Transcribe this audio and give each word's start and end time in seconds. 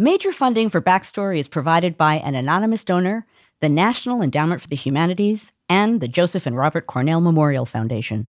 Major 0.00 0.32
funding 0.32 0.70
for 0.70 0.80
Backstory 0.80 1.38
is 1.38 1.46
provided 1.46 1.98
by 1.98 2.14
an 2.20 2.34
anonymous 2.34 2.84
donor, 2.84 3.26
the 3.60 3.68
National 3.68 4.22
Endowment 4.22 4.62
for 4.62 4.68
the 4.68 4.74
Humanities, 4.74 5.52
and 5.68 6.00
the 6.00 6.08
Joseph 6.08 6.46
and 6.46 6.56
Robert 6.56 6.86
Cornell 6.86 7.20
Memorial 7.20 7.66
Foundation. 7.66 8.24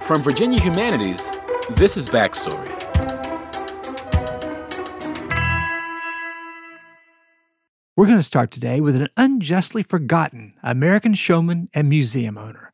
From 0.00 0.22
Virginia 0.22 0.58
Humanities, 0.58 1.30
this 1.72 1.98
is 1.98 2.08
Backstory. 2.08 2.70
We're 7.94 8.06
going 8.06 8.16
to 8.16 8.22
start 8.22 8.50
today 8.50 8.80
with 8.80 8.96
an 8.96 9.08
unjustly 9.18 9.82
forgotten 9.82 10.54
American 10.62 11.12
showman 11.12 11.68
and 11.74 11.90
museum 11.90 12.38
owner. 12.38 12.71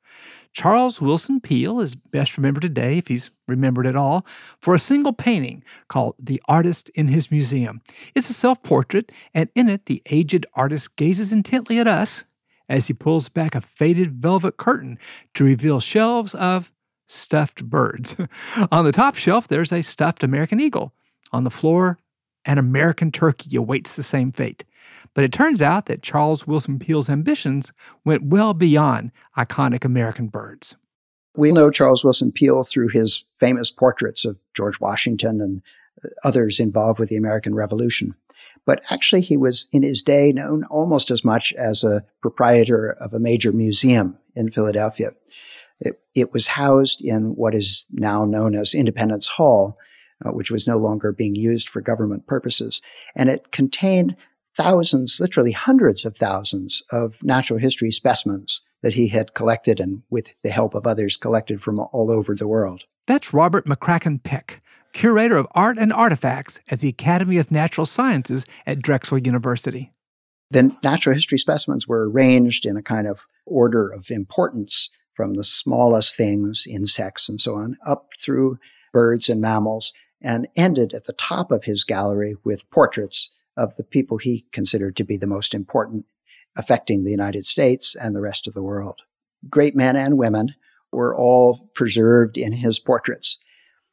Charles 0.52 0.98
Willson 0.98 1.40
Peale 1.42 1.80
is 1.80 1.94
best 1.94 2.36
remembered 2.36 2.62
today, 2.62 2.98
if 2.98 3.08
he's 3.08 3.30
remembered 3.46 3.86
at 3.86 3.96
all, 3.96 4.26
for 4.60 4.74
a 4.74 4.80
single 4.80 5.12
painting 5.12 5.62
called 5.89 6.14
The 6.18 6.43
Artist 6.48 6.90
in 6.94 7.08
His 7.08 7.30
Museum. 7.30 7.80
It's 8.14 8.30
a 8.30 8.34
self 8.34 8.62
portrait, 8.62 9.12
and 9.34 9.48
in 9.54 9.68
it, 9.68 9.86
the 9.86 10.03
aged 10.11 10.46
artist 10.54 10.96
gazes 10.96 11.32
intently 11.32 11.79
at 11.79 11.86
us 11.86 12.25
as 12.68 12.86
he 12.86 12.92
pulls 12.92 13.29
back 13.29 13.54
a 13.54 13.61
faded 13.61 14.14
velvet 14.20 14.56
curtain 14.56 14.98
to 15.34 15.44
reveal 15.44 15.80
shelves 15.80 16.34
of 16.34 16.72
stuffed 17.06 17.64
birds. 17.64 18.17
On 18.72 18.84
the 18.84 18.92
top 18.92 19.14
shelf, 19.14 19.48
there's 19.48 19.72
a 19.72 19.82
stuffed 19.82 20.22
American 20.22 20.61
eagle. 20.61 20.92
On 21.32 21.44
the 21.44 21.50
floor, 21.50 21.98
an 22.44 22.58
American 22.58 23.12
turkey 23.12 23.56
awaits 23.56 23.96
the 23.96 24.03
same 24.03 24.32
fate. 24.32 24.64
But 25.14 25.24
it 25.24 25.32
turns 25.32 25.62
out 25.62 25.86
that 25.86 26.02
Charles 26.02 26.44
Willson 26.44 26.78
Peale's 26.78 27.08
ambitions 27.08 27.72
went 28.04 28.24
well 28.24 28.54
beyond 28.54 29.11
iconic 29.36 29.84
American 29.84 30.28
birds. 30.28 30.76
We 31.36 31.52
know 31.52 31.70
Charles 31.70 32.02
Willson 32.02 32.33
Peale 32.34 32.64
through 32.64 32.88
his 32.88 33.24
famous 33.36 33.70
portraits 33.70 34.24
of 34.24 34.41
George 34.55 34.80
Washington 34.80 35.41
and 35.41 35.62
uh, 36.05 36.08
others 36.24 36.58
involved 36.58 36.98
with 36.98 37.08
the 37.08 37.16
American 37.16 37.55
Revolution. 37.55 38.14
But 38.67 38.83
actually, 38.91 39.22
he 39.22 39.36
was 39.36 39.69
in 39.72 39.83
his 39.83 40.03
day 40.03 40.33
known 40.33 40.64
almost 40.64 41.11
as 41.11 41.25
much 41.25 41.52
as 41.55 41.84
a 41.84 42.05
proprietor 42.20 42.97
of 43.00 43.14
a 43.14 43.19
major 43.19 43.52
museum 43.52 44.19
in 44.36 44.50
Philadelphia. 44.50 45.11
It, 45.80 46.00
it 46.14 46.33
was 46.33 46.47
housed 46.47 47.02
in 47.02 47.36
what 47.36 47.55
is 47.55 47.86
now 47.92 48.25
known 48.25 48.55
as 48.55 48.75
Independence 48.75 49.28
Hall, 49.28 49.78
uh, 50.25 50.30
which 50.30 50.50
was 50.50 50.67
no 50.67 50.77
longer 50.77 51.12
being 51.12 51.34
used 51.34 51.69
for 51.69 51.80
government 51.80 52.27
purposes. 52.27 52.83
And 53.14 53.28
it 53.28 53.52
contained 53.52 54.17
thousands, 54.59 55.20
literally 55.20 55.53
hundreds 55.53 56.05
of 56.05 56.17
thousands 56.17 56.83
of 56.91 57.23
natural 57.23 57.61
history 57.61 57.92
specimens 57.92 58.61
that 58.83 58.92
he 58.92 59.06
had 59.06 59.33
collected 59.33 59.78
and 59.78 60.03
with 60.11 60.27
the 60.42 60.51
help 60.51 60.75
of 60.75 60.87
others 60.87 61.17
collected 61.17 61.62
from 61.62 61.78
all 61.78 62.11
over 62.11 62.34
the 62.34 62.48
world. 62.48 62.83
That's 63.06 63.33
Robert 63.33 63.67
McCracken 63.67 64.23
Peck, 64.23 64.61
curator 64.92 65.36
of 65.36 65.47
art 65.53 65.79
and 65.79 65.92
artifacts 65.92 66.59
at 66.69 66.81
the 66.81 66.89
Academy 66.89 67.39
of 67.39 67.53
Natural 67.53 67.86
Sciences 67.86 68.45
at 68.67 68.83
Drexel 68.83 69.19
University. 69.19 69.92
The 70.51 70.75
natural 70.83 71.14
history 71.14 71.39
specimens 71.39 71.86
were 71.86 72.11
arranged 72.11 72.67
in 72.67 72.77
a 72.77 72.83
kind 72.83 73.06
of 73.06 73.27
order 73.47 73.89
of 73.89 74.11
importance 74.11 74.91
from 75.14 75.34
the 75.34 75.45
smallest 75.45 76.17
things, 76.17 76.64
insects 76.69 77.29
and 77.29 77.41
so 77.41 77.55
on, 77.55 77.77
up 77.86 78.09
through 78.20 78.59
birds 78.92 79.29
and 79.29 79.41
mammals, 79.41 79.92
and 80.20 80.48
ended 80.56 80.95
at 80.95 81.05
the 81.05 81.12
top 81.12 81.53
of 81.53 81.64
his 81.64 81.84
gallery 81.84 82.34
with 82.45 82.69
portraits 82.70 83.31
of 83.59 83.77
the 83.77 83.84
people 83.84 84.17
he 84.17 84.47
considered 84.53 84.97
to 84.97 85.05
be 85.05 85.17
the 85.17 85.27
most 85.27 85.53
important 85.53 86.06
affecting 86.56 87.05
the 87.05 87.11
United 87.11 87.45
States 87.45 87.95
and 87.95 88.14
the 88.14 88.20
rest 88.20 88.47
of 88.47 88.55
the 88.55 88.62
world. 88.62 89.01
Great 89.51 89.77
men 89.77 89.97
and 89.97 90.17
women 90.17 90.55
were 90.92 91.14
all 91.14 91.69
preserved 91.75 92.39
in 92.39 92.53
his 92.53 92.79
portraits. 92.79 93.39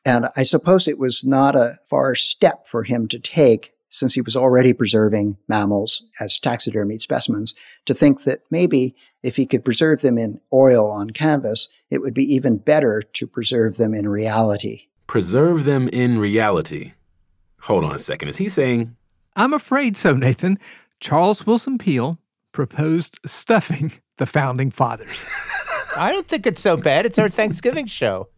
And 0.05 0.27
I 0.37 0.43
suppose 0.43 0.87
it 0.87 0.99
was 0.99 1.25
not 1.25 1.55
a 1.55 1.79
far 1.89 2.15
step 2.15 2.67
for 2.67 2.83
him 2.83 3.07
to 3.09 3.19
take, 3.19 3.71
since 3.89 4.13
he 4.13 4.21
was 4.21 4.35
already 4.35 4.71
preserving 4.71 5.37
mammals 5.47 6.05
as 6.19 6.39
taxidermied 6.39 7.01
specimens, 7.01 7.55
to 7.85 7.93
think 7.93 8.23
that 8.23 8.41
maybe 8.51 8.95
if 9.23 9.35
he 9.35 9.45
could 9.45 9.65
preserve 9.65 10.01
them 10.01 10.17
in 10.17 10.39
oil 10.53 10.89
on 10.89 11.09
canvas, 11.09 11.69
it 11.89 12.01
would 12.01 12.13
be 12.13 12.35
even 12.35 12.57
better 12.57 13.01
to 13.13 13.27
preserve 13.27 13.77
them 13.77 13.93
in 13.93 14.07
reality. 14.07 14.83
Preserve 15.07 15.65
them 15.65 15.87
in 15.89 16.19
reality. 16.19 16.93
Hold 17.61 17.83
on 17.83 17.95
a 17.95 17.99
second. 17.99 18.29
Is 18.29 18.37
he 18.37 18.47
saying 18.47 18.95
I'm 19.35 19.53
afraid 19.53 19.97
so, 19.97 20.13
Nathan. 20.13 20.59
Charles 20.99 21.43
Willson 21.43 21.77
Peale 21.77 22.17
proposed 22.51 23.19
stuffing 23.25 23.91
the 24.17 24.25
founding 24.25 24.71
fathers. 24.71 25.23
I 25.97 26.11
don't 26.11 26.27
think 26.27 26.45
it's 26.45 26.61
so 26.61 26.77
bad. 26.77 27.05
It's 27.05 27.19
our 27.19 27.29
Thanksgiving 27.29 27.87
show. 27.87 28.29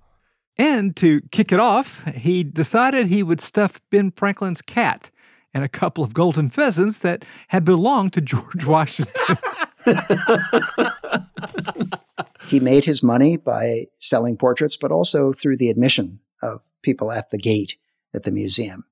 And 0.58 0.96
to 0.98 1.22
kick 1.32 1.52
it 1.52 1.60
off, 1.60 2.04
he 2.06 2.44
decided 2.44 3.08
he 3.08 3.22
would 3.22 3.42
stuff 3.42 3.80
Ben 3.92 4.12
Franklin's 4.12 4.62
cat 4.62 5.12
and 5.54 5.64
a 5.64 5.70
couple 5.70 6.04
of 6.04 6.14
golden 6.14 6.50
pheasants 6.50 7.00
that 7.00 7.24
had 7.50 7.64
belonged 7.64 8.14
to 8.14 8.22
George 8.22 8.66
Washington. 8.66 9.38
he 12.50 12.60
made 12.60 12.86
his 12.86 13.04
money 13.04 13.38
by 13.38 13.86
selling 13.92 14.36
portraits, 14.36 14.78
but 14.78 14.92
also 14.92 15.32
through 15.32 15.58
the 15.58 15.70
admission 15.70 16.20
of 16.42 16.64
people 16.82 17.12
at 17.12 17.30
the 17.30 17.38
gate 17.38 17.78
at 18.14 18.24
the 18.24 18.32
museum. 18.32 18.84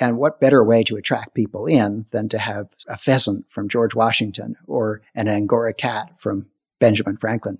And 0.00 0.16
what 0.16 0.40
better 0.40 0.62
way 0.62 0.84
to 0.84 0.96
attract 0.96 1.34
people 1.34 1.66
in 1.66 2.06
than 2.10 2.28
to 2.28 2.38
have 2.38 2.74
a 2.88 2.96
pheasant 2.96 3.50
from 3.50 3.68
George 3.68 3.94
Washington 3.94 4.56
or 4.66 5.02
an 5.14 5.26
Angora 5.28 5.74
cat 5.74 6.16
from 6.16 6.46
Benjamin 6.78 7.16
Franklin? 7.16 7.58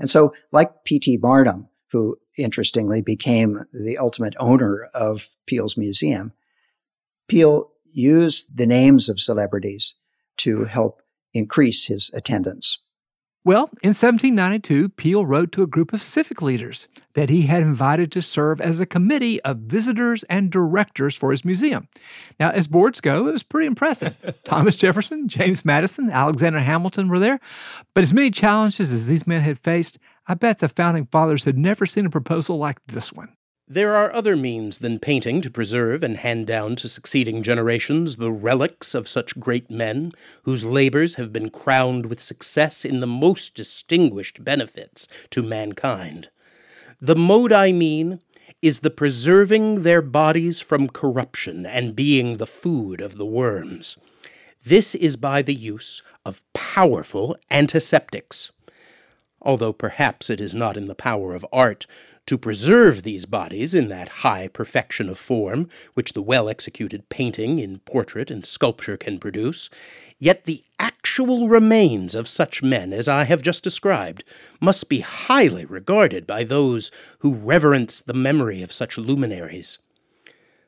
And 0.00 0.10
so, 0.10 0.34
like 0.50 0.84
P.T. 0.84 1.18
Barnum, 1.18 1.68
who 1.92 2.18
interestingly 2.36 3.00
became 3.00 3.60
the 3.72 3.98
ultimate 3.98 4.34
owner 4.40 4.88
of 4.94 5.28
Peale's 5.46 5.76
museum, 5.76 6.32
Peale 7.28 7.70
used 7.92 8.56
the 8.56 8.66
names 8.66 9.08
of 9.08 9.20
celebrities 9.20 9.94
to 10.38 10.64
help 10.64 11.00
increase 11.32 11.86
his 11.86 12.10
attendance. 12.12 12.78
Well, 13.46 13.68
in 13.82 13.90
1792, 13.90 14.88
Peale 14.88 15.26
wrote 15.26 15.52
to 15.52 15.62
a 15.62 15.66
group 15.66 15.92
of 15.92 16.02
civic 16.02 16.40
leaders 16.40 16.88
that 17.12 17.28
he 17.28 17.42
had 17.42 17.62
invited 17.62 18.10
to 18.12 18.22
serve 18.22 18.58
as 18.58 18.80
a 18.80 18.86
committee 18.86 19.38
of 19.42 19.58
visitors 19.58 20.22
and 20.30 20.50
directors 20.50 21.14
for 21.14 21.30
his 21.30 21.44
museum. 21.44 21.86
Now, 22.40 22.52
as 22.52 22.68
boards 22.68 23.02
go, 23.02 23.28
it 23.28 23.32
was 23.32 23.42
pretty 23.42 23.66
impressive. 23.66 24.16
Thomas 24.44 24.76
Jefferson, 24.76 25.28
James 25.28 25.62
Madison, 25.62 26.10
Alexander 26.10 26.60
Hamilton 26.60 27.08
were 27.08 27.18
there. 27.18 27.38
But 27.94 28.04
as 28.04 28.14
many 28.14 28.30
challenges 28.30 28.90
as 28.90 29.06
these 29.06 29.26
men 29.26 29.42
had 29.42 29.58
faced, 29.58 29.98
I 30.26 30.32
bet 30.32 30.60
the 30.60 30.68
founding 30.70 31.04
fathers 31.04 31.44
had 31.44 31.58
never 31.58 31.84
seen 31.84 32.06
a 32.06 32.10
proposal 32.10 32.56
like 32.56 32.78
this 32.86 33.12
one. 33.12 33.36
There 33.66 33.96
are 33.96 34.12
other 34.12 34.36
means 34.36 34.78
than 34.78 34.98
painting 34.98 35.40
to 35.40 35.50
preserve 35.50 36.02
and 36.02 36.18
hand 36.18 36.46
down 36.46 36.76
to 36.76 36.88
succeeding 36.88 37.42
generations 37.42 38.16
the 38.16 38.30
relics 38.30 38.94
of 38.94 39.08
such 39.08 39.40
great 39.40 39.70
men, 39.70 40.12
whose 40.42 40.66
labors 40.66 41.14
have 41.14 41.32
been 41.32 41.48
crowned 41.48 42.06
with 42.06 42.20
success 42.20 42.84
in 42.84 43.00
the 43.00 43.06
most 43.06 43.54
distinguished 43.54 44.44
benefits 44.44 45.08
to 45.30 45.42
mankind. 45.42 46.28
The 47.00 47.16
mode 47.16 47.52
I 47.52 47.72
mean 47.72 48.20
is 48.60 48.80
the 48.80 48.90
preserving 48.90 49.82
their 49.82 50.02
bodies 50.02 50.60
from 50.60 50.88
corruption 50.88 51.64
and 51.64 51.96
being 51.96 52.36
the 52.36 52.46
food 52.46 53.00
of 53.00 53.16
the 53.16 53.26
worms. 53.26 53.96
This 54.62 54.94
is 54.94 55.16
by 55.16 55.40
the 55.40 55.54
use 55.54 56.02
of 56.26 56.42
powerful 56.52 57.34
antiseptics. 57.50 58.52
Although 59.40 59.72
perhaps 59.72 60.28
it 60.28 60.40
is 60.40 60.54
not 60.54 60.76
in 60.76 60.86
the 60.86 60.94
power 60.94 61.34
of 61.34 61.46
art 61.50 61.86
to 62.26 62.38
preserve 62.38 63.02
these 63.02 63.26
bodies 63.26 63.74
in 63.74 63.88
that 63.88 64.08
high 64.08 64.48
perfection 64.48 65.08
of 65.08 65.18
form 65.18 65.68
which 65.94 66.12
the 66.12 66.22
well 66.22 66.48
executed 66.48 67.08
painting 67.08 67.58
in 67.58 67.78
portrait 67.80 68.30
and 68.30 68.46
sculpture 68.46 68.96
can 68.96 69.18
produce, 69.18 69.68
yet 70.18 70.44
the 70.44 70.64
actual 70.78 71.48
remains 71.48 72.14
of 72.14 72.28
such 72.28 72.62
men 72.62 72.92
as 72.92 73.08
I 73.08 73.24
have 73.24 73.42
just 73.42 73.62
described 73.62 74.24
must 74.60 74.88
be 74.88 75.00
highly 75.00 75.64
regarded 75.64 76.26
by 76.26 76.44
those 76.44 76.90
who 77.18 77.34
reverence 77.34 78.00
the 78.00 78.14
memory 78.14 78.62
of 78.62 78.72
such 78.72 78.96
luminaries. 78.96 79.78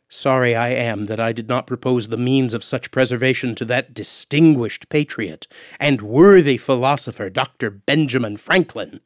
Sorry 0.08 0.54
I 0.54 0.68
am 0.68 1.06
that 1.06 1.18
I 1.18 1.32
did 1.32 1.48
not 1.48 1.66
propose 1.66 2.08
the 2.08 2.16
means 2.16 2.54
of 2.54 2.62
such 2.62 2.92
preservation 2.92 3.56
to 3.56 3.64
that 3.64 3.92
distinguished 3.92 4.88
patriot 4.88 5.48
and 5.80 6.00
worthy 6.00 6.58
philosopher, 6.58 7.28
Dr. 7.28 7.70
Benjamin 7.70 8.36
Franklin, 8.36 9.00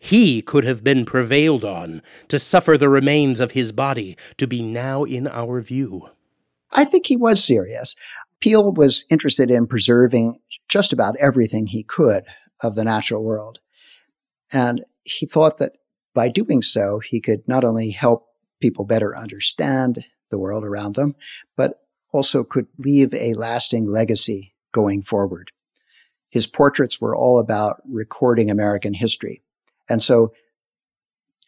he 0.00 0.40
could 0.40 0.64
have 0.64 0.82
been 0.82 1.04
prevailed 1.04 1.64
on 1.64 2.02
to 2.26 2.38
suffer 2.38 2.76
the 2.76 2.88
remains 2.88 3.38
of 3.38 3.52
his 3.52 3.70
body 3.70 4.16
to 4.38 4.46
be 4.46 4.62
now 4.62 5.04
in 5.04 5.28
our 5.28 5.60
view. 5.60 6.08
I 6.72 6.86
think 6.86 7.06
he 7.06 7.16
was 7.16 7.44
serious. 7.44 7.94
Peale 8.40 8.72
was 8.72 9.04
interested 9.10 9.50
in 9.50 9.66
preserving 9.66 10.40
just 10.68 10.94
about 10.94 11.16
everything 11.16 11.66
he 11.66 11.82
could 11.82 12.24
of 12.62 12.74
the 12.74 12.84
natural 12.84 13.22
world. 13.22 13.60
And 14.52 14.82
he 15.02 15.26
thought 15.26 15.58
that 15.58 15.72
by 16.14 16.28
doing 16.28 16.62
so, 16.62 16.98
he 16.98 17.20
could 17.20 17.46
not 17.46 17.62
only 17.62 17.90
help 17.90 18.26
people 18.58 18.86
better 18.86 19.16
understand 19.16 20.04
the 20.30 20.38
world 20.38 20.64
around 20.64 20.94
them, 20.94 21.14
but 21.56 21.80
also 22.10 22.42
could 22.42 22.66
leave 22.78 23.12
a 23.12 23.34
lasting 23.34 23.86
legacy 23.86 24.54
going 24.72 25.02
forward. 25.02 25.50
His 26.30 26.46
portraits 26.46 27.02
were 27.02 27.14
all 27.14 27.38
about 27.38 27.82
recording 27.86 28.50
American 28.50 28.94
history. 28.94 29.42
And 29.90 30.02
so 30.02 30.32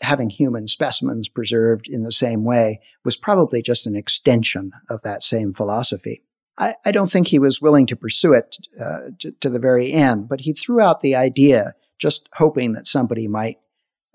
having 0.03 0.29
human 0.29 0.67
specimens 0.67 1.29
preserved 1.29 1.89
in 1.89 2.03
the 2.03 2.12
same 2.12 2.44
way 2.44 2.81
was 3.05 3.17
probably 3.17 3.62
just 3.62 3.87
an 3.87 3.97
extension 3.97 4.73
of 4.91 5.00
that 5.03 5.23
same 5.23 5.53
philosophy. 5.53 6.23
I, 6.59 6.75
I 6.85 6.93
don't 6.93 7.11
think 7.11 7.29
he 7.29 7.39
was 7.39 7.62
willing 7.62 7.87
to 7.87 7.97
pursue 7.97 8.35
it 8.35 8.59
uh, 8.79 9.11
to, 9.21 9.31
to, 9.41 9.49
the 9.49 9.59
very 9.59 9.93
end, 9.93 10.29
but 10.29 10.41
he 10.41 10.53
threw 10.53 10.81
out 10.81 11.00
the 11.00 11.17
idea 11.17 11.73
just 11.99 12.29
hoping 12.35 12.73
that 12.73 12.87
somebody 12.87 13.27
might 13.29 13.59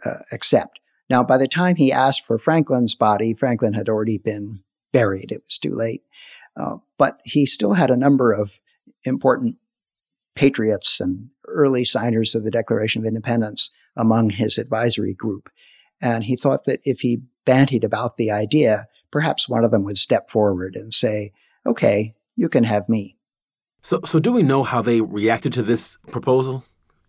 uh, 0.06 0.20
accept. 0.32 0.80
Now, 1.10 1.24
by 1.24 1.38
the 1.38 1.48
time 1.48 1.78
he 1.78 1.92
asked 1.92 2.26
for 2.26 2.38
Franklin's 2.38 2.94
body, 2.94 3.34
Franklin 3.34 3.74
had 3.74 3.90
already 3.90 4.18
been 4.18 4.62
buried. 4.92 5.32
It 5.32 5.42
was 5.46 5.58
too 5.58 5.74
late. 5.74 6.04
Uh, 6.56 6.78
but 6.98 7.20
he 7.24 7.46
still 7.46 7.74
had 7.74 7.90
a 7.90 7.98
number 7.98 8.34
of 8.34 8.60
important 9.04 9.58
patriots 10.36 11.00
and 11.00 11.30
early 11.48 11.84
signers 11.84 12.36
of 12.36 12.44
the 12.44 12.52
Declaration 12.52 13.02
of 13.02 13.08
Independence 13.08 13.72
among 13.98 14.30
his 14.30 14.58
advisory 14.58 15.14
group. 15.14 15.50
And 16.02 16.24
he 16.24 16.36
thought 16.36 16.66
that 16.66 16.80
if 16.84 17.00
he 17.00 17.22
bantied 17.46 17.84
about 17.84 18.18
the 18.18 18.32
idea, 18.32 18.88
perhaps 19.12 19.50
one 19.50 19.64
of 19.64 19.72
them 19.72 19.84
would 19.84 19.98
step 19.98 20.30
forward 20.30 20.76
and 20.76 20.94
say, 20.94 21.32
okay, 21.66 22.16
you 22.36 22.50
can 22.50 22.64
have 22.64 22.88
me. 22.88 23.18
So, 23.82 24.02
so 24.06 24.20
do 24.20 24.32
we 24.32 24.44
know 24.44 24.64
how 24.64 24.82
they 24.82 25.02
reacted 25.02 25.54
to 25.54 25.64
this 25.64 25.98
proposal? 26.12 26.64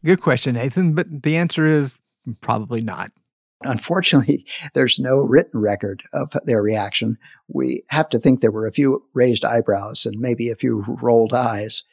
Good 0.04 0.20
question, 0.20 0.54
Nathan, 0.54 0.94
but 0.94 1.22
the 1.22 1.36
answer 1.36 1.66
is 1.66 1.96
probably 2.40 2.82
not. 2.82 3.10
Unfortunately, 3.62 4.46
there's 4.74 4.98
no 4.98 5.16
written 5.16 5.60
record 5.60 6.02
of 6.12 6.32
their 6.44 6.62
reaction. 6.62 7.18
We 7.48 7.82
have 7.90 8.08
to 8.10 8.18
think 8.18 8.40
there 8.40 8.52
were 8.52 8.66
a 8.66 8.72
few 8.72 9.04
raised 9.14 9.44
eyebrows 9.44 10.06
and 10.06 10.20
maybe 10.20 10.50
a 10.50 10.56
few 10.56 10.84
rolled 11.02 11.34
eyes. 11.34 11.84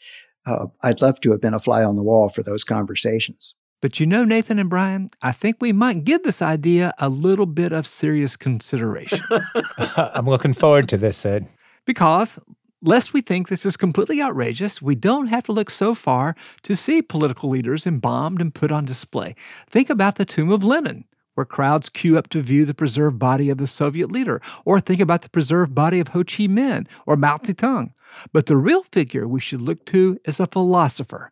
Uh, 0.45 0.67
I'd 0.83 1.01
love 1.01 1.19
to 1.21 1.31
have 1.31 1.41
been 1.41 1.55
a 1.55 1.59
fly 1.59 1.83
on 1.83 1.95
the 1.95 2.03
wall 2.03 2.29
for 2.29 2.43
those 2.43 2.63
conversations. 2.63 3.55
But 3.85 3.99
you 3.99 4.07
know, 4.07 4.23
Nathan 4.23 4.57
and 4.57 4.67
Brian, 4.67 5.11
I 5.21 5.31
think 5.31 5.57
we 5.59 5.71
might 5.71 6.05
give 6.05 6.23
this 6.23 6.41
idea 6.41 6.91
a 6.97 7.07
little 7.07 7.45
bit 7.45 7.71
of 7.71 7.85
serious 7.85 8.35
consideration. 8.35 9.23
I'm 9.77 10.25
looking 10.25 10.53
forward 10.53 10.89
to 10.89 10.97
this, 10.97 11.23
Ed. 11.23 11.47
Because, 11.85 12.39
lest 12.81 13.13
we 13.13 13.21
think 13.21 13.47
this 13.47 13.63
is 13.63 13.77
completely 13.77 14.23
outrageous, 14.23 14.81
we 14.81 14.95
don't 14.95 15.27
have 15.27 15.43
to 15.43 15.51
look 15.51 15.69
so 15.69 15.93
far 15.93 16.35
to 16.63 16.75
see 16.75 17.03
political 17.03 17.47
leaders 17.51 17.85
embalmed 17.85 18.41
and 18.41 18.55
put 18.55 18.71
on 18.71 18.85
display. 18.85 19.35
Think 19.69 19.91
about 19.91 20.15
the 20.15 20.25
tomb 20.25 20.49
of 20.49 20.63
Lenin 20.63 21.05
where 21.35 21.45
crowds 21.45 21.87
queue 21.87 22.17
up 22.17 22.27
to 22.29 22.41
view 22.41 22.65
the 22.65 22.73
preserved 22.73 23.19
body 23.19 23.51
of 23.51 23.59
the 23.59 23.67
Soviet 23.67 24.11
leader, 24.11 24.41
or 24.63 24.79
think 24.79 24.99
about 24.99 25.21
the 25.21 25.29
preserved 25.29 25.75
body 25.75 25.99
of 25.99 26.07
Ho 26.07 26.23
Chi 26.23 26.47
Minh 26.47 26.87
or 27.05 27.15
Mao 27.15 27.37
Zedong. 27.37 27.91
But 28.33 28.47
the 28.47 28.57
real 28.57 28.81
figure 28.81 29.27
we 29.27 29.41
should 29.41 29.61
look 29.61 29.85
to 29.87 30.17
is 30.25 30.39
a 30.39 30.47
philosopher, 30.47 31.31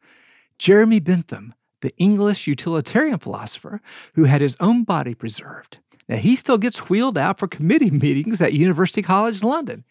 Jeremy 0.59 0.99
Bentham, 0.99 1.55
the 1.83 1.93
English 1.97 2.47
utilitarian 2.47 3.19
philosopher 3.19 3.81
who 4.15 4.23
had 4.23 4.41
his 4.41 4.55
own 4.59 4.83
body 4.83 5.13
preserved. 5.13 5.77
Now, 6.09 6.15
he 6.15 6.35
still 6.35 6.57
gets 6.57 6.89
wheeled 6.89 7.17
out 7.17 7.39
for 7.39 7.47
committee 7.47 7.91
meetings 8.05 8.41
at 8.41 8.53
University 8.53 9.01
College 9.01 9.43
London. 9.43 9.83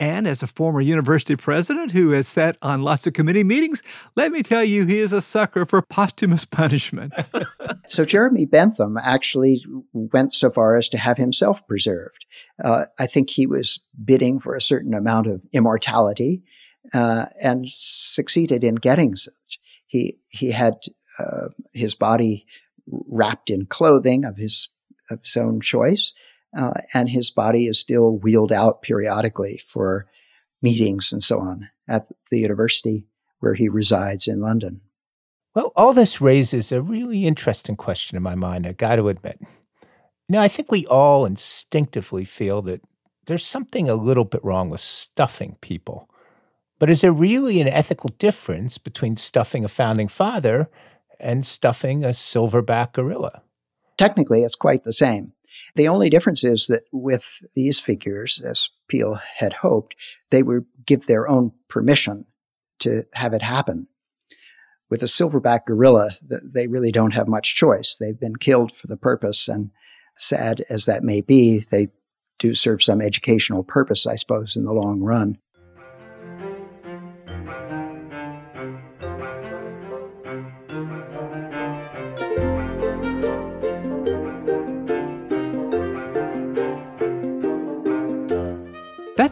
And 0.00 0.28
as 0.28 0.42
a 0.42 0.46
former 0.46 0.80
university 0.80 1.34
president 1.34 1.90
who 1.90 2.10
has 2.10 2.28
sat 2.28 2.56
on 2.62 2.82
lots 2.82 3.06
of 3.06 3.14
committee 3.14 3.42
meetings, 3.42 3.82
let 4.14 4.30
me 4.30 4.44
tell 4.44 4.62
you, 4.62 4.86
he 4.86 4.98
is 4.98 5.12
a 5.12 5.20
sucker 5.20 5.66
for 5.66 5.82
posthumous 5.82 6.44
punishment. 6.50 7.12
so 7.88 8.04
Jeremy 8.04 8.44
Bentham 8.44 8.96
actually 9.02 9.64
went 9.92 10.34
so 10.34 10.50
far 10.50 10.76
as 10.76 10.88
to 10.90 10.98
have 10.98 11.16
himself 11.16 11.66
preserved. 11.66 12.26
Uh, 12.62 12.84
I 12.98 13.06
think 13.06 13.30
he 13.30 13.46
was 13.46 13.80
bidding 14.04 14.38
for 14.38 14.54
a 14.54 14.60
certain 14.60 14.94
amount 14.94 15.26
of 15.26 15.44
immortality 15.52 16.42
uh, 16.94 17.26
and 17.42 17.66
succeeded 17.68 18.62
in 18.62 18.76
getting 18.76 19.16
such. 19.16 19.58
He 19.88 20.18
he 20.30 20.50
had 20.50 20.74
uh, 21.18 21.48
his 21.72 21.94
body 21.94 22.46
wrapped 22.86 23.50
in 23.50 23.66
clothing 23.66 24.24
of 24.24 24.36
his 24.36 24.68
of 25.10 25.20
his 25.22 25.36
own 25.36 25.60
choice, 25.60 26.12
uh, 26.56 26.74
and 26.94 27.08
his 27.08 27.30
body 27.30 27.66
is 27.66 27.78
still 27.78 28.18
wheeled 28.18 28.52
out 28.52 28.82
periodically 28.82 29.60
for 29.66 30.06
meetings 30.60 31.12
and 31.12 31.22
so 31.22 31.40
on 31.40 31.68
at 31.88 32.06
the 32.30 32.38
university 32.38 33.06
where 33.40 33.54
he 33.54 33.68
resides 33.68 34.26
in 34.28 34.40
London. 34.40 34.80
Well, 35.54 35.72
all 35.76 35.92
this 35.92 36.20
raises 36.20 36.70
a 36.72 36.82
really 36.82 37.26
interesting 37.26 37.76
question 37.76 38.16
in 38.16 38.22
my 38.22 38.34
mind, 38.34 38.66
I 38.66 38.72
got 38.72 38.96
to 38.96 39.08
admit. 39.08 39.40
Now, 40.28 40.42
I 40.42 40.48
think 40.48 40.70
we 40.70 40.86
all 40.86 41.24
instinctively 41.24 42.24
feel 42.24 42.60
that 42.62 42.82
there's 43.26 43.46
something 43.46 43.88
a 43.88 43.94
little 43.94 44.24
bit 44.24 44.44
wrong 44.44 44.68
with 44.70 44.80
stuffing 44.80 45.56
people. 45.60 46.08
But 46.78 46.90
is 46.90 47.00
there 47.00 47.12
really 47.12 47.60
an 47.60 47.68
ethical 47.68 48.10
difference 48.18 48.78
between 48.78 49.16
stuffing 49.16 49.64
a 49.64 49.68
founding 49.68 50.08
father 50.08 50.68
and 51.20 51.44
stuffing 51.44 52.04
a 52.04 52.08
silverback 52.08 52.92
gorilla? 52.92 53.42
Technically, 53.96 54.42
it's 54.42 54.54
quite 54.54 54.84
the 54.84 54.92
same. 54.92 55.32
The 55.74 55.88
only 55.88 56.10
difference 56.10 56.44
is 56.44 56.66
that 56.68 56.84
with 56.92 57.42
these 57.54 57.80
figures, 57.80 58.40
as 58.44 58.68
Peale 58.88 59.20
had 59.36 59.52
hoped, 59.52 59.94
they 60.30 60.42
would 60.42 60.66
give 60.86 61.06
their 61.06 61.28
own 61.28 61.52
permission 61.68 62.26
to 62.80 63.04
have 63.14 63.32
it 63.32 63.42
happen. 63.42 63.88
With 64.90 65.02
a 65.02 65.06
silverback 65.06 65.66
gorilla, 65.66 66.10
they 66.22 66.68
really 66.68 66.92
don't 66.92 67.14
have 67.14 67.28
much 67.28 67.56
choice. 67.56 67.96
They've 67.98 68.18
been 68.18 68.36
killed 68.36 68.72
for 68.72 68.86
the 68.86 68.96
purpose, 68.96 69.48
and 69.48 69.70
sad 70.16 70.64
as 70.70 70.86
that 70.86 71.02
may 71.02 71.20
be, 71.20 71.66
they 71.70 71.88
do 72.38 72.54
serve 72.54 72.82
some 72.82 73.02
educational 73.02 73.64
purpose, 73.64 74.06
I 74.06 74.16
suppose, 74.16 74.56
in 74.56 74.64
the 74.64 74.72
long 74.72 75.00
run. 75.00 75.38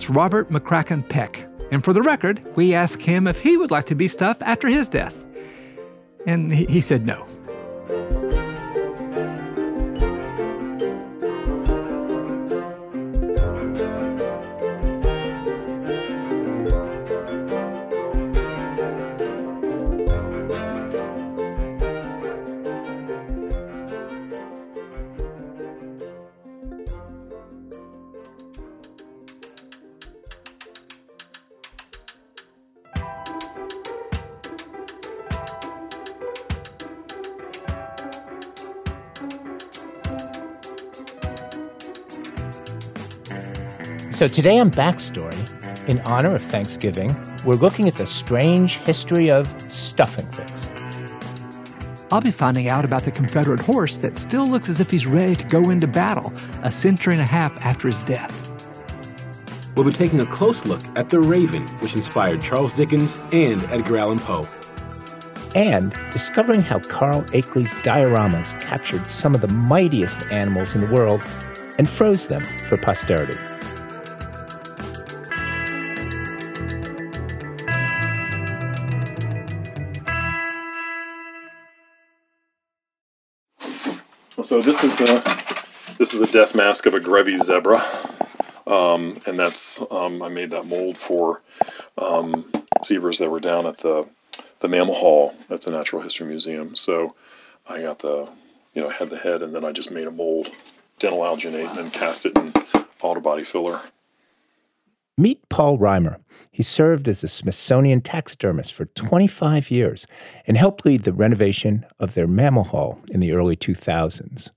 Robert 0.09 0.51
McCracken 0.51 1.09
Peck. 1.09 1.47
And 1.71 1.85
for 1.85 1.93
the 1.93 2.03
record, 2.03 2.41
we 2.57 2.75
asked 2.75 3.03
him 3.03 3.27
if 3.27 3.41
he 3.41 3.57
would 3.57 3.71
like 3.71 3.87
to 3.87 3.95
be 3.95 4.09
stuffed 4.09 4.43
after 4.43 4.69
his 4.69 4.89
death. 4.89 5.25
And 6.27 6.53
he, 6.53 6.67
he 6.67 6.81
said 6.81 7.07
no. 7.07 7.27
So 44.17 44.29
today 44.29 44.59
on 44.59 44.71
Backstory, 44.71 45.37
in 45.91 46.01
honor 46.01 46.35
of 46.37 46.43
Thanksgiving, 46.43 47.15
we're 47.45 47.57
looking 47.57 47.87
at 47.87 47.97
the 47.97 48.07
strange 48.07 48.79
history 48.79 49.31
of 49.31 49.47
stuffing 49.71 50.27
things. 50.29 50.71
I'll 52.11 52.23
be 52.23 52.31
finding 52.31 52.67
out 52.67 52.87
about 52.87 53.05
the 53.05 53.11
Confederate 53.11 53.61
horse 53.61 53.99
that 53.99 54.17
still 54.17 54.47
looks 54.47 54.71
as 54.71 54.81
if 54.81 54.91
he's 54.91 55.07
ready 55.07 55.37
to 55.37 55.45
go 55.45 55.69
into 55.69 55.87
battle 55.87 56.33
a 56.63 56.73
century 56.73 57.13
and 57.13 57.21
a 57.21 57.27
half 57.27 57.63
after 57.63 57.89
his 57.89 58.01
death. 58.05 58.51
We'll 59.77 59.85
be 59.85 59.93
taking 59.93 60.21
a 60.21 60.27
close 60.27 60.65
look 60.65 60.81
at 60.97 61.11
The 61.11 61.21
Raven, 61.21 61.69
which 61.81 61.95
inspired 61.95 62.41
Charles 62.41 62.73
Dickens 62.73 63.19
and 63.33 63.65
Edgar 63.65 63.99
Allan 63.99 64.21
Poe. 64.21 64.49
And 65.55 65.95
discovering 66.11 66.63
how 66.63 66.79
Carl 66.79 67.21
Akeley's 67.35 67.75
dioramas 67.75 68.59
captured 68.63 69.11
some 69.11 69.35
of 69.35 69.43
the 69.43 69.49
mightiest 69.49 70.23
animals 70.31 70.75
in 70.75 70.81
the 70.81 70.91
world 70.91 71.21
and 71.77 71.87
froze 71.87 72.29
them 72.29 72.47
for 72.67 72.79
posterity. 72.79 73.37
So 85.07 85.15
this 85.19 85.23
is 85.23 85.35
a 85.35 85.97
this 85.99 86.15
is 86.15 86.21
a 86.21 86.27
death 86.33 86.57
mask 86.57 86.85
of 86.87 86.95
a 86.95 86.99
Grevy 86.99 87.39
zebra, 87.39 87.81
um, 88.67 89.21
and 89.25 89.39
that's 89.39 89.81
um, 89.89 90.21
I 90.21 90.27
made 90.27 90.51
that 90.51 90.67
mold 90.67 90.99
for 90.99 91.43
um, 91.97 92.51
zebras 92.85 93.19
that 93.19 93.31
were 93.31 93.39
down 93.39 93.67
at 93.67 93.79
the 93.79 94.09
the 94.59 94.67
Mammal 94.67 94.97
Hall 94.97 95.33
at 95.49 95.61
the 95.61 95.71
Natural 95.71 96.03
History 96.03 96.27
Museum. 96.27 96.75
So 96.75 97.15
I 97.69 97.83
got 97.83 98.01
the 98.01 98.29
you 98.75 98.83
know 98.83 98.89
had 98.89 99.11
the 99.11 99.19
head, 99.19 99.45
and 99.45 99.55
then 99.55 99.65
I 99.65 99.71
just 99.71 99.93
made 99.93 100.09
a 100.09 100.11
mold, 100.11 100.51
dental 100.99 101.21
alginate, 101.21 101.69
and 101.69 101.79
then 101.79 101.91
cast 101.93 102.27
it 102.27 102.37
in 102.37 102.53
auto 103.01 103.21
body 103.21 103.45
filler. 103.45 103.83
Meet 105.17 105.49
Paul 105.49 105.79
Rhymer. 105.79 106.19
He 106.51 106.65
served 106.65 107.07
as 107.07 107.23
a 107.23 107.29
Smithsonian 107.29 108.01
taxidermist 108.01 108.75
for 108.75 108.87
25 108.87 109.71
years 109.71 110.07
and 110.49 110.57
helped 110.57 110.85
lead 110.85 111.05
the 111.05 111.13
renovation 111.13 111.87
of 112.01 112.15
their 112.15 112.27
mammal 112.27 112.65
hall 112.65 112.99
in 113.13 113.21
the 113.21 113.33
early 113.33 113.57
2000s. 113.57 114.51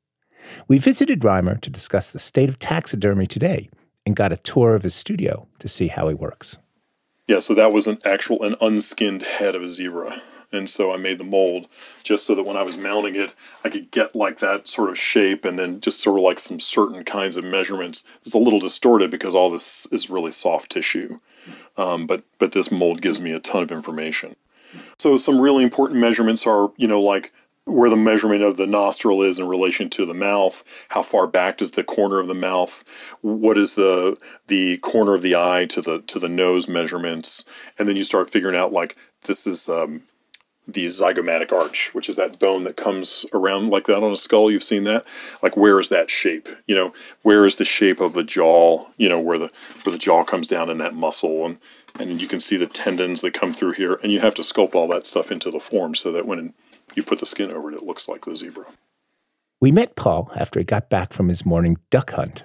We 0.67 0.77
visited 0.77 1.23
Rhymer 1.23 1.57
to 1.57 1.69
discuss 1.69 2.11
the 2.11 2.19
state 2.19 2.49
of 2.49 2.59
taxidermy 2.59 3.27
today 3.27 3.69
and 4.05 4.15
got 4.15 4.31
a 4.31 4.37
tour 4.37 4.75
of 4.75 4.83
his 4.83 4.95
studio 4.95 5.47
to 5.59 5.67
see 5.67 5.87
how 5.87 6.07
he 6.07 6.15
works. 6.15 6.57
Yeah, 7.27 7.39
so 7.39 7.53
that 7.53 7.71
was 7.71 7.85
an 7.85 7.99
actual, 8.03 8.43
an 8.43 8.55
unskinned 8.59 9.21
head 9.21 9.55
of 9.55 9.61
a 9.61 9.69
zebra. 9.69 10.21
And 10.51 10.67
so 10.67 10.91
I 10.91 10.97
made 10.97 11.19
the 11.19 11.23
mold 11.23 11.67
just 12.01 12.25
so 12.25 12.33
that 12.33 12.45
when 12.45 12.57
I 12.57 12.63
was 12.63 12.75
mounting 12.75 13.15
it, 13.15 13.35
I 13.63 13.69
could 13.69 13.91
get 13.91 14.15
like 14.15 14.39
that 14.39 14.67
sort 14.67 14.89
of 14.89 14.97
shape 14.97 15.45
and 15.45 15.59
then 15.59 15.79
just 15.79 16.01
sort 16.01 16.17
of 16.17 16.23
like 16.23 16.39
some 16.39 16.59
certain 16.59 17.03
kinds 17.03 17.37
of 17.37 17.43
measurements. 17.43 18.03
It's 18.21 18.33
a 18.33 18.39
little 18.39 18.59
distorted 18.59 19.11
because 19.11 19.35
all 19.35 19.51
this 19.51 19.85
is 19.91 20.09
really 20.09 20.31
soft 20.31 20.71
tissue. 20.71 21.19
Um, 21.77 22.07
but, 22.07 22.23
but 22.39 22.51
this 22.51 22.71
mold 22.71 23.01
gives 23.01 23.19
me 23.21 23.31
a 23.31 23.39
ton 23.39 23.61
of 23.61 23.71
information. 23.71 24.35
So 24.97 25.17
some 25.17 25.39
really 25.39 25.63
important 25.63 25.99
measurements 25.99 26.47
are, 26.47 26.71
you 26.77 26.87
know, 26.87 27.01
like 27.01 27.31
where 27.69 27.89
the 27.89 27.95
measurement 27.95 28.41
of 28.41 28.57
the 28.57 28.67
nostril 28.67 29.21
is 29.21 29.39
in 29.39 29.47
relation 29.47 29.89
to 29.91 30.05
the 30.05 30.13
mouth, 30.13 30.63
how 30.89 31.01
far 31.01 31.27
back 31.27 31.57
does 31.57 31.71
the 31.71 31.83
corner 31.83 32.19
of 32.19 32.27
the 32.27 32.33
mouth, 32.33 32.83
what 33.21 33.57
is 33.57 33.75
the 33.75 34.17
the 34.47 34.77
corner 34.77 35.13
of 35.13 35.21
the 35.21 35.35
eye 35.35 35.65
to 35.69 35.81
the 35.81 36.01
to 36.01 36.19
the 36.19 36.29
nose 36.29 36.67
measurements, 36.67 37.45
and 37.77 37.87
then 37.87 37.95
you 37.95 38.03
start 38.03 38.29
figuring 38.29 38.55
out 38.55 38.73
like 38.73 38.95
this 39.23 39.45
is 39.45 39.69
um, 39.69 40.01
the 40.67 40.85
zygomatic 40.85 41.51
arch, 41.51 41.89
which 41.93 42.09
is 42.09 42.15
that 42.15 42.39
bone 42.39 42.63
that 42.63 42.77
comes 42.77 43.25
around 43.33 43.69
like 43.69 43.85
that 43.85 44.03
on 44.03 44.11
a 44.11 44.17
skull. 44.17 44.51
You've 44.51 44.63
seen 44.63 44.83
that. 44.85 45.05
Like 45.41 45.57
where 45.57 45.79
is 45.79 45.89
that 45.89 46.09
shape? 46.09 46.49
You 46.67 46.75
know, 46.75 46.93
where 47.21 47.45
is 47.45 47.57
the 47.57 47.65
shape 47.65 47.99
of 47.99 48.13
the 48.13 48.23
jaw? 48.23 48.85
You 48.97 49.09
know, 49.09 49.19
where 49.19 49.37
the 49.37 49.51
where 49.83 49.91
the 49.91 49.99
jaw 49.99 50.23
comes 50.23 50.47
down 50.47 50.69
in 50.69 50.77
that 50.79 50.95
muscle 50.95 51.45
and 51.45 51.59
and 51.99 52.21
you 52.21 52.27
can 52.27 52.39
see 52.39 52.55
the 52.55 52.67
tendons 52.67 53.21
that 53.21 53.33
come 53.33 53.53
through 53.53 53.73
here, 53.73 53.99
and 54.01 54.11
you 54.11 54.19
have 54.19 54.35
to 54.35 54.41
sculpt 54.41 54.75
all 54.75 54.87
that 54.87 55.05
stuff 55.05 55.31
into 55.31 55.51
the 55.51 55.59
form 55.59 55.95
so 55.95 56.11
that 56.11 56.25
when 56.25 56.53
you 56.95 57.03
put 57.03 57.19
the 57.19 57.25
skin 57.25 57.51
over 57.51 57.71
it, 57.71 57.75
it 57.75 57.83
looks 57.83 58.07
like 58.07 58.25
the 58.25 58.35
zebra. 58.35 58.65
We 59.61 59.71
met 59.71 59.95
Paul 59.95 60.31
after 60.35 60.59
he 60.59 60.63
got 60.63 60.89
back 60.89 61.13
from 61.13 61.27
his 61.27 61.45
morning 61.45 61.77
duck 61.89 62.11
hunt. 62.11 62.43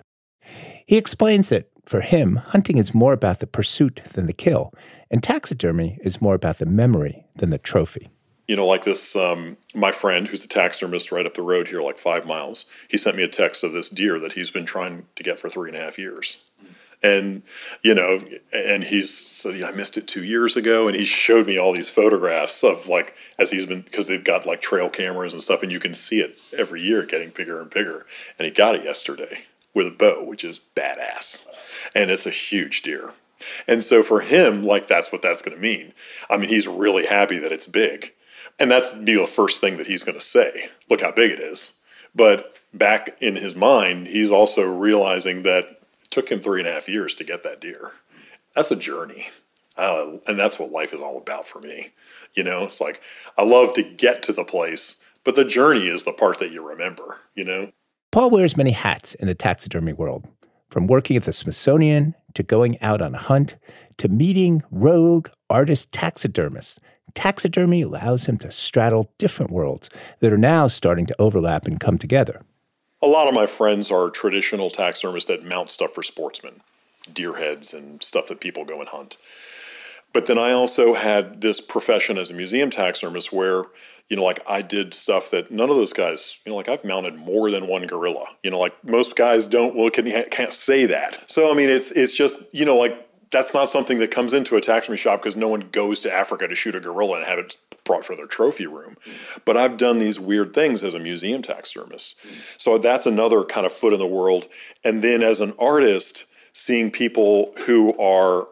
He 0.87 0.97
explains 0.97 1.49
that 1.49 1.71
for 1.87 2.01
him, 2.01 2.37
hunting 2.37 2.79
is 2.79 2.95
more 2.95 3.13
about 3.13 3.41
the 3.41 3.47
pursuit 3.47 4.01
than 4.15 4.27
the 4.27 4.33
kill, 4.33 4.73
and 5.11 5.23
taxidermy 5.23 5.99
is 6.03 6.21
more 6.21 6.35
about 6.35 6.59
the 6.59 6.67
memory 6.67 7.27
than 7.37 7.51
the 7.51 7.59
trophy. 7.59 8.09
You 8.49 8.57
know, 8.57 8.67
like 8.67 8.85
this, 8.85 9.17
um, 9.17 9.57
my 9.75 9.93
friend 9.93 10.29
who's 10.29 10.45
a 10.45 10.49
taxidermist 10.49 11.13
right 11.13 11.25
up 11.25 11.35
the 11.35 11.43
road 11.43 11.69
here, 11.69 11.81
like 11.81 11.99
five 11.99 12.27
miles, 12.27 12.67
he 12.89 12.97
sent 12.97 13.17
me 13.17 13.23
a 13.23 13.29
text 13.29 13.65
of 13.65 13.73
this 13.73 13.89
deer 13.89 14.19
that 14.21 14.35
he's 14.35 14.51
been 14.51 14.67
trying 14.67 15.07
to 15.15 15.23
get 15.23 15.39
for 15.39 15.49
three 15.49 15.71
and 15.71 15.79
a 15.79 15.83
half 15.83 15.99
years 15.99 16.51
and 17.05 17.43
you 17.83 17.95
know 17.95 18.19
and 18.53 18.83
he's 18.85 19.15
said 19.15 19.63
i 19.63 19.71
missed 19.71 19.97
it 19.97 20.09
two 20.09 20.25
years 20.25 20.57
ago. 20.57 20.89
And 20.89 20.97
he 20.97 21.05
showed 21.05 21.47
me 21.47 21.59
all 21.59 21.73
these 21.73 21.91
photographs 21.91 22.65
of 22.65 22.89
like 22.89 23.15
as 23.39 23.51
he's 23.51 23.67
been 23.67 23.83
because 23.83 24.09
they've 24.09 24.25
got 24.25 24.47
like 24.47 24.63
trail 24.63 24.89
cameras 24.89 25.33
and 25.33 25.43
stuff 25.43 25.63
and 25.63 25.71
you 25.71 25.79
can 25.79 25.95
see 25.95 26.21
it 26.21 26.39
every 26.57 26.81
year 26.81 27.05
getting 27.05 27.29
bigger 27.31 27.61
and 27.61 27.71
bigger. 27.71 28.07
And 28.39 28.47
he 28.47 28.51
got 28.51 28.75
it 28.75 28.85
yesterday 28.85 29.45
with 29.75 29.87
a 29.87 29.91
bow 29.91 30.25
which 30.25 30.43
is 30.43 30.61
badass. 30.75 31.47
And 31.95 32.11
it's 32.11 32.27
a 32.27 32.31
huge 32.31 32.83
deer. 32.83 33.13
And 33.69 33.85
so 33.85 34.03
for 34.03 34.21
him 34.21 34.65
like 34.65 34.87
that's 34.87 35.13
what 35.13 35.21
that's 35.21 35.43
going 35.43 35.57
to 35.57 35.63
mean. 35.63 35.93
I 36.31 36.39
mean 36.39 36.49
he's 36.49 36.67
really 36.67 37.07
happy 37.07 37.39
that 37.39 37.53
it's 37.53 37.67
big. 37.67 38.13
And 38.59 38.71
that's 38.71 38.91
be 38.91 39.15
the 39.15 39.27
first 39.27 39.61
thing 39.61 39.77
that 39.77 39.89
he's 39.89 40.05
going 40.05 40.19
to 40.19 40.25
say. 40.25 40.71
Look 40.89 41.03
how 41.03 41.13
big 41.13 41.33
it 41.33 41.41
is. 41.41 41.83
But 42.15 42.59
back 42.73 43.19
in 43.21 43.37
his 43.37 43.55
mind 43.55 44.07
he's 44.07 44.31
also 44.31 44.63
realizing 44.63 45.43
that 45.43 45.81
took 46.15 46.31
him 46.31 46.41
three 46.41 46.61
and 46.61 46.69
a 46.69 46.73
half 46.73 46.89
years 46.89 47.13
to 47.15 47.25
get 47.25 47.43
that 47.43 47.61
deer. 47.61 47.91
That's 48.55 48.71
a 48.71 48.77
journey. 48.77 49.29
Uh, 49.77 50.19
and 50.29 50.39
that's 50.39 50.61
what 50.61 50.71
life 50.71 50.95
is 50.95 51.01
all 51.01 51.19
about 51.19 51.45
for 51.45 51.59
me. 51.59 51.91
You 52.35 52.45
know, 52.45 52.63
it's 52.63 52.81
like 52.81 53.01
I 53.37 53.43
love 53.43 53.73
to 53.73 53.83
get 53.83 54.23
to 54.25 54.33
the 54.33 54.45
place, 54.45 55.05
but 55.25 55.35
the 55.35 55.45
journey 55.45 55.89
is 55.89 56.05
the 56.05 56.13
part 56.13 56.39
that 56.39 56.53
you 56.53 56.67
remember, 56.67 57.19
you 57.35 57.45
know? 57.45 57.73
Paul 58.13 58.31
wears 58.31 58.57
many 58.57 58.71
hats 58.71 59.15
in 59.15 59.27
the 59.27 59.35
taxidermy 59.35 59.93
world, 59.93 60.29
from 60.71 60.87
working 60.87 61.17
at 61.17 61.25
the 61.25 61.33
Smithsonian 61.33 62.15
to 62.35 62.45
going 62.45 62.81
out 62.81 63.03
on 63.03 63.17
a 63.17 63.19
hunt 63.19 63.57
to 63.99 64.09
meeting 64.09 64.63
rogue 64.71 65.29
artist 65.51 65.91
taxidermists. 65.91 66.79
Taxidermy 67.15 67.83
allows 67.83 68.27
him 68.27 68.39
to 68.39 68.53
straddle 68.53 69.11
different 69.19 69.51
worlds 69.51 69.91
that 70.21 70.33
are 70.33 70.39
now 70.39 70.69
starting 70.69 71.07
to 71.07 71.17
overlap 71.21 71.67
and 71.67 71.81
come 71.81 71.99
together 71.99 72.43
a 73.05 73.07
lot 73.07 73.29
of 73.29 73.35
my 73.35 73.47
friends 73.47 73.91
are 73.91 74.09
traditional 74.09 74.71
taxidermists 74.71 75.29
that 75.29 75.45
mount 75.45 75.71
stuff 75.71 75.93
for 75.93 76.03
sportsmen, 76.03 76.63
deer 77.13 77.37
heads 77.37 77.75
and 77.75 78.03
stuff 78.03 78.29
that 78.29 78.41
people 78.41 78.65
go 78.65 78.81
and 78.81 78.89
hunt. 78.89 79.17
But 80.15 80.27
then 80.27 80.39
I 80.39 80.53
also 80.53 80.95
had 80.95 81.41
this 81.41 81.61
profession 81.61 82.19
as 82.19 82.31
a 82.31 82.35
museum 82.35 82.71
taxidermist 82.71 83.33
where, 83.33 83.65
you 84.09 84.17
know, 84.17 84.23
like 84.23 84.41
I 84.49 84.63
did 84.63 84.95
stuff 84.95 85.31
that 85.33 85.51
none 85.51 85.71
of 85.71 85.77
those 85.77 85.93
guys, 85.93 86.39
you 86.47 86.51
know, 86.51 86.57
like 86.57 86.69
I've 86.69 86.85
mounted 86.85 87.17
more 87.17 87.51
than 87.51 87.67
one 87.67 87.87
gorilla. 87.87 88.27
You 88.43 88.51
know, 88.51 88.61
like 88.61 88.73
most 88.85 89.17
guys 89.17 89.47
don't, 89.47 89.75
well, 89.75 89.91
can, 89.91 90.11
can't 90.31 90.53
say 90.53 90.87
that. 90.87 91.29
So, 91.29 91.51
I 91.51 91.55
mean, 91.55 91.69
it's, 91.69 91.91
it's 91.91 92.17
just, 92.17 92.41
you 92.53 92.65
know, 92.65 92.77
like 92.77 93.07
that's 93.33 93.53
not 93.53 93.69
something 93.69 93.99
that 93.99 94.13
comes 94.13 94.33
into 94.33 94.57
a 94.57 94.61
taxidermy 94.61 94.97
shop 94.97 95.21
because 95.21 95.35
no 95.35 95.49
one 95.49 95.69
goes 95.73 96.01
to 96.03 96.15
Africa 96.15 96.47
to 96.47 96.55
shoot 96.55 96.77
a 96.77 96.81
gorilla 96.81 97.19
and 97.19 97.27
have 97.27 97.41
it 97.41 97.57
brought 97.85 98.05
for 98.05 98.17
their 98.17 98.27
trophy 98.27 98.67
room. 98.67 98.97
But 99.45 99.57
I've 99.57 99.77
done 99.77 99.99
these 99.99 100.19
weird 100.19 100.53
things 100.53 100.83
as 100.83 100.95
a 100.95 100.99
museum 100.99 101.43
taxidermist. 101.43 102.17
So 102.59 102.79
that's 102.79 103.07
another 103.07 103.45
kind 103.45 103.67
of 103.67 103.73
foot 103.73 103.93
in 103.93 103.99
the 103.99 104.07
world. 104.07 104.49
And 104.83 105.03
then 105.03 105.23
as 105.23 105.41
an 105.41 105.55
artist, 105.59 106.25
seeing 106.53 106.91
people 106.91 107.53
who 107.67 107.97
are 107.99 108.49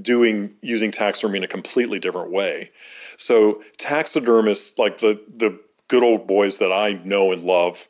doing 0.00 0.54
using 0.62 0.90
taxidermy 0.90 1.38
in 1.38 1.44
a 1.44 1.48
completely 1.48 1.98
different 1.98 2.30
way. 2.30 2.70
So 3.16 3.62
taxidermists, 3.78 4.78
like 4.78 4.98
the 4.98 5.20
the 5.28 5.58
good 5.88 6.02
old 6.02 6.26
boys 6.26 6.58
that 6.58 6.72
I 6.72 7.00
know 7.04 7.32
and 7.32 7.42
love, 7.42 7.88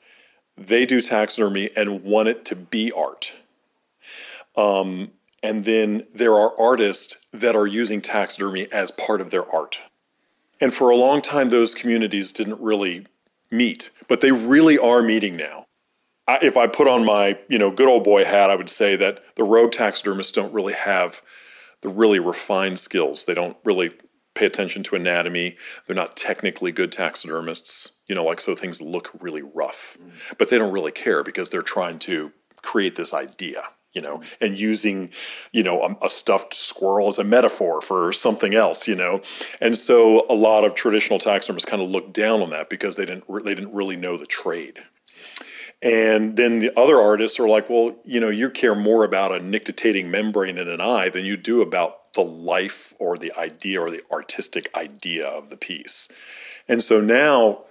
they 0.56 0.86
do 0.86 1.00
taxidermy 1.00 1.70
and 1.76 2.02
want 2.02 2.28
it 2.28 2.44
to 2.46 2.56
be 2.56 2.92
art. 2.92 3.34
Um, 4.56 5.12
and 5.42 5.64
then 5.64 6.06
there 6.14 6.34
are 6.34 6.58
artists 6.58 7.16
that 7.32 7.54
are 7.54 7.66
using 7.66 8.00
taxidermy 8.00 8.66
as 8.72 8.90
part 8.90 9.20
of 9.20 9.30
their 9.30 9.48
art. 9.54 9.80
And 10.60 10.74
for 10.74 10.90
a 10.90 10.96
long 10.96 11.22
time, 11.22 11.50
those 11.50 11.74
communities 11.74 12.32
didn't 12.32 12.60
really 12.60 13.06
meet, 13.50 13.90
but 14.08 14.20
they 14.20 14.32
really 14.32 14.78
are 14.78 15.02
meeting 15.02 15.36
now. 15.36 15.66
I, 16.26 16.38
if 16.42 16.56
I 16.56 16.66
put 16.66 16.88
on 16.88 17.04
my, 17.04 17.38
you 17.48 17.58
know, 17.58 17.70
good 17.70 17.88
old 17.88 18.04
boy 18.04 18.24
hat, 18.24 18.50
I 18.50 18.56
would 18.56 18.68
say 18.68 18.96
that 18.96 19.22
the 19.36 19.44
rogue 19.44 19.72
taxidermists 19.72 20.32
don't 20.32 20.52
really 20.52 20.74
have 20.74 21.22
the 21.82 21.88
really 21.88 22.18
refined 22.18 22.78
skills. 22.78 23.24
They 23.24 23.34
don't 23.34 23.56
really 23.64 23.92
pay 24.34 24.46
attention 24.46 24.82
to 24.84 24.96
anatomy. 24.96 25.56
They're 25.86 25.96
not 25.96 26.16
technically 26.16 26.72
good 26.72 26.92
taxidermists, 26.92 28.02
you 28.06 28.14
know, 28.14 28.24
like 28.24 28.40
so 28.40 28.54
things 28.54 28.80
look 28.82 29.10
really 29.20 29.42
rough. 29.42 29.96
Mm. 30.00 30.38
But 30.38 30.48
they 30.50 30.58
don't 30.58 30.72
really 30.72 30.92
care 30.92 31.22
because 31.22 31.50
they're 31.50 31.62
trying 31.62 31.98
to 32.00 32.32
create 32.62 32.96
this 32.96 33.14
idea 33.14 33.62
you 33.98 34.02
know, 34.02 34.20
and 34.40 34.56
using, 34.60 35.10
you 35.50 35.64
know, 35.64 35.82
a, 35.82 36.06
a, 36.06 36.08
stuffed 36.08 36.54
squirrel 36.54 37.08
as 37.08 37.18
a 37.18 37.24
metaphor 37.24 37.80
for 37.80 38.12
something 38.12 38.54
else, 38.54 38.86
you 38.86 38.94
know, 38.94 39.20
and 39.60 39.76
so 39.76 40.24
a 40.30 40.34
lot 40.34 40.64
of 40.64 40.76
traditional 40.76 41.18
taxidermists 41.18 41.68
kind 41.68 41.82
of 41.82 41.90
looked 41.90 42.12
down 42.12 42.40
on 42.40 42.50
that 42.50 42.70
because 42.70 42.94
they 42.94 43.04
didn't 43.04 43.24
re- 43.26 43.42
they 43.42 43.56
didn't 43.56 43.74
really 43.74 43.96
know 43.96 44.16
the 44.16 44.24
trade. 44.24 44.78
And 45.82 46.36
then 46.36 46.60
the 46.60 46.78
other 46.78 47.00
artists 47.00 47.40
are 47.40 47.48
like, 47.48 47.68
well, 47.68 47.96
you 48.04 48.20
know, 48.20 48.30
you 48.30 48.50
care 48.50 48.76
more 48.76 49.02
about 49.02 49.32
a 49.32 49.40
nictitating 49.40 50.12
membrane 50.12 50.58
in 50.58 50.68
an 50.68 50.80
eye 50.80 51.08
than 51.08 51.24
you 51.24 51.36
do 51.36 51.60
about 51.60 52.12
the 52.12 52.22
life 52.22 52.94
or 53.00 53.18
the 53.18 53.32
idea 53.36 53.80
or 53.80 53.90
the 53.90 54.02
artistic 54.12 54.70
idea 54.76 55.26
of 55.26 55.50
the 55.50 55.56
piece. 55.56 56.08
And 56.68 56.82
so 56.82 57.00
now 57.00 57.64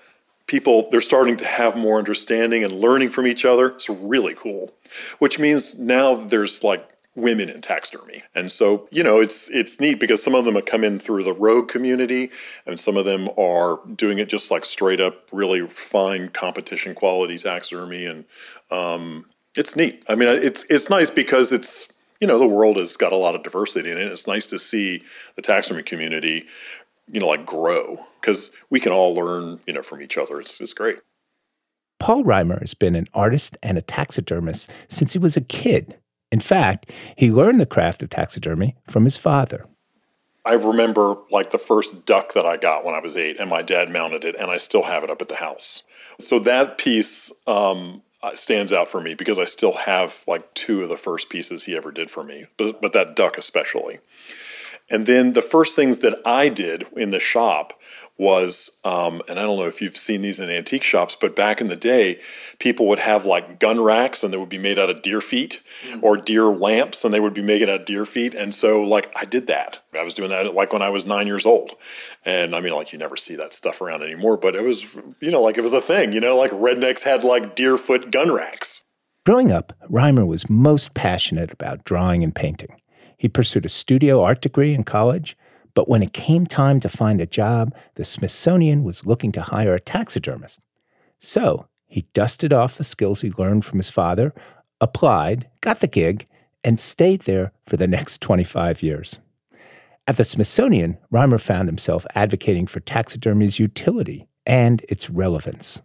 people 0.47 0.89
they're 0.89 1.01
starting 1.01 1.37
to 1.37 1.45
have 1.45 1.75
more 1.75 1.97
understanding 1.97 2.63
and 2.63 2.73
learning 2.79 3.09
from 3.09 3.27
each 3.27 3.45
other. 3.45 3.67
It's 3.67 3.89
really 3.89 4.33
cool. 4.33 4.73
Which 5.19 5.37
means 5.37 5.77
now 5.77 6.15
there's 6.15 6.63
like 6.63 6.87
women 7.15 7.49
in 7.49 7.59
taxidermy. 7.59 8.23
And 8.35 8.51
so, 8.51 8.87
you 8.91 9.03
know, 9.03 9.19
it's 9.19 9.49
it's 9.49 9.79
neat 9.79 9.99
because 9.99 10.23
some 10.23 10.35
of 10.35 10.45
them 10.45 10.55
have 10.55 10.65
come 10.65 10.83
in 10.83 10.99
through 10.99 11.23
the 11.23 11.33
rogue 11.33 11.67
community 11.67 12.29
and 12.65 12.79
some 12.79 12.95
of 12.95 13.05
them 13.05 13.27
are 13.37 13.79
doing 13.95 14.19
it 14.19 14.29
just 14.29 14.49
like 14.51 14.63
straight 14.63 15.01
up 15.01 15.27
really 15.31 15.67
fine 15.67 16.29
competition 16.29 16.95
quality 16.95 17.37
taxidermy 17.37 18.05
and 18.05 18.25
um, 18.71 19.25
it's 19.55 19.75
neat. 19.75 20.03
I 20.07 20.15
mean, 20.15 20.29
it's 20.29 20.63
it's 20.69 20.89
nice 20.89 21.09
because 21.09 21.51
it's 21.51 21.91
you 22.21 22.27
know 22.27 22.39
the 22.39 22.47
world 22.47 22.77
has 22.77 22.95
got 22.95 23.11
a 23.11 23.15
lot 23.15 23.35
of 23.35 23.43
diversity 23.43 23.91
in 23.91 23.97
it. 23.97 24.11
It's 24.11 24.27
nice 24.27 24.45
to 24.47 24.59
see 24.59 25.03
the 25.35 25.41
taxidermy 25.41 25.83
community 25.83 26.45
you 27.11 27.19
know, 27.19 27.27
like 27.27 27.45
grow 27.45 28.05
because 28.19 28.51
we 28.69 28.79
can 28.79 28.91
all 28.91 29.13
learn, 29.13 29.59
you 29.65 29.73
know, 29.73 29.81
from 29.81 30.01
each 30.01 30.17
other. 30.17 30.39
It's, 30.39 30.59
it's 30.59 30.73
great. 30.73 30.97
Paul 31.99 32.23
Rhymer 32.23 32.59
has 32.59 32.73
been 32.73 32.95
an 32.95 33.07
artist 33.13 33.57
and 33.63 33.77
a 33.77 33.81
taxidermist 33.81 34.69
since 34.87 35.13
he 35.13 35.19
was 35.19 35.35
a 35.35 35.41
kid. 35.41 35.97
In 36.31 36.39
fact, 36.39 36.91
he 37.15 37.31
learned 37.31 37.59
the 37.59 37.65
craft 37.65 38.03
of 38.03 38.09
taxidermy 38.09 38.75
from 38.87 39.05
his 39.05 39.17
father. 39.17 39.65
I 40.45 40.53
remember 40.53 41.15
like 41.29 41.51
the 41.51 41.57
first 41.57 42.05
duck 42.05 42.33
that 42.33 42.45
I 42.45 42.55
got 42.55 42.85
when 42.85 42.95
I 42.95 42.99
was 42.99 43.17
eight, 43.17 43.37
and 43.37 43.49
my 43.49 43.61
dad 43.61 43.89
mounted 43.89 44.23
it, 44.23 44.35
and 44.35 44.49
I 44.49 44.57
still 44.57 44.83
have 44.83 45.03
it 45.03 45.09
up 45.09 45.21
at 45.21 45.27
the 45.27 45.35
house. 45.35 45.83
So 46.19 46.39
that 46.39 46.77
piece 46.77 47.33
um, 47.47 48.01
uh, 48.23 48.33
stands 48.33 48.71
out 48.71 48.89
for 48.89 49.01
me 49.01 49.13
because 49.13 49.39
I 49.39 49.43
still 49.43 49.73
have 49.73 50.23
like 50.25 50.53
two 50.53 50.83
of 50.83 50.89
the 50.89 50.95
first 50.95 51.29
pieces 51.29 51.65
he 51.65 51.75
ever 51.75 51.91
did 51.91 52.09
for 52.09 52.23
me, 52.23 52.45
but, 52.57 52.81
but 52.81 52.93
that 52.93 53.15
duck 53.15 53.37
especially. 53.37 53.99
And 54.89 55.05
then 55.05 55.33
the 55.33 55.41
first 55.41 55.75
things 55.75 55.99
that 55.99 56.19
I 56.25 56.49
did 56.49 56.85
in 56.95 57.11
the 57.11 57.19
shop 57.19 57.81
was, 58.17 58.79
um, 58.83 59.21
and 59.27 59.39
I 59.39 59.43
don't 59.43 59.59
know 59.59 59.67
if 59.67 59.81
you've 59.81 59.97
seen 59.97 60.21
these 60.21 60.39
in 60.39 60.49
antique 60.49 60.83
shops, 60.83 61.15
but 61.19 61.35
back 61.35 61.61
in 61.61 61.67
the 61.67 61.75
day, 61.75 62.19
people 62.57 62.87
would 62.87 62.99
have 62.99 63.25
like 63.25 63.59
gun 63.59 63.79
racks 63.79 64.23
and 64.23 64.33
they 64.33 64.37
would 64.37 64.49
be 64.49 64.57
made 64.57 64.79
out 64.79 64.89
of 64.89 65.01
deer 65.01 65.21
feet 65.21 65.61
mm. 65.87 66.01
or 66.01 66.17
deer 66.17 66.45
lamps 66.45 67.05
and 67.05 67.13
they 67.13 67.19
would 67.19 67.33
be 67.33 67.43
made 67.43 67.63
out 67.63 67.81
of 67.81 67.85
deer 67.85 68.05
feet. 68.05 68.33
And 68.33 68.55
so, 68.55 68.81
like, 68.81 69.13
I 69.19 69.25
did 69.25 69.47
that. 69.47 69.81
I 69.93 70.03
was 70.03 70.13
doing 70.13 70.29
that 70.29 70.53
like 70.55 70.73
when 70.73 70.81
I 70.81 70.89
was 70.89 71.05
nine 71.05 71.27
years 71.27 71.45
old. 71.45 71.71
And 72.25 72.55
I 72.55 72.61
mean, 72.61 72.73
like, 72.73 72.91
you 72.91 72.97
never 72.97 73.17
see 73.17 73.35
that 73.35 73.53
stuff 73.53 73.81
around 73.81 74.01
anymore, 74.01 74.37
but 74.37 74.55
it 74.55 74.63
was, 74.63 74.85
you 75.19 75.29
know, 75.29 75.41
like 75.41 75.57
it 75.57 75.61
was 75.63 75.73
a 75.73 75.81
thing, 75.81 76.11
you 76.11 76.19
know, 76.19 76.35
like 76.35 76.51
rednecks 76.51 77.03
had 77.03 77.23
like 77.23 77.55
deer 77.55 77.77
foot 77.77 78.09
gun 78.09 78.31
racks. 78.31 78.83
Growing 79.25 79.51
up, 79.51 79.73
Rhymer 79.89 80.25
was 80.25 80.49
most 80.49 80.93
passionate 80.93 81.51
about 81.51 81.83
drawing 81.83 82.23
and 82.23 82.33
painting. 82.33 82.79
He 83.17 83.27
pursued 83.27 83.65
a 83.65 83.69
studio 83.69 84.21
art 84.21 84.41
degree 84.41 84.73
in 84.73 84.83
college 84.83 85.35
but 85.77 85.87
when 85.87 86.01
it 86.01 86.11
came 86.11 86.47
time 86.47 86.79
to 86.79 86.89
find 86.89 87.21
a 87.21 87.27
job, 87.27 87.71
the 87.93 88.03
Smithsonian 88.03 88.83
was 88.83 89.05
looking 89.05 89.31
to 89.33 89.43
hire 89.43 89.75
a 89.75 89.79
taxidermist. 89.79 90.59
So 91.19 91.67
he 91.85 92.07
dusted 92.15 92.51
off 92.51 92.79
the 92.79 92.83
skills 92.83 93.21
he 93.21 93.29
learned 93.37 93.63
from 93.63 93.77
his 93.77 93.91
father, 93.91 94.33
applied, 94.81 95.47
got 95.61 95.79
the 95.79 95.87
gig, 95.87 96.25
and 96.63 96.79
stayed 96.79 97.21
there 97.21 97.51
for 97.67 97.77
the 97.77 97.85
next 97.85 98.21
25 98.21 98.81
years. 98.81 99.19
At 100.07 100.17
the 100.17 100.23
Smithsonian, 100.23 100.97
Rhymer 101.11 101.37
found 101.37 101.67
himself 101.67 102.07
advocating 102.15 102.65
for 102.65 102.79
taxidermy's 102.79 103.59
utility 103.59 104.27
and 104.47 104.83
its 104.89 105.11
relevance. 105.11 105.83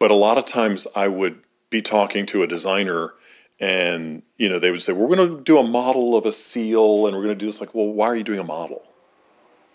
But 0.00 0.10
a 0.10 0.14
lot 0.14 0.38
of 0.38 0.46
times 0.46 0.86
I 0.96 1.08
would 1.08 1.42
be 1.68 1.82
talking 1.82 2.24
to 2.24 2.42
a 2.42 2.46
designer 2.46 3.12
and 3.60 4.22
you 4.36 4.48
know 4.48 4.58
they 4.58 4.70
would 4.70 4.82
say 4.82 4.92
we're 4.92 5.14
going 5.14 5.28
to 5.28 5.42
do 5.42 5.58
a 5.58 5.62
model 5.62 6.16
of 6.16 6.26
a 6.26 6.32
seal 6.32 7.06
and 7.06 7.16
we're 7.16 7.22
going 7.22 7.38
to 7.38 7.40
do 7.40 7.46
this 7.46 7.60
like 7.60 7.74
well 7.74 7.86
why 7.86 8.06
are 8.06 8.16
you 8.16 8.24
doing 8.24 8.40
a 8.40 8.44
model 8.44 8.86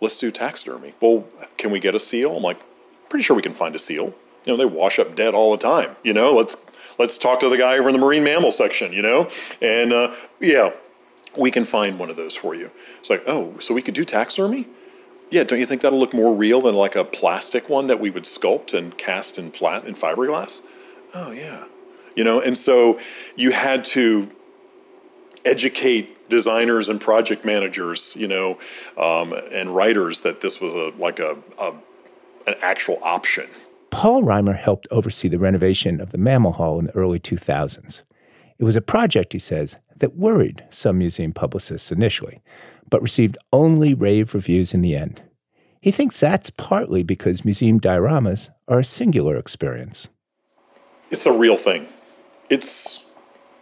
let's 0.01 0.17
do 0.17 0.31
taxidermy. 0.31 0.93
Well, 1.01 1.25
can 1.57 1.71
we 1.71 1.79
get 1.79 1.95
a 1.95 1.99
seal? 1.99 2.35
I'm 2.35 2.43
like, 2.43 2.59
pretty 3.09 3.23
sure 3.23 3.35
we 3.35 3.41
can 3.41 3.53
find 3.53 3.75
a 3.75 3.79
seal. 3.79 4.13
You 4.45 4.53
know, 4.53 4.57
they 4.57 4.65
wash 4.65 4.99
up 4.99 5.15
dead 5.15 5.33
all 5.33 5.51
the 5.51 5.57
time. 5.57 5.95
You 6.03 6.13
know, 6.13 6.33
let's 6.33 6.55
let's 6.97 7.17
talk 7.17 7.39
to 7.41 7.49
the 7.49 7.57
guy 7.57 7.77
over 7.77 7.89
in 7.89 7.93
the 7.93 7.99
marine 7.99 8.23
mammal 8.23 8.51
section. 8.51 8.93
You 8.93 9.01
know, 9.01 9.29
and 9.61 9.91
uh, 9.91 10.13
yeah, 10.39 10.69
we 11.37 11.51
can 11.51 11.65
find 11.65 11.99
one 11.99 12.09
of 12.09 12.15
those 12.15 12.35
for 12.35 12.55
you. 12.55 12.71
It's 12.99 13.09
like, 13.09 13.23
oh, 13.27 13.57
so 13.59 13.73
we 13.73 13.81
could 13.81 13.93
do 13.93 14.05
taxidermy? 14.05 14.67
Yeah, 15.29 15.43
don't 15.43 15.59
you 15.59 15.65
think 15.65 15.81
that'll 15.81 15.99
look 15.99 16.13
more 16.13 16.33
real 16.33 16.61
than 16.61 16.75
like 16.75 16.95
a 16.95 17.03
plastic 17.03 17.67
one 17.67 17.87
that 17.87 17.99
we 17.99 18.09
would 18.09 18.23
sculpt 18.23 18.73
and 18.73 18.97
cast 18.97 19.37
in 19.37 19.51
plat 19.51 19.83
in 19.83 19.93
fiberglass? 19.93 20.61
Oh 21.13 21.31
yeah, 21.31 21.65
you 22.17 22.23
know, 22.23 22.41
and 22.41 22.57
so 22.57 22.99
you 23.35 23.51
had 23.51 23.85
to 23.85 24.29
educate 25.45 26.27
designers 26.29 26.89
and 26.89 26.99
project 26.99 27.45
managers, 27.45 28.15
you 28.17 28.27
know, 28.27 28.57
um, 28.97 29.33
and 29.51 29.69
writers 29.71 30.21
that 30.21 30.41
this 30.41 30.59
was 30.59 30.73
a 30.73 30.91
like 30.97 31.19
a, 31.19 31.37
a 31.61 31.73
an 32.47 32.55
actual 32.61 32.97
option. 33.03 33.47
Paul 33.91 34.23
Rhymer 34.23 34.53
helped 34.53 34.87
oversee 34.89 35.27
the 35.27 35.37
renovation 35.37 36.01
of 36.01 36.09
the 36.09 36.17
Mammal 36.17 36.53
Hall 36.53 36.79
in 36.79 36.85
the 36.85 36.95
early 36.95 37.19
2000s. 37.19 38.01
It 38.57 38.63
was 38.63 38.75
a 38.75 38.81
project, 38.81 39.33
he 39.33 39.39
says, 39.39 39.77
that 39.95 40.15
worried 40.15 40.65
some 40.71 40.97
museum 40.97 41.33
publicists 41.33 41.91
initially, 41.91 42.41
but 42.89 43.01
received 43.01 43.37
only 43.53 43.93
rave 43.93 44.33
reviews 44.33 44.73
in 44.73 44.81
the 44.81 44.95
end. 44.95 45.21
He 45.81 45.91
thinks 45.91 46.19
that's 46.19 46.49
partly 46.49 47.03
because 47.03 47.45
museum 47.45 47.79
dioramas 47.79 48.49
are 48.67 48.79
a 48.79 48.83
singular 48.83 49.37
experience. 49.37 50.07
It's 51.11 51.23
the 51.23 51.31
real 51.31 51.57
thing. 51.57 51.87
It's 52.49 53.03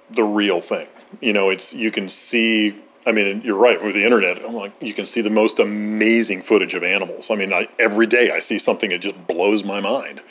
the 0.09 0.23
real 0.23 0.61
thing 0.61 0.87
you 1.21 1.33
know, 1.33 1.49
it's 1.49 1.73
you 1.73 1.91
can 1.91 2.09
see. 2.09 2.81
I 3.05 3.11
mean, 3.11 3.41
you're 3.43 3.57
right 3.57 3.81
with 3.83 3.93
the 3.93 4.03
internet. 4.03 4.43
I'm 4.43 4.53
like, 4.53 4.73
you 4.81 4.93
can 4.93 5.05
see 5.05 5.21
the 5.21 5.29
most 5.29 5.59
amazing 5.59 6.41
footage 6.41 6.73
of 6.73 6.83
animals. 6.83 7.29
I 7.29 7.35
mean, 7.35 7.53
I, 7.53 7.67
every 7.77 8.07
day 8.07 8.31
I 8.31 8.39
see 8.39 8.57
something 8.57 8.89
that 8.89 9.01
just 9.01 9.27
blows 9.27 9.63
my 9.63 9.79
mind. 9.79 10.21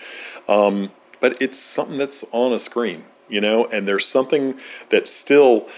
Um, 0.49 0.91
but 1.21 1.41
it's 1.41 1.57
something 1.57 1.97
that's 1.97 2.25
on 2.33 2.53
a 2.53 2.59
screen, 2.59 3.05
you 3.29 3.41
know, 3.41 3.67
and 3.67 3.87
there's 3.87 4.07
something 4.07 4.59
that's 4.91 5.11
still. 5.11 5.69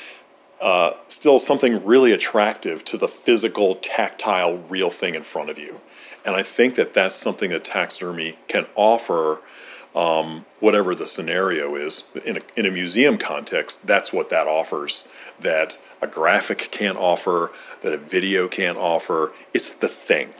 Uh, 0.59 0.92
still 1.06 1.38
something 1.38 1.85
really 1.85 2.12
attractive 2.12 2.83
to 2.83 2.97
the 2.97 3.06
physical, 3.06 3.75
tactile, 3.75 4.56
real 4.71 4.89
thing 4.89 5.15
in 5.15 5.23
front 5.23 5.50
of 5.50 5.58
you. 5.58 5.82
And 6.25 6.34
I 6.34 6.43
think 6.43 6.76
that 6.76 6.95
that's 6.95 7.15
something 7.15 7.50
that 7.50 7.62
taxidermy 7.62 8.39
can 8.49 8.67
offer 8.75 9.43
um, 9.97 10.45
whatever 10.61 10.95
the 10.95 11.06
scenario 11.06 11.75
is. 11.75 12.04
In 12.25 12.37
a, 12.37 12.41
in 12.54 12.67
a 12.67 12.71
museum 12.71 13.17
context, 13.19 13.87
that's 13.87 14.13
what 14.13 14.28
that 14.28 14.47
offers 14.47 15.09
that 15.41 15.78
a 16.00 16.06
graphic 16.06 16.69
can't 16.71 16.99
offer, 16.99 17.50
that 17.82 17.93
a 17.93 17.99
video 17.99 18.47
can't 18.47 18.78
offer. 18.78 19.32
It's 19.54 19.73
the 19.73 19.89
thing. 19.89 20.30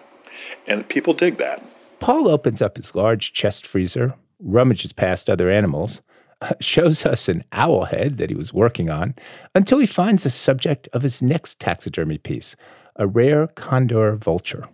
And 0.67 0.89
people 0.89 1.15
dig 1.15 1.39
that. 1.39 1.63
Paul 1.99 2.29
opens 2.29 2.61
up 2.61 2.77
his 2.77 2.95
large 2.95 3.33
chest 3.33 3.67
freezer, 3.67 4.15
rummages 4.39 4.93
past 4.93 5.31
other 5.31 5.51
animals, 5.51 6.01
shows 6.61 7.07
us 7.07 7.29
an 7.29 7.45
owl 7.53 7.87
head 7.87 8.19
that 8.19 8.31
he 8.31 8.37
was 8.37 8.53
working 8.53 8.91
on, 8.91 9.15
until 9.55 9.79
he 9.79 9.87
finds 9.87 10.23
the 10.23 10.31
subject 10.31 10.89
of 10.93 11.03
his 11.03 11.23
next 11.23 11.59
taxidermy 11.59 12.19
piece, 12.19 12.55
a 12.97 13.07
rare 13.07 13.47
condor 13.49 14.17
vulture. 14.17 14.69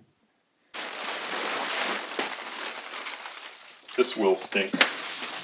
This 4.02 4.16
will 4.16 4.34
stink, 4.34 4.74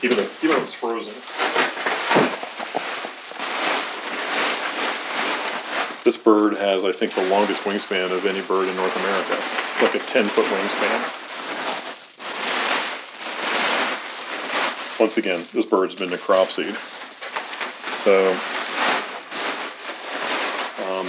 even 0.02 0.18
if, 0.18 0.42
even 0.42 0.56
if 0.56 0.64
it's 0.64 0.74
frozen. 0.74 1.14
This 6.02 6.16
bird 6.16 6.56
has, 6.56 6.82
I 6.82 6.90
think, 6.90 7.14
the 7.14 7.24
longest 7.30 7.62
wingspan 7.62 8.10
of 8.10 8.26
any 8.26 8.42
bird 8.42 8.66
in 8.66 8.74
North 8.74 8.96
America, 8.96 9.38
like 9.80 9.94
a 9.94 10.04
10 10.04 10.24
foot 10.30 10.44
wingspan. 10.46 10.98
Once 14.98 15.18
again, 15.18 15.44
this 15.54 15.64
bird's 15.64 15.94
been 15.94 16.08
necropsied. 16.08 16.74
So, 17.92 18.30
um, 20.82 21.06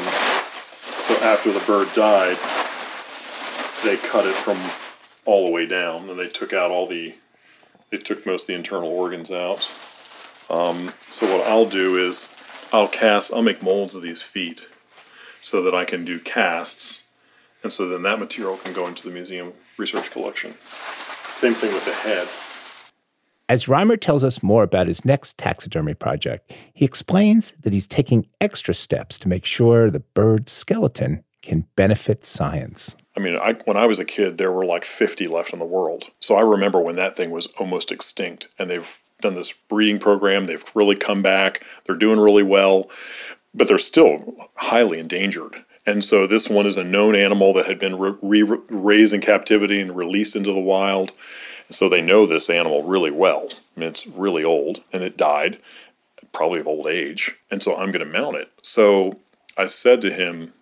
so 1.02 1.16
after 1.26 1.52
the 1.52 1.66
bird 1.66 1.92
died, 1.96 2.38
they 3.84 3.98
cut 4.08 4.28
it 4.28 4.36
from 4.36 4.60
all 5.26 5.48
the 5.48 5.52
way 5.52 5.66
down, 5.66 6.12
and 6.12 6.20
they 6.20 6.28
took 6.28 6.54
out 6.54 6.70
all 6.70 6.86
the 6.86 7.16
it 7.92 8.06
took 8.06 8.26
most 8.26 8.44
of 8.44 8.48
the 8.48 8.54
internal 8.54 8.90
organs 8.90 9.32
out. 9.32 9.60
Um, 10.50 10.94
so 11.10 11.26
what 11.32 11.48
I'll 11.48 11.66
do 11.66 11.98
is 11.98 12.32
I'll 12.72 12.88
cast, 12.88 13.34
I'll 13.34 13.42
make 13.42 13.62
molds 13.62 13.96
of 13.96 14.02
these 14.02 14.22
feet 14.22 14.68
so 15.42 15.62
that 15.64 15.74
I 15.74 15.86
can 15.86 16.06
do 16.06 16.20
casts, 16.20 17.10
and 17.64 17.72
so 17.72 17.88
then 17.90 18.04
that 18.04 18.20
material 18.20 18.58
can 18.58 18.74
go 18.74 18.88
into 18.88 19.04
the 19.08 19.14
museum 19.14 19.54
research 19.78 20.12
collection. 20.12 20.54
Same 20.60 21.54
thing 21.54 21.74
with 21.74 21.86
the 21.86 21.94
head. 21.94 22.28
As 23.48 23.68
Rhymer 23.68 23.98
tells 23.98 24.24
us 24.24 24.44
more 24.44 24.62
about 24.62 24.88
his 24.88 25.04
next 25.04 25.38
taxidermy 25.38 25.96
project, 25.96 26.52
he 26.74 26.86
explains 26.86 27.54
that 27.62 27.74
he's 27.74 27.88
taking 27.88 28.28
extra 28.40 28.76
steps 28.76 29.18
to 29.20 29.28
make 29.28 29.44
sure 29.44 29.90
the 29.90 30.00
bird's 30.00 30.52
skeleton 30.52 31.24
can 31.42 31.66
benefit 31.76 32.24
science. 32.24 32.96
I 33.20 33.22
mean, 33.22 33.38
I, 33.38 33.54
when 33.66 33.76
I 33.76 33.86
was 33.86 34.00
a 34.00 34.06
kid, 34.06 34.38
there 34.38 34.52
were 34.52 34.66
like 34.66 34.86
50 34.86 35.28
left 35.28 35.52
in 35.52 35.60
the 35.60 35.66
world. 35.66 36.10
So 36.22 36.36
I 36.36 36.42
remember 36.42 36.80
when 36.80 36.96
that 36.96 37.18
thing 37.18 37.32
was 37.32 37.48
almost 37.58 37.92
extinct, 37.92 38.48
and 38.58 38.70
they've 38.70 39.00
done 39.20 39.36
this 39.36 39.52
breeding 39.52 40.00
program. 40.00 40.46
They've 40.46 40.64
really 40.74 40.96
come 40.96 41.22
back. 41.22 41.64
They're 41.84 41.96
doing 41.96 42.20
really 42.20 42.44
well, 42.44 42.90
but 43.54 43.68
they're 43.68 43.78
still 43.78 44.36
highly 44.56 45.00
endangered. 45.00 45.66
And 45.86 46.04
so 46.04 46.28
this 46.28 46.50
one 46.50 46.66
is 46.66 46.78
a 46.78 46.84
known 46.84 47.16
animal 47.16 47.52
that 47.54 47.66
had 47.66 47.80
been 47.80 47.98
re- 47.98 48.16
re- 48.22 48.60
raised 48.70 49.14
in 49.14 49.22
captivity 49.22 49.82
and 49.82 49.96
released 49.96 50.36
into 50.36 50.54
the 50.54 50.60
wild. 50.60 51.12
So 51.70 51.90
they 51.90 52.02
know 52.02 52.26
this 52.26 52.50
animal 52.50 52.84
really 52.84 53.12
well. 53.12 53.50
I 53.76 53.80
mean, 53.80 53.90
it's 53.90 54.08
really 54.08 54.44
old, 54.44 54.84
and 54.94 55.04
it 55.04 55.18
died, 55.18 55.60
probably 56.32 56.60
of 56.60 56.68
old 56.68 56.88
age. 56.88 57.38
And 57.52 57.62
so 57.62 57.76
I'm 57.76 57.92
going 57.92 58.06
to 58.06 58.12
mount 58.12 58.38
it. 58.38 58.50
So 58.62 59.20
I 59.58 59.66
said 59.66 60.00
to 60.02 60.14
him, 60.14 60.54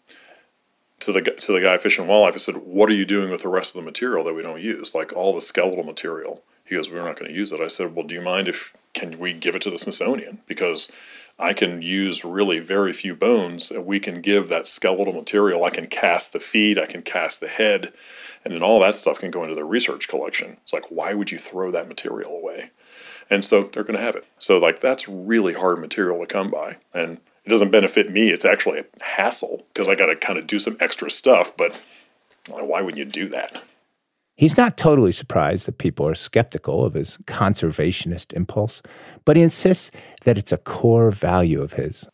to 0.99 1.11
the 1.11 1.21
to 1.21 1.51
the 1.53 1.61
guy 1.61 1.77
Fish 1.77 1.97
and 1.99 2.07
Wildlife, 2.07 2.33
I 2.33 2.37
said, 2.37 2.57
"What 2.57 2.89
are 2.89 2.93
you 2.93 3.05
doing 3.05 3.29
with 3.29 3.41
the 3.41 3.49
rest 3.49 3.75
of 3.75 3.81
the 3.81 3.89
material 3.89 4.23
that 4.25 4.33
we 4.33 4.41
don't 4.41 4.61
use, 4.61 4.95
like 4.95 5.13
all 5.13 5.33
the 5.33 5.41
skeletal 5.41 5.83
material?" 5.83 6.43
He 6.65 6.75
goes, 6.75 6.89
"We're 6.89 7.03
not 7.03 7.17
going 7.17 7.31
to 7.31 7.37
use 7.37 7.51
it." 7.51 7.61
I 7.61 7.67
said, 7.67 7.95
"Well, 7.95 8.05
do 8.05 8.15
you 8.15 8.21
mind 8.21 8.47
if 8.47 8.75
can 8.93 9.19
we 9.19 9.33
give 9.33 9.55
it 9.55 9.61
to 9.61 9.69
the 9.69 9.77
Smithsonian 9.77 10.39
because 10.47 10.91
I 11.39 11.53
can 11.53 11.83
use 11.83 12.25
really 12.25 12.59
very 12.59 12.93
few 12.93 13.15
bones, 13.15 13.69
and 13.69 13.85
we 13.85 13.99
can 13.99 14.21
give 14.21 14.49
that 14.49 14.67
skeletal 14.67 15.13
material. 15.13 15.63
I 15.63 15.69
can 15.69 15.85
cast 15.85 16.33
the 16.33 16.39
feet, 16.39 16.79
I 16.79 16.87
can 16.87 17.03
cast 17.03 17.39
the 17.39 17.47
head, 17.47 17.93
and 18.43 18.53
then 18.53 18.63
all 18.63 18.79
that 18.79 18.95
stuff 18.95 19.19
can 19.19 19.29
go 19.29 19.43
into 19.43 19.53
the 19.53 19.63
research 19.63 20.07
collection. 20.07 20.57
It's 20.63 20.73
like, 20.73 20.89
why 20.89 21.13
would 21.13 21.31
you 21.31 21.37
throw 21.37 21.69
that 21.71 21.87
material 21.87 22.35
away?" 22.35 22.71
And 23.29 23.43
so 23.43 23.63
they're 23.63 23.83
going 23.83 23.97
to 23.97 24.03
have 24.03 24.15
it. 24.15 24.25
So 24.39 24.57
like 24.57 24.79
that's 24.79 25.07
really 25.07 25.53
hard 25.53 25.79
material 25.79 26.19
to 26.19 26.25
come 26.25 26.49
by, 26.49 26.77
and 26.93 27.19
it 27.47 27.49
doesn't 27.49 27.71
benefit 27.71 28.11
me. 28.11 28.29
It's 28.29 28.43
actually 28.43 28.79
a 28.79 28.85
hassle 29.01 29.65
because 29.73 29.87
I 29.87 29.95
got 29.95 30.07
to 30.07 30.17
kind 30.17 30.37
of 30.37 30.47
do 30.47 30.59
some 30.59 30.75
extra 30.81 31.09
stuff. 31.09 31.55
But 31.55 31.81
why 32.49 32.81
would 32.81 32.97
you 32.97 33.05
do 33.05 33.29
that? 33.29 33.63
He's 34.35 34.57
not 34.57 34.77
totally 34.77 35.13
surprised 35.13 35.65
that 35.65 35.77
people 35.77 36.05
are 36.05 36.13
skeptical 36.13 36.83
of 36.83 36.93
his 36.93 37.17
conservationist 37.23 38.33
impulse, 38.33 38.81
but 39.23 39.37
he 39.37 39.43
insists 39.43 39.91
that 40.25 40.37
it's 40.37 40.51
a 40.51 40.57
core 40.57 41.09
value 41.09 41.61
of 41.61 41.73
his. 41.73 42.05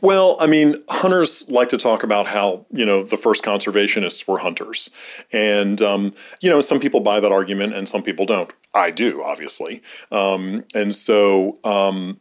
Well, 0.00 0.38
I 0.40 0.46
mean, 0.46 0.82
hunters 0.88 1.48
like 1.50 1.68
to 1.68 1.76
talk 1.76 2.02
about 2.02 2.26
how, 2.26 2.64
you 2.72 2.86
know, 2.86 3.02
the 3.02 3.18
first 3.18 3.44
conservationists 3.44 4.26
were 4.26 4.38
hunters. 4.38 4.88
And, 5.34 5.82
um, 5.82 6.14
you 6.40 6.48
know, 6.48 6.62
some 6.62 6.80
people 6.80 7.00
buy 7.00 7.20
that 7.20 7.30
argument 7.30 7.74
and 7.74 7.86
some 7.86 8.02
people 8.02 8.24
don't. 8.24 8.50
I 8.72 8.90
do, 8.90 9.22
obviously. 9.22 9.82
Um, 10.10 10.64
and 10.74 10.94
so 10.94 11.58
um, 11.62 12.18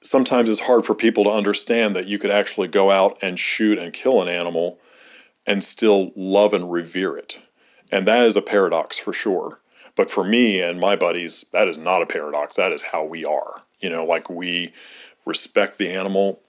sometimes 0.00 0.48
it's 0.48 0.60
hard 0.60 0.84
for 0.84 0.94
people 0.94 1.24
to 1.24 1.30
understand 1.30 1.96
that 1.96 2.06
you 2.06 2.18
could 2.18 2.30
actually 2.30 2.68
go 2.68 2.90
out 2.90 3.18
and 3.22 3.38
shoot 3.38 3.78
and 3.78 3.92
kill 3.92 4.22
an 4.22 4.28
animal 4.28 4.78
and 5.46 5.64
still 5.64 6.12
love 6.14 6.52
and 6.54 6.70
revere 6.70 7.16
it. 7.16 7.38
And 7.90 8.06
that 8.06 8.24
is 8.24 8.36
a 8.36 8.42
paradox 8.42 8.98
for 8.98 9.12
sure. 9.12 9.58
But 9.96 10.10
for 10.10 10.22
me 10.22 10.60
and 10.60 10.78
my 10.78 10.94
buddies, 10.94 11.44
that 11.52 11.66
is 11.66 11.78
not 11.78 12.02
a 12.02 12.06
paradox. 12.06 12.56
That 12.56 12.72
is 12.72 12.82
how 12.82 13.04
we 13.04 13.24
are. 13.24 13.62
You 13.80 13.90
know, 13.90 14.04
like 14.04 14.30
we 14.30 14.72
respect 15.24 15.78
the 15.78 15.90
animal 15.90 16.40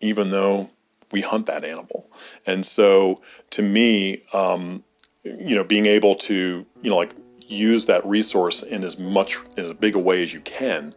even 0.00 0.30
though 0.30 0.70
we 1.10 1.20
hunt 1.20 1.46
that 1.46 1.64
animal. 1.64 2.10
And 2.46 2.66
so 2.66 3.22
to 3.50 3.62
me, 3.62 4.22
um, 4.32 4.82
you 5.24 5.54
know, 5.54 5.64
being 5.64 5.86
able 5.86 6.14
to, 6.16 6.66
you 6.82 6.90
know, 6.90 6.96
like 6.96 7.12
use 7.46 7.86
that 7.86 8.04
resource 8.04 8.62
in 8.62 8.84
as 8.84 8.98
much, 8.98 9.38
as 9.56 9.72
big 9.72 9.94
a 9.94 9.98
way 9.98 10.22
as 10.22 10.34
you 10.34 10.40
can, 10.40 10.94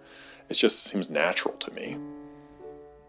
it 0.49 0.55
just 0.55 0.83
seems 0.83 1.09
natural 1.09 1.53
to 1.55 1.71
me. 1.73 1.97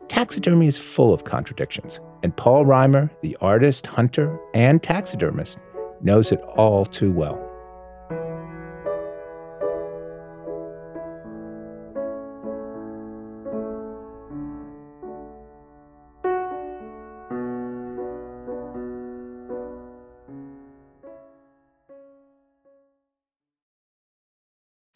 Taxidermy 0.08 0.66
is 0.66 0.78
full 0.78 1.14
of 1.14 1.24
contradictions, 1.24 2.00
and 2.22 2.36
Paul 2.36 2.64
Rhymer, 2.66 3.10
the 3.22 3.36
artist, 3.40 3.86
hunter, 3.86 4.38
and 4.54 4.82
taxidermist, 4.82 5.58
knows 6.00 6.32
it 6.32 6.40
all 6.56 6.84
too 6.84 7.12
well. 7.12 7.49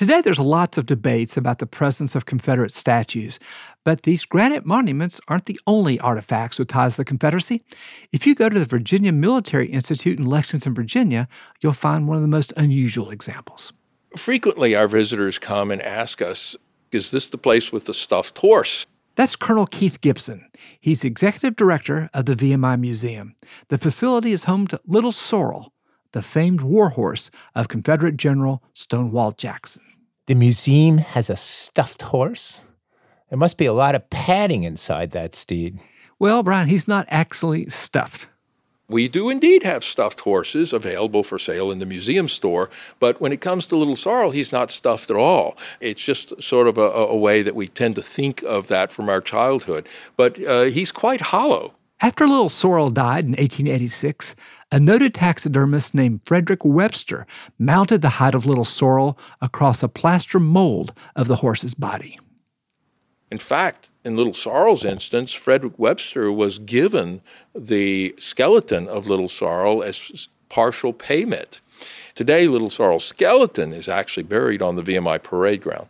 Today, 0.04 0.20
there's 0.20 0.38
lots 0.38 0.76
of 0.76 0.84
debates 0.84 1.38
about 1.38 1.60
the 1.60 1.66
presence 1.66 2.14
of 2.14 2.26
Confederate 2.26 2.74
statues, 2.74 3.38
but 3.84 4.02
these 4.02 4.26
granite 4.26 4.66
monuments 4.66 5.18
aren't 5.28 5.46
the 5.46 5.58
only 5.66 5.98
artifacts 5.98 6.58
with 6.58 6.68
ties 6.68 6.92
to 6.92 6.96
the 6.98 7.04
Confederacy. 7.06 7.62
If 8.12 8.26
you 8.26 8.34
go 8.34 8.50
to 8.50 8.58
the 8.58 8.66
Virginia 8.66 9.12
Military 9.12 9.66
Institute 9.66 10.18
in 10.18 10.26
Lexington, 10.26 10.74
Virginia, 10.74 11.26
you'll 11.62 11.72
find 11.72 12.06
one 12.06 12.18
of 12.18 12.22
the 12.22 12.28
most 12.28 12.52
unusual 12.54 13.08
examples. 13.08 13.72
Frequently, 14.14 14.74
our 14.74 14.86
visitors 14.86 15.38
come 15.38 15.70
and 15.70 15.80
ask 15.80 16.20
us, 16.20 16.54
Is 16.92 17.10
this 17.10 17.30
the 17.30 17.38
place 17.38 17.72
with 17.72 17.86
the 17.86 17.94
stuffed 17.94 18.36
horse? 18.36 18.86
That's 19.14 19.36
Colonel 19.36 19.66
Keith 19.66 20.02
Gibson. 20.02 20.50
He's 20.78 21.02
executive 21.02 21.56
director 21.56 22.10
of 22.12 22.26
the 22.26 22.36
VMI 22.36 22.78
Museum. 22.78 23.36
The 23.68 23.78
facility 23.78 24.32
is 24.32 24.44
home 24.44 24.66
to 24.66 24.78
Little 24.86 25.12
Sorrel, 25.12 25.72
the 26.12 26.20
famed 26.20 26.60
war 26.60 26.90
horse 26.90 27.30
of 27.54 27.68
Confederate 27.68 28.18
General 28.18 28.62
Stonewall 28.74 29.32
Jackson. 29.32 29.80
The 30.26 30.34
museum 30.34 30.98
has 30.98 31.28
a 31.28 31.36
stuffed 31.36 32.00
horse? 32.00 32.60
There 33.28 33.38
must 33.38 33.58
be 33.58 33.66
a 33.66 33.74
lot 33.74 33.94
of 33.94 34.08
padding 34.08 34.64
inside 34.64 35.10
that 35.10 35.34
steed. 35.34 35.80
Well, 36.18 36.42
Brian, 36.42 36.68
he's 36.68 36.88
not 36.88 37.06
actually 37.10 37.68
stuffed. 37.68 38.28
We 38.88 39.06
do 39.06 39.28
indeed 39.28 39.64
have 39.64 39.84
stuffed 39.84 40.20
horses 40.20 40.72
available 40.72 41.24
for 41.24 41.38
sale 41.38 41.70
in 41.70 41.78
the 41.78 41.84
museum 41.84 42.28
store, 42.28 42.70
but 43.00 43.20
when 43.20 43.32
it 43.32 43.42
comes 43.42 43.66
to 43.66 43.76
Little 43.76 43.96
Sorrel, 43.96 44.30
he's 44.30 44.50
not 44.50 44.70
stuffed 44.70 45.10
at 45.10 45.16
all. 45.16 45.58
It's 45.80 46.02
just 46.02 46.42
sort 46.42 46.68
of 46.68 46.78
a, 46.78 46.90
a 46.90 47.16
way 47.16 47.42
that 47.42 47.54
we 47.54 47.68
tend 47.68 47.94
to 47.96 48.02
think 48.02 48.42
of 48.44 48.68
that 48.68 48.92
from 48.92 49.10
our 49.10 49.20
childhood. 49.20 49.86
But 50.16 50.42
uh, 50.42 50.62
he's 50.64 50.90
quite 50.90 51.20
hollow. 51.20 51.74
After 52.04 52.28
Little 52.28 52.50
Sorrel 52.50 52.90
died 52.90 53.24
in 53.24 53.30
1886, 53.30 54.36
a 54.70 54.78
noted 54.78 55.14
taxidermist 55.14 55.94
named 55.94 56.20
Frederick 56.22 56.62
Webster 56.62 57.26
mounted 57.58 58.02
the 58.02 58.20
hide 58.20 58.34
of 58.34 58.44
Little 58.44 58.66
Sorrel 58.66 59.18
across 59.40 59.82
a 59.82 59.88
plaster 59.88 60.38
mold 60.38 60.92
of 61.16 61.28
the 61.28 61.36
horse's 61.36 61.72
body. 61.72 62.18
In 63.30 63.38
fact, 63.38 63.90
in 64.04 64.18
Little 64.18 64.34
Sorrel's 64.34 64.84
instance, 64.84 65.32
Frederick 65.32 65.78
Webster 65.78 66.30
was 66.30 66.58
given 66.58 67.22
the 67.54 68.14
skeleton 68.18 68.86
of 68.86 69.08
Little 69.08 69.30
Sorrel 69.30 69.82
as 69.82 70.28
partial 70.50 70.92
payment. 70.92 71.62
Today, 72.14 72.46
Little 72.48 72.68
Sorrel's 72.68 73.06
skeleton 73.06 73.72
is 73.72 73.88
actually 73.88 74.24
buried 74.24 74.60
on 74.60 74.76
the 74.76 74.82
VMI 74.82 75.22
parade 75.22 75.62
ground. 75.62 75.86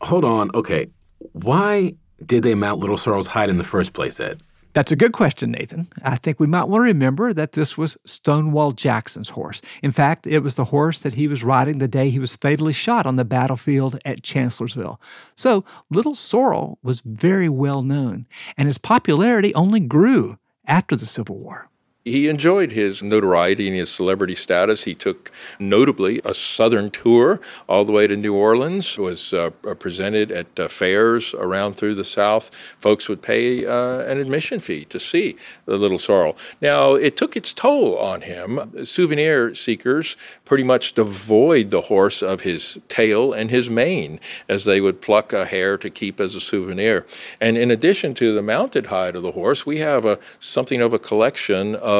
Hold 0.00 0.24
on. 0.24 0.50
Okay. 0.54 0.88
Why 1.30 1.94
did 2.26 2.42
they 2.42 2.56
mount 2.56 2.80
Little 2.80 2.98
Sorrel's 2.98 3.28
hide 3.28 3.48
in 3.48 3.58
the 3.58 3.64
first 3.64 3.92
place, 3.92 4.18
Ed? 4.18 4.42
That's 4.74 4.90
a 4.90 4.96
good 4.96 5.12
question, 5.12 5.50
Nathan. 5.50 5.88
I 6.02 6.16
think 6.16 6.40
we 6.40 6.46
might 6.46 6.64
want 6.64 6.80
to 6.80 6.84
remember 6.84 7.34
that 7.34 7.52
this 7.52 7.76
was 7.76 7.98
Stonewall 8.06 8.72
Jackson's 8.72 9.30
horse. 9.30 9.60
In 9.82 9.92
fact, 9.92 10.26
it 10.26 10.38
was 10.38 10.54
the 10.54 10.66
horse 10.66 11.00
that 11.00 11.14
he 11.14 11.28
was 11.28 11.44
riding 11.44 11.76
the 11.78 11.88
day 11.88 12.08
he 12.08 12.18
was 12.18 12.36
fatally 12.36 12.72
shot 12.72 13.04
on 13.04 13.16
the 13.16 13.24
battlefield 13.24 13.98
at 14.06 14.22
Chancellorsville. 14.22 14.98
So, 15.36 15.64
Little 15.90 16.14
Sorrel 16.14 16.78
was 16.82 17.02
very 17.04 17.50
well 17.50 17.82
known, 17.82 18.26
and 18.56 18.66
his 18.66 18.78
popularity 18.78 19.54
only 19.54 19.80
grew 19.80 20.38
after 20.66 20.96
the 20.96 21.06
Civil 21.06 21.36
War. 21.36 21.68
He 22.04 22.26
enjoyed 22.26 22.72
his 22.72 23.00
notoriety 23.00 23.68
and 23.68 23.76
his 23.76 23.88
celebrity 23.88 24.34
status. 24.34 24.82
He 24.82 24.94
took 24.94 25.30
notably 25.60 26.20
a 26.24 26.34
southern 26.34 26.90
tour 26.90 27.40
all 27.68 27.84
the 27.84 27.92
way 27.92 28.08
to 28.08 28.16
New 28.16 28.34
Orleans, 28.34 28.98
was 28.98 29.32
uh, 29.32 29.50
presented 29.50 30.32
at 30.32 30.58
uh, 30.58 30.66
fairs 30.66 31.32
around 31.34 31.74
through 31.74 31.94
the 31.94 32.04
South. 32.04 32.52
Folks 32.76 33.08
would 33.08 33.22
pay 33.22 33.64
uh, 33.64 34.00
an 34.00 34.18
admission 34.18 34.58
fee 34.58 34.84
to 34.86 34.98
see 34.98 35.36
the 35.64 35.76
Little 35.76 35.98
Sorrel. 35.98 36.36
Now, 36.60 36.94
it 36.94 37.16
took 37.16 37.36
its 37.36 37.52
toll 37.52 37.96
on 37.98 38.22
him. 38.22 38.84
Souvenir 38.84 39.54
seekers 39.54 40.16
pretty 40.44 40.64
much 40.64 40.94
devoid 40.94 41.70
the 41.70 41.82
horse 41.82 42.20
of 42.20 42.40
his 42.40 42.80
tail 42.88 43.32
and 43.32 43.48
his 43.48 43.70
mane, 43.70 44.18
as 44.48 44.64
they 44.64 44.80
would 44.80 45.00
pluck 45.00 45.32
a 45.32 45.44
hair 45.44 45.78
to 45.78 45.88
keep 45.88 46.18
as 46.18 46.34
a 46.34 46.40
souvenir. 46.40 47.06
And 47.40 47.56
in 47.56 47.70
addition 47.70 48.12
to 48.14 48.34
the 48.34 48.42
mounted 48.42 48.86
hide 48.86 49.14
of 49.14 49.22
the 49.22 49.32
horse, 49.32 49.64
we 49.64 49.78
have 49.78 50.04
a, 50.04 50.18
something 50.40 50.80
of 50.80 50.92
a 50.92 50.98
collection 50.98 51.76
of 51.76 51.91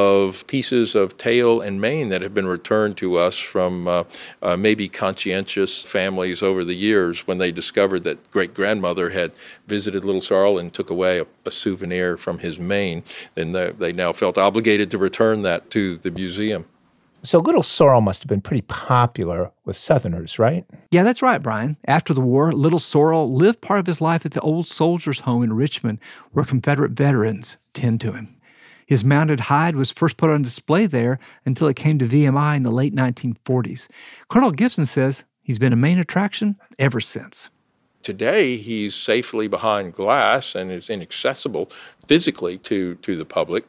pieces 0.47 0.95
of 0.95 1.17
tail 1.17 1.61
and 1.61 1.81
mane 1.81 2.09
that 2.11 2.23
have 2.23 2.35
been 2.35 2.47
returned 2.47 2.97
to 2.99 3.17
us 3.17 3.39
from 3.39 3.89
uh, 3.89 4.05
uh, 4.43 4.57
maybe 4.57 4.89
conscientious 4.89 5.83
families 5.83 6.43
over 6.43 6.65
the 6.65 6.75
years 6.75 7.27
when 7.27 7.39
they 7.39 7.53
discovered 7.53 8.05
that 8.05 8.31
great 8.31 8.55
grandmother 8.55 9.11
had 9.11 9.33
visited 9.67 10.05
Little 10.05 10.21
Sorrel 10.21 10.59
and 10.59 10.73
took 10.73 10.91
away 10.91 11.21
a, 11.21 11.27
a 11.45 11.51
souvenir 11.51 12.17
from 12.17 12.39
his 12.39 12.59
mane. 12.59 13.03
And 13.37 13.55
they, 13.55 13.73
they 13.73 13.93
now 13.93 14.13
felt 14.13 14.39
obligated 14.39 14.91
to 14.91 14.99
return 14.99 15.43
that 15.43 15.71
to 15.71 15.97
the 15.97 16.11
museum. 16.11 16.67
So 17.25 17.39
Little 17.39 17.63
Sorrel 17.63 18.01
must 18.01 18.23
have 18.25 18.29
been 18.29 18.41
pretty 18.41 18.63
popular 18.63 19.53
with 19.65 19.77
Southerners, 19.77 20.41
right? 20.41 20.67
Yeah, 20.91 21.05
that's 21.05 21.23
right, 21.23 21.41
Brian. 21.41 21.77
After 21.87 22.13
the 22.13 22.21
war, 22.21 22.53
Little 22.53 22.81
Sorrel 22.81 23.33
lived 23.33 23.61
part 23.61 23.79
of 23.79 23.87
his 23.87 24.01
life 24.01 24.27
at 24.27 24.33
the 24.33 24.41
old 24.41 24.67
soldiers' 24.67 25.21
home 25.21 25.45
in 25.45 25.53
Richmond, 25.53 26.01
where 26.33 26.45
Confederate 26.45 26.93
veterans 26.93 27.59
tend 27.75 28.01
to 28.01 28.13
him. 28.13 28.35
His 28.87 29.05
mounted 29.05 29.41
hide 29.41 29.77
was 29.77 29.91
first 29.91 30.17
put 30.17 30.31
on 30.31 30.43
display 30.43 30.87
there 30.87 31.19
until 31.45 31.69
it 31.69 31.77
came 31.77 31.99
to 31.99 32.07
VMI 32.07 32.57
in 32.57 32.63
the 32.63 32.71
late 32.71 32.95
1940s. 32.95 33.89
Colonel 34.29 34.51
Gibson 34.51 34.87
says 34.87 35.25
he's 35.43 35.59
been 35.59 35.73
a 35.73 35.77
main 35.77 35.99
attraction 35.99 36.57
ever 36.79 37.01
since. 37.01 37.51
Today, 38.03 38.57
he's 38.57 38.97
safely 38.97 39.47
behind 39.47 39.93
glass 39.93 40.57
and 40.57 40.73
is 40.73 40.91
inaccessible 40.91 41.71
physically 42.07 42.59
to, 42.59 42.97
to 42.97 43.17
the 43.17 43.25
public. 43.25 43.65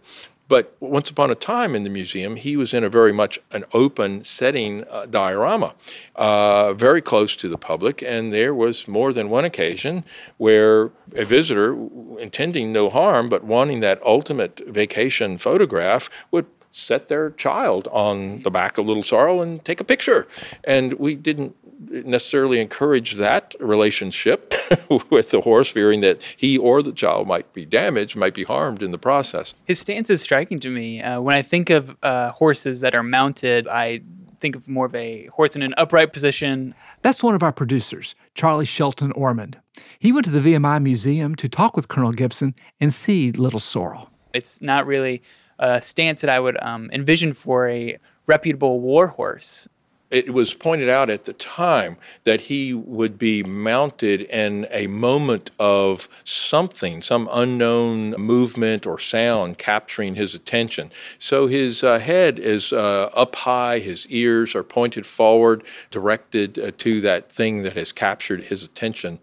But 0.48 0.76
once 0.80 1.10
upon 1.10 1.32
a 1.32 1.36
time 1.36 1.76
in 1.76 1.84
the 1.84 1.90
museum, 1.90 2.36
he 2.36 2.58
was 2.58 2.74
in 2.74 2.84
a 2.84 2.90
very 2.90 3.14
much 3.14 3.40
an 3.52 3.64
open 3.74 4.24
setting 4.24 4.84
uh, 4.90 5.06
diorama, 5.06 5.74
uh, 6.16 6.74
very 6.74 7.02
close 7.02 7.36
to 7.38 7.48
the 7.48 7.58
public. 7.58 8.02
And 8.02 8.34
there 8.34 8.54
was 8.54 8.88
more 8.88 9.14
than 9.14 9.30
one 9.30 9.46
occasion 9.46 10.04
where 10.38 10.92
a 11.16 11.26
visitor, 11.26 11.76
intending 12.20 12.72
no 12.74 12.90
harm 12.90 13.30
but 13.30 13.44
wanting 13.44 13.80
that 13.80 14.02
ultimate 14.06 14.62
vacation 14.68 15.38
photograph, 15.38 16.10
would 16.32 16.46
set 16.74 17.08
their 17.08 17.30
child 17.30 17.88
on 17.92 18.42
the 18.42 18.50
back 18.50 18.78
of 18.78 18.88
Little 18.88 19.04
Sorrel 19.04 19.42
and 19.42 19.64
take 19.64 19.80
a 19.80 19.84
picture. 19.84 20.28
And 20.64 20.96
we 20.96 21.14
didn't 21.14 21.56
necessarily 21.90 22.60
encourage 22.60 23.14
that 23.14 23.56
relationship 23.60 24.54
with 25.12 25.30
the 25.30 25.42
horse, 25.42 25.70
fearing 25.70 26.02
that 26.02 26.24
he 26.36 26.58
or 26.58 26.82
the 26.82 26.92
child 26.92 27.28
might 27.28 27.54
be 27.54 27.66
damaged, 27.66 28.16
might 28.16 28.34
be 28.34 28.44
harmed 28.44 28.82
in 28.82 28.92
the 28.92 28.98
process. 28.98 29.54
His 29.66 29.80
stance 29.80 30.10
is 30.10 30.22
striking 30.22 30.60
to 30.62 30.70
me. 30.70 31.02
Uh, 31.02 31.22
when 31.22 31.36
I 31.36 31.44
think 31.44 31.70
of 31.70 31.96
uh, 32.02 32.32
horses 32.32 32.82
that 32.82 32.96
are 32.96 33.04
mounted, 33.04 33.68
I 33.68 34.02
think 34.40 34.56
of 34.56 34.68
more 34.68 34.88
of 34.88 34.96
a 34.96 35.28
horse 35.28 35.56
in 35.56 35.62
an 35.62 35.74
upright 35.78 36.12
position. 36.12 36.74
That's 37.04 37.22
one 37.22 37.36
of 37.36 37.44
our 37.44 37.54
producers, 37.54 38.16
Charlie 38.34 38.66
Shelton 38.66 39.12
Ormond. 39.12 39.60
He 40.00 40.12
went 40.12 40.26
to 40.26 40.32
the 40.32 40.40
VMI 40.40 40.82
Museum 40.82 41.36
to 41.36 41.48
talk 41.48 41.76
with 41.76 41.88
Colonel 41.88 42.12
Gibson 42.12 42.56
and 42.80 42.94
see 42.94 43.32
Little 43.32 43.60
Sorrel. 43.60 44.10
It's 44.34 44.62
not 44.62 44.86
really 44.86 45.22
a 45.60 45.82
stance 45.82 46.22
that 46.22 46.30
I 46.30 46.40
would 46.40 46.62
um, 46.62 46.90
envision 46.92 47.34
for 47.34 47.70
a 47.70 47.98
reputable 48.26 48.80
war 48.82 49.08
horse 49.08 49.68
It 50.14 50.32
was 50.32 50.54
pointed 50.54 50.90
out 50.90 51.10
at 51.10 51.26
the 51.26 51.34
time 51.34 51.98
that 52.24 52.42
he 52.42 52.72
would 52.72 53.18
be 53.18 53.42
mounted 53.42 54.22
in 54.22 54.68
a 54.70 54.86
moment 54.86 55.50
of 55.58 56.08
something, 56.24 57.02
some 57.02 57.28
unknown 57.32 58.12
movement 58.12 58.86
or 58.86 59.00
sound 59.00 59.58
capturing 59.58 60.14
his 60.14 60.36
attention. 60.36 60.92
So 61.18 61.48
his 61.48 61.84
uh, 61.84 61.98
head 61.98 62.38
is 62.38 62.72
uh, 62.72 63.10
up 63.16 63.36
high, 63.38 63.80
his 63.80 64.06
ears 64.10 64.54
are 64.54 64.62
pointed 64.62 65.08
forward, 65.08 65.64
directed 65.90 66.60
uh, 66.60 66.72
to 66.78 67.02
that 67.02 67.32
thing 67.32 67.64
that 67.64 67.74
has 67.74 67.92
captured 67.92 68.44
his 68.44 68.64
attention. 68.64 69.18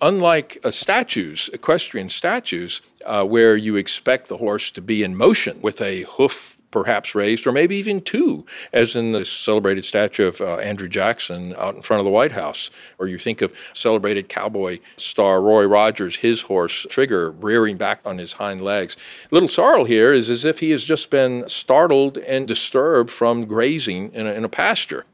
Unlike 0.00 0.58
uh, 0.62 0.70
statues, 0.70 1.50
equestrian 1.52 2.08
statues, 2.08 2.82
uh, 3.04 3.24
where 3.24 3.56
you 3.56 3.74
expect 3.74 4.28
the 4.28 4.36
horse 4.36 4.70
to 4.70 4.80
be 4.80 5.02
in 5.02 5.16
motion 5.16 5.60
with 5.60 5.80
a 5.80 6.02
hoof 6.02 6.55
perhaps 6.70 7.14
raised, 7.14 7.46
or 7.46 7.52
maybe 7.52 7.76
even 7.76 8.00
two, 8.00 8.44
as 8.72 8.96
in 8.96 9.12
the 9.12 9.24
celebrated 9.24 9.84
statue 9.84 10.26
of 10.26 10.40
uh, 10.40 10.56
Andrew 10.56 10.88
Jackson 10.88 11.54
out 11.56 11.74
in 11.74 11.82
front 11.82 12.00
of 12.00 12.04
the 12.04 12.10
White 12.10 12.32
House. 12.32 12.70
Or 12.98 13.06
you 13.06 13.18
think 13.18 13.42
of 13.42 13.56
celebrated 13.72 14.28
cowboy 14.28 14.80
star 14.96 15.40
Roy 15.40 15.64
Rogers, 15.64 16.16
his 16.16 16.42
horse 16.42 16.86
Trigger, 16.90 17.30
rearing 17.30 17.76
back 17.76 18.00
on 18.04 18.18
his 18.18 18.34
hind 18.34 18.60
legs. 18.60 18.96
Little 19.30 19.48
Sorrel 19.48 19.84
here 19.84 20.12
is 20.12 20.30
as 20.30 20.44
if 20.44 20.60
he 20.60 20.70
has 20.70 20.84
just 20.84 21.10
been 21.10 21.48
startled 21.48 22.18
and 22.18 22.46
disturbed 22.46 23.10
from 23.10 23.46
grazing 23.46 24.12
in 24.12 24.26
a, 24.26 24.32
in 24.32 24.44
a 24.44 24.48
pasture. 24.48 25.06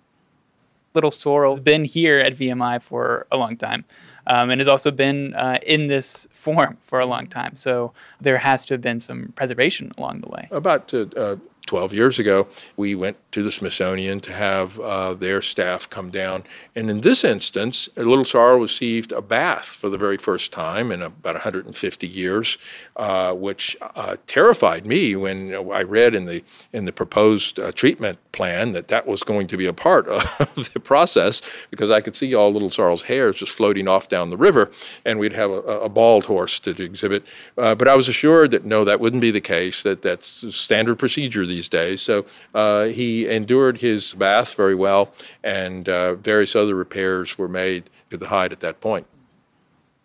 Little 0.94 1.10
Sorrel's 1.10 1.60
been 1.60 1.84
here 1.84 2.18
at 2.18 2.34
VMI 2.34 2.82
for 2.82 3.26
a 3.30 3.36
long 3.36 3.56
time 3.56 3.84
um, 4.26 4.50
and 4.50 4.60
has 4.60 4.68
also 4.68 4.90
been 4.90 5.34
uh, 5.34 5.58
in 5.66 5.88
this 5.88 6.28
form 6.32 6.78
for 6.82 7.00
a 7.00 7.06
long 7.06 7.26
time. 7.26 7.56
So 7.56 7.92
there 8.20 8.38
has 8.38 8.64
to 8.66 8.74
have 8.74 8.80
been 8.80 9.00
some 9.00 9.32
preservation 9.34 9.92
along 9.98 10.20
the 10.20 10.28
way. 10.28 10.48
About 10.50 10.92
uh, 10.94 11.36
12 11.66 11.94
years 11.94 12.18
ago, 12.18 12.48
we 12.76 12.94
went 12.94 13.16
to 13.32 13.42
the 13.42 13.50
Smithsonian 13.50 14.20
to 14.20 14.32
have 14.32 14.78
uh, 14.80 15.14
their 15.14 15.40
staff 15.40 15.88
come 15.88 16.10
down. 16.10 16.44
And 16.74 16.90
in 16.90 17.00
this 17.00 17.24
instance, 17.24 17.88
Little 17.96 18.24
Sorrel 18.24 18.58
received 18.58 19.12
a 19.12 19.22
bath 19.22 19.66
for 19.66 19.88
the 19.88 19.96
very 19.96 20.18
first 20.18 20.52
time 20.52 20.90
in 20.90 21.02
about 21.02 21.34
150 21.34 22.06
years, 22.06 22.58
uh, 22.96 23.32
which 23.32 23.76
uh, 23.80 24.16
terrified 24.26 24.86
me 24.86 25.16
when 25.16 25.54
I 25.54 25.82
read 25.82 26.14
in 26.14 26.26
the 26.26 26.42
in 26.72 26.84
the 26.84 26.92
proposed 26.92 27.58
uh, 27.58 27.72
treatment 27.72 28.18
plan 28.32 28.72
that 28.72 28.88
that 28.88 29.06
was 29.06 29.22
going 29.22 29.46
to 29.46 29.56
be 29.56 29.66
a 29.66 29.72
part 29.72 30.08
of 30.08 30.22
the 30.72 30.80
process 30.80 31.42
because 31.70 31.90
I 31.90 32.00
could 32.00 32.16
see 32.16 32.34
all 32.34 32.52
Little 32.52 32.70
Sorrel's 32.70 33.02
hairs 33.02 33.36
just 33.36 33.52
floating 33.52 33.88
off 33.88 34.08
down 34.08 34.30
the 34.30 34.36
river, 34.36 34.70
and 35.04 35.18
we'd 35.18 35.34
have 35.34 35.50
a, 35.50 35.60
a 35.60 35.88
bald 35.88 36.24
horse 36.24 36.58
to, 36.60 36.74
to 36.74 36.82
exhibit. 36.82 37.24
Uh, 37.56 37.74
but 37.74 37.88
I 37.88 37.94
was 37.94 38.08
assured 38.08 38.50
that 38.50 38.64
no, 38.64 38.84
that 38.84 39.00
wouldn't 39.00 39.22
be 39.22 39.30
the 39.30 39.40
case. 39.40 39.82
That 39.82 40.02
that's 40.02 40.54
standard 40.54 40.98
procedure 40.98 41.46
these 41.52 41.68
days. 41.68 42.02
So 42.02 42.24
uh, 42.54 42.84
he 42.86 43.28
endured 43.28 43.80
his 43.80 44.14
bath 44.14 44.54
very 44.54 44.74
well, 44.74 45.12
and 45.44 45.88
uh, 45.88 46.14
various 46.14 46.56
other 46.56 46.74
repairs 46.74 47.36
were 47.38 47.48
made 47.48 47.90
to 48.10 48.16
the 48.16 48.28
hide 48.28 48.52
at 48.52 48.60
that 48.60 48.80
point. 48.80 49.06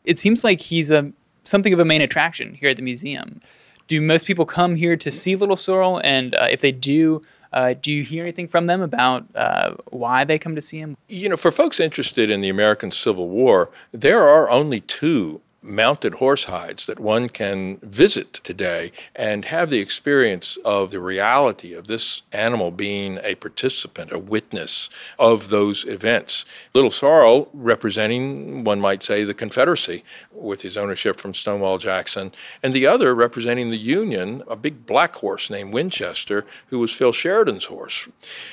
It 0.04 0.20
seems 0.20 0.44
like 0.44 0.62
he's 0.62 0.92
a 0.92 1.12
something 1.44 1.74
of 1.74 1.80
a 1.80 1.86
main 1.86 2.02
attraction 2.02 2.54
here 2.54 2.70
at 2.70 2.78
the 2.78 2.84
museum. 2.84 3.42
Do 3.88 4.02
most 4.02 4.26
people 4.28 4.46
come 4.46 4.76
here 4.76 4.98
to 4.98 5.10
see 5.10 5.36
Little 5.36 5.56
Sorrel? 5.56 6.02
And 6.04 6.36
uh, 6.36 6.48
if 6.52 6.60
they 6.60 6.74
do, 6.74 7.22
uh, 7.54 7.74
do 7.82 7.92
you 7.92 8.04
hear 8.04 8.24
anything 8.24 8.48
from 8.48 8.68
them 8.68 8.82
about 8.82 9.26
uh, 9.34 9.76
why 9.90 10.26
they 10.26 10.38
come 10.38 10.56
to 10.56 10.62
see 10.62 10.80
him? 10.80 10.98
You 11.08 11.30
know, 11.30 11.38
for 11.38 11.52
folks 11.52 11.80
interested 11.80 12.30
in 12.30 12.42
the 12.42 12.50
American 12.50 12.92
Civil 12.92 13.30
War, 13.30 13.70
there 13.94 14.28
are 14.28 14.50
only 14.50 14.82
two 14.82 15.42
mounted 15.62 16.16
horse 16.16 16.46
hides 16.46 16.86
that 16.86 17.00
one 17.00 17.30
can 17.30 17.78
visit 17.78 18.34
today 18.44 18.92
and 19.16 19.46
have 19.46 19.70
the 19.70 19.80
experience 19.80 20.58
of 20.64 20.92
the 20.92 21.00
reality 21.00 21.74
of 21.74 21.88
this 21.88 22.22
animal 22.32 22.70
being 22.70 23.20
a 23.24 23.36
participant, 23.36 24.12
a 24.12 24.20
witness 24.20 24.90
of 25.18 25.50
those 25.50 25.84
events. 25.86 26.46
Little 26.74 26.92
Sorrel 26.92 27.50
representing, 27.54 28.64
one 28.64 28.80
might 28.80 29.04
say, 29.04 29.24
the 29.24 29.34
Confederacy 29.34 30.04
with 30.32 30.62
his 30.62 30.78
ownership 30.78 31.20
from 31.20 31.34
Stonewall 31.34 31.80
Jackson, 31.80 32.32
and 32.62 32.74
the 32.74 32.86
other 32.86 33.16
representing 33.16 33.72
the 33.72 33.78
Union, 33.78 34.44
a 34.48 34.56
big 34.56 34.86
black 34.86 35.16
horse 35.16 35.50
named 35.50 35.74
Winchester, 35.74 36.46
who 36.68 36.80
was 36.80 36.94
Phil 36.94 37.12
Sheridan's 37.12 37.66
horse. 37.66 38.08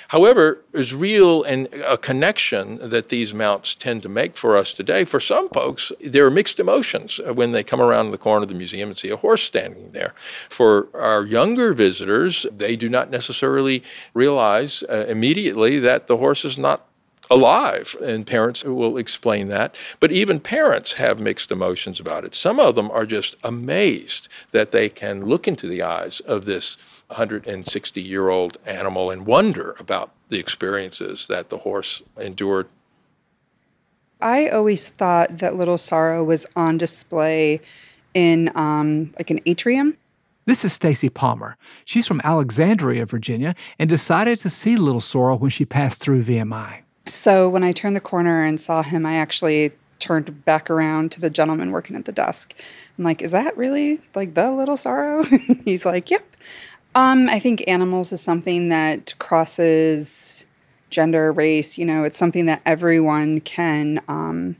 However, 0.09 0.63
there's 0.73 0.95
real 0.95 1.43
and 1.43 1.69
a 1.75 1.99
connection 1.99 2.89
that 2.89 3.11
these 3.11 3.35
mounts 3.35 3.75
tend 3.75 4.03
to 4.03 4.09
make 4.09 4.37
for 4.37 4.57
us 4.57 4.73
today. 4.73 5.05
For 5.05 5.21
some 5.21 5.51
folks, 5.51 5.93
there 6.01 6.25
are 6.25 6.31
mixed 6.31 6.59
emotions 6.59 6.94
uh, 6.95 7.35
when 7.35 7.53
they 7.53 7.63
come 7.63 7.81
around 7.81 8.11
the 8.11 8.19
corner 8.19 8.43
of 8.43 8.49
the 8.49 8.55
museum 8.55 8.91
and 8.91 8.99
see 8.99 9.11
a 9.11 9.17
horse 9.17 9.43
standing 9.43 9.93
there. 9.93 10.15
For 10.49 10.89
our 10.95 11.25
younger 11.25 11.73
visitors, 11.73 12.47
they 12.53 12.77
do 12.77 12.89
not 12.89 13.11
necessarily 13.11 13.83
realize 14.13 14.83
uh, 14.89 15.07
immediately 15.09 15.79
that 15.81 16.07
the 16.07 16.19
horse 16.19 16.45
is 16.45 16.59
not 16.59 16.87
alive, 17.31 17.97
and 18.03 18.27
parents 18.27 18.65
will 18.65 18.99
explain 18.99 19.49
that. 19.49 19.75
But 20.01 20.13
even 20.13 20.41
parents 20.41 20.95
have 20.95 21.19
mixed 21.19 21.51
emotions 21.51 22.01
about 22.01 22.25
it. 22.25 22.35
Some 22.35 22.61
of 22.61 22.75
them 22.75 22.91
are 22.91 23.07
just 23.07 23.37
amazed 23.43 24.29
that 24.51 24.71
they 24.71 24.89
can 24.89 25.25
look 25.25 25.49
into 25.49 25.67
the 25.67 25.83
eyes 25.83 26.21
of 26.21 26.45
this 26.45 26.77
160 27.09 28.03
year 28.03 28.29
old 28.29 28.59
animal 28.67 29.11
and 29.11 29.27
wonder 29.27 29.75
about 29.79 30.11
the 30.29 30.39
experiences 30.39 31.27
that 31.29 31.51
the 31.51 31.59
horse 31.59 32.03
endured 32.17 32.69
I 34.25 34.49
always 34.49 34.89
thought 34.89 35.39
that 35.39 35.55
Little 35.55 35.77
Sorrow 35.77 36.25
was 36.25 36.47
on 36.57 36.79
display 36.79 37.61
in 38.15 38.51
um, 38.55 39.13
like 39.19 39.31
an 39.31 39.41
atrium. 39.45 39.99
This 40.47 40.65
is 40.65 40.73
Stacy 40.73 41.11
Palmer. 41.11 41.59
She's 41.85 42.07
from 42.07 42.23
Alexandria, 42.25 43.05
Virginia, 43.05 43.55
and 43.79 43.91
decided 43.91 44.39
to 44.39 44.49
see 44.49 44.77
Little 44.77 45.03
Sorrel 45.03 45.37
when 45.37 45.51
she 45.51 45.67
passed 45.67 46.01
through 46.01 46.25
VMI. 46.25 46.81
So 47.05 47.51
when 47.51 47.63
I 47.63 47.73
turned 47.73 47.97
the 47.97 48.01
corner 48.01 48.43
and 48.45 48.59
saw 48.59 48.83
him, 48.83 49.05
I 49.05 49.17
actually 49.17 49.73
turned 49.99 50.43
back 50.47 50.71
around 50.71 51.13
to 51.13 51.21
the 51.21 51.29
gentleman 51.29 51.71
working 51.71 51.95
at 51.95 52.07
the 52.07 52.13
desk. 52.13 52.55
I'm 52.97 53.05
like, 53.05 53.21
"Is 53.21 53.33
that 53.33 53.55
really 53.59 54.01
like 54.15 54.33
the 54.33 54.51
Little 54.51 54.79
Sorrow?" 54.79 55.25
He's 55.67 55.85
like, 55.85 56.11
"Yep." 56.11 56.25
Um, 56.95 57.29
I 57.29 57.39
think 57.39 57.63
animals 57.69 58.11
is 58.11 58.23
something 58.23 58.71
that 58.71 59.13
crosses 59.19 60.47
gender, 60.91 61.33
race. 61.33 61.79
You 61.79 61.85
know, 61.85 62.05
it's 62.05 62.19
something 62.19 62.47
that 62.47 62.63
everyone 62.65 63.41
can 63.41 64.01
um, 64.09 64.57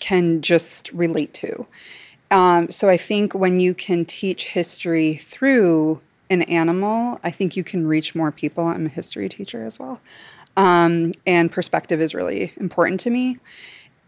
can 0.00 0.42
just 0.42 0.92
relate 0.92 1.32
to. 1.34 1.66
Um, 2.30 2.70
so 2.70 2.88
I 2.88 2.96
think 2.96 3.34
when 3.34 3.60
you 3.60 3.74
can 3.74 4.04
teach 4.04 4.48
history 4.48 5.14
through 5.14 6.00
an 6.30 6.42
animal, 6.42 7.20
I 7.22 7.30
think 7.30 7.56
you 7.56 7.64
can 7.64 7.86
reach 7.86 8.14
more 8.14 8.32
people. 8.32 8.66
I'm 8.66 8.86
a 8.86 8.88
history 8.88 9.28
teacher 9.28 9.64
as 9.64 9.78
well. 9.78 10.00
Um, 10.56 11.12
and 11.26 11.50
perspective 11.50 12.00
is 12.00 12.14
really 12.14 12.52
important 12.56 13.00
to 13.00 13.10
me. 13.10 13.38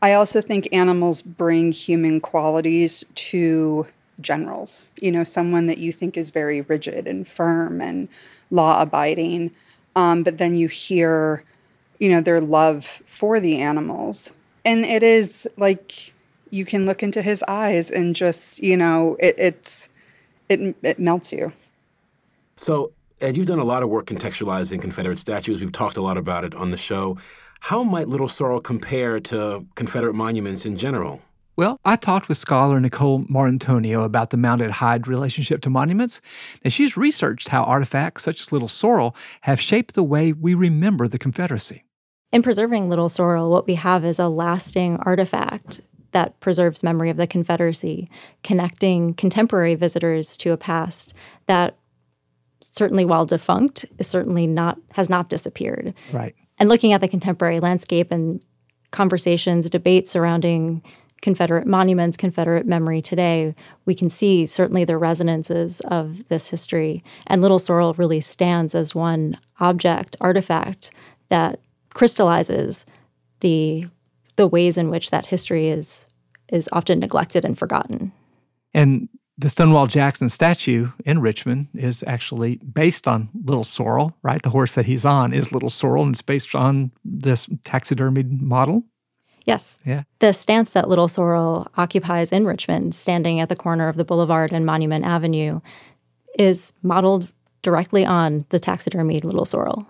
I 0.02 0.12
also 0.12 0.40
think 0.40 0.68
animals 0.72 1.22
bring 1.22 1.72
human 1.72 2.20
qualities 2.20 3.04
to 3.14 3.86
generals. 4.20 4.88
You 5.00 5.12
know, 5.12 5.24
someone 5.24 5.66
that 5.66 5.78
you 5.78 5.92
think 5.92 6.16
is 6.16 6.30
very 6.30 6.60
rigid 6.60 7.06
and 7.06 7.26
firm 7.26 7.80
and 7.80 8.08
law 8.50 8.80
abiding 8.80 9.52
um, 9.96 10.22
but 10.22 10.38
then 10.38 10.54
you 10.54 10.68
hear, 10.68 11.42
you 11.98 12.08
know, 12.10 12.20
their 12.20 12.40
love 12.40 12.84
for 12.84 13.40
the 13.40 13.58
animals. 13.58 14.30
And 14.64 14.84
it 14.84 15.02
is 15.02 15.48
like 15.56 16.12
you 16.50 16.64
can 16.64 16.86
look 16.86 17.02
into 17.02 17.22
his 17.22 17.42
eyes 17.48 17.90
and 17.90 18.14
just, 18.14 18.62
you 18.62 18.76
know, 18.76 19.16
it, 19.18 19.34
it's, 19.38 19.88
it, 20.48 20.76
it 20.82 20.98
melts 20.98 21.32
you. 21.32 21.52
So, 22.56 22.92
Ed, 23.20 23.36
you've 23.36 23.46
done 23.46 23.58
a 23.58 23.64
lot 23.64 23.82
of 23.82 23.88
work 23.88 24.06
contextualizing 24.06 24.80
Confederate 24.80 25.18
statues. 25.18 25.60
We've 25.60 25.72
talked 25.72 25.96
a 25.96 26.02
lot 26.02 26.18
about 26.18 26.44
it 26.44 26.54
on 26.54 26.70
the 26.70 26.76
show. 26.76 27.16
How 27.60 27.82
might 27.82 28.08
Little 28.08 28.28
Sorrel 28.28 28.60
compare 28.60 29.18
to 29.20 29.64
Confederate 29.74 30.14
monuments 30.14 30.66
in 30.66 30.76
general? 30.76 31.22
Well, 31.56 31.80
I 31.86 31.96
talked 31.96 32.28
with 32.28 32.36
scholar 32.36 32.78
Nicole 32.80 33.24
Maurantonio 33.24 34.04
about 34.04 34.28
the 34.28 34.36
mounted 34.36 34.72
hide 34.72 35.08
relationship 35.08 35.62
to 35.62 35.70
monuments, 35.70 36.20
and 36.62 36.70
she's 36.70 36.98
researched 36.98 37.48
how 37.48 37.64
artifacts 37.64 38.24
such 38.24 38.42
as 38.42 38.52
Little 38.52 38.68
Sorrel 38.68 39.16
have 39.42 39.58
shaped 39.58 39.94
the 39.94 40.02
way 40.02 40.34
we 40.34 40.52
remember 40.52 41.08
the 41.08 41.18
Confederacy. 41.18 41.84
In 42.30 42.42
preserving 42.42 42.90
Little 42.90 43.08
Sorrel, 43.08 43.50
what 43.50 43.66
we 43.66 43.76
have 43.76 44.04
is 44.04 44.18
a 44.18 44.28
lasting 44.28 44.98
artifact 44.98 45.80
that 46.10 46.38
preserves 46.40 46.82
memory 46.82 47.08
of 47.08 47.16
the 47.16 47.26
Confederacy, 47.26 48.10
connecting 48.42 49.14
contemporary 49.14 49.74
visitors 49.76 50.36
to 50.38 50.52
a 50.52 50.58
past 50.58 51.14
that 51.46 51.78
certainly 52.60 53.04
while 53.06 53.24
defunct 53.24 53.86
is 53.98 54.06
certainly 54.06 54.46
not 54.46 54.78
has 54.92 55.08
not 55.08 55.30
disappeared. 55.30 55.94
Right. 56.12 56.34
And 56.58 56.68
looking 56.68 56.92
at 56.92 57.00
the 57.00 57.08
contemporary 57.08 57.60
landscape 57.60 58.12
and 58.12 58.42
conversations, 58.90 59.70
debates 59.70 60.10
surrounding 60.10 60.82
Confederate 61.22 61.66
monuments, 61.66 62.16
Confederate 62.16 62.66
memory 62.66 63.00
today, 63.02 63.54
we 63.84 63.94
can 63.94 64.10
see 64.10 64.46
certainly 64.46 64.84
the 64.84 64.98
resonances 64.98 65.80
of 65.80 66.26
this 66.28 66.48
history. 66.48 67.02
And 67.26 67.42
Little 67.42 67.58
Sorrel 67.58 67.94
really 67.94 68.20
stands 68.20 68.74
as 68.74 68.94
one 68.94 69.38
object, 69.58 70.16
artifact 70.20 70.90
that 71.28 71.60
crystallizes 71.94 72.86
the 73.40 73.86
the 74.36 74.46
ways 74.46 74.76
in 74.76 74.90
which 74.90 75.10
that 75.10 75.26
history 75.26 75.68
is 75.68 76.06
is 76.52 76.68
often 76.72 76.98
neglected 76.98 77.44
and 77.44 77.58
forgotten. 77.58 78.12
And 78.74 79.08
the 79.38 79.50
Stonewall 79.50 79.86
Jackson 79.86 80.28
statue 80.28 80.90
in 81.04 81.20
Richmond 81.20 81.68
is 81.74 82.04
actually 82.06 82.56
based 82.56 83.08
on 83.08 83.28
Little 83.44 83.64
Sorrel, 83.64 84.16
right? 84.22 84.42
The 84.42 84.50
horse 84.50 84.74
that 84.74 84.86
he's 84.86 85.04
on 85.04 85.32
is 85.32 85.52
Little 85.52 85.70
Sorrel, 85.70 86.04
and 86.04 86.14
it's 86.14 86.22
based 86.22 86.54
on 86.54 86.90
this 87.04 87.46
taxidermied 87.64 88.40
model. 88.40 88.84
Yes. 89.46 89.78
Yeah. 89.86 90.02
The 90.18 90.32
stance 90.32 90.72
that 90.72 90.88
Little 90.88 91.08
Sorrel 91.08 91.68
occupies 91.76 92.32
in 92.32 92.44
Richmond, 92.44 92.94
standing 92.94 93.40
at 93.40 93.48
the 93.48 93.56
corner 93.56 93.88
of 93.88 93.96
the 93.96 94.04
Boulevard 94.04 94.52
and 94.52 94.66
Monument 94.66 95.04
Avenue, 95.06 95.60
is 96.38 96.72
modeled 96.82 97.28
directly 97.62 98.04
on 98.04 98.44
the 98.50 98.60
taxidermied 98.60 99.24
Little 99.24 99.44
Sorrel. 99.44 99.86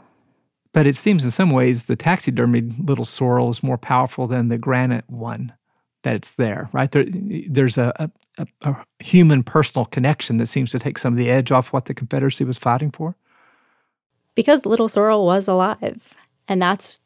But 0.72 0.86
it 0.86 0.96
seems 0.96 1.24
in 1.24 1.30
some 1.30 1.50
ways 1.50 1.84
the 1.84 1.96
taxidermied 1.96 2.86
Little 2.86 3.06
Sorrel 3.06 3.50
is 3.50 3.62
more 3.62 3.78
powerful 3.78 4.26
than 4.26 4.48
the 4.48 4.58
granite 4.58 5.08
one 5.08 5.54
that's 6.02 6.32
there, 6.32 6.68
right? 6.72 6.92
There, 6.92 7.06
there's 7.08 7.78
a, 7.78 8.10
a, 8.38 8.46
a 8.62 8.76
human 9.00 9.42
personal 9.42 9.86
connection 9.86 10.36
that 10.36 10.46
seems 10.46 10.70
to 10.72 10.78
take 10.78 10.98
some 10.98 11.14
of 11.14 11.18
the 11.18 11.30
edge 11.30 11.50
off 11.50 11.72
what 11.72 11.86
the 11.86 11.94
Confederacy 11.94 12.44
was 12.44 12.58
fighting 12.58 12.90
for. 12.90 13.16
Because 14.34 14.66
Little 14.66 14.88
Sorrel 14.88 15.24
was 15.24 15.48
alive. 15.48 16.14
And 16.46 16.60
that's 16.60 17.00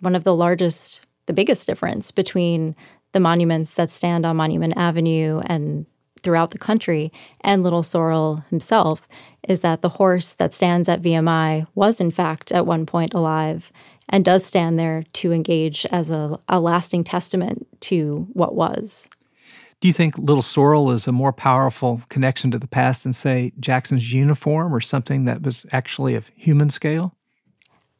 one 0.00 0.14
of 0.14 0.24
the 0.24 0.34
largest, 0.34 1.00
the 1.26 1.32
biggest 1.32 1.66
difference 1.66 2.10
between 2.10 2.74
the 3.12 3.20
monuments 3.20 3.74
that 3.74 3.90
stand 3.90 4.26
on 4.26 4.36
Monument 4.36 4.74
Avenue 4.76 5.40
and 5.46 5.86
throughout 6.22 6.50
the 6.50 6.58
country 6.58 7.12
and 7.42 7.62
Little 7.62 7.82
Sorrel 7.82 8.42
himself 8.50 9.06
is 9.46 9.60
that 9.60 9.82
the 9.82 9.90
horse 9.90 10.32
that 10.34 10.54
stands 10.54 10.88
at 10.88 11.02
VMI 11.02 11.66
was, 11.74 12.00
in 12.00 12.10
fact, 12.10 12.50
at 12.50 12.66
one 12.66 12.86
point 12.86 13.14
alive 13.14 13.70
and 14.08 14.24
does 14.24 14.44
stand 14.44 14.78
there 14.78 15.04
to 15.14 15.32
engage 15.32 15.86
as 15.86 16.10
a, 16.10 16.38
a 16.48 16.60
lasting 16.60 17.04
testament 17.04 17.66
to 17.80 18.26
what 18.32 18.54
was. 18.54 19.08
Do 19.80 19.88
you 19.88 19.94
think 19.94 20.16
Little 20.16 20.42
Sorrel 20.42 20.90
is 20.90 21.06
a 21.06 21.12
more 21.12 21.32
powerful 21.32 22.00
connection 22.08 22.50
to 22.52 22.58
the 22.58 22.66
past 22.66 23.02
than, 23.02 23.12
say, 23.12 23.52
Jackson's 23.60 24.12
uniform 24.12 24.74
or 24.74 24.80
something 24.80 25.26
that 25.26 25.42
was 25.42 25.66
actually 25.72 26.14
of 26.14 26.30
human 26.36 26.70
scale? 26.70 27.14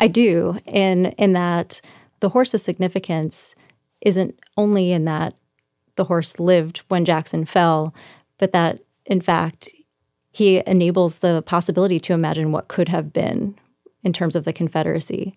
I 0.00 0.08
do, 0.08 0.58
in 0.66 1.06
in 1.18 1.34
that 1.34 1.80
the 2.24 2.30
horse's 2.30 2.62
significance 2.62 3.54
isn't 4.00 4.40
only 4.56 4.92
in 4.92 5.04
that 5.04 5.34
the 5.96 6.04
horse 6.04 6.40
lived 6.40 6.78
when 6.88 7.04
Jackson 7.04 7.44
fell, 7.44 7.94
but 8.38 8.50
that 8.52 8.78
in 9.04 9.20
fact 9.20 9.68
he 10.30 10.62
enables 10.66 11.18
the 11.18 11.42
possibility 11.42 12.00
to 12.00 12.14
imagine 12.14 12.50
what 12.50 12.66
could 12.66 12.88
have 12.88 13.12
been 13.12 13.58
in 14.02 14.14
terms 14.14 14.34
of 14.34 14.46
the 14.46 14.54
Confederacy. 14.54 15.36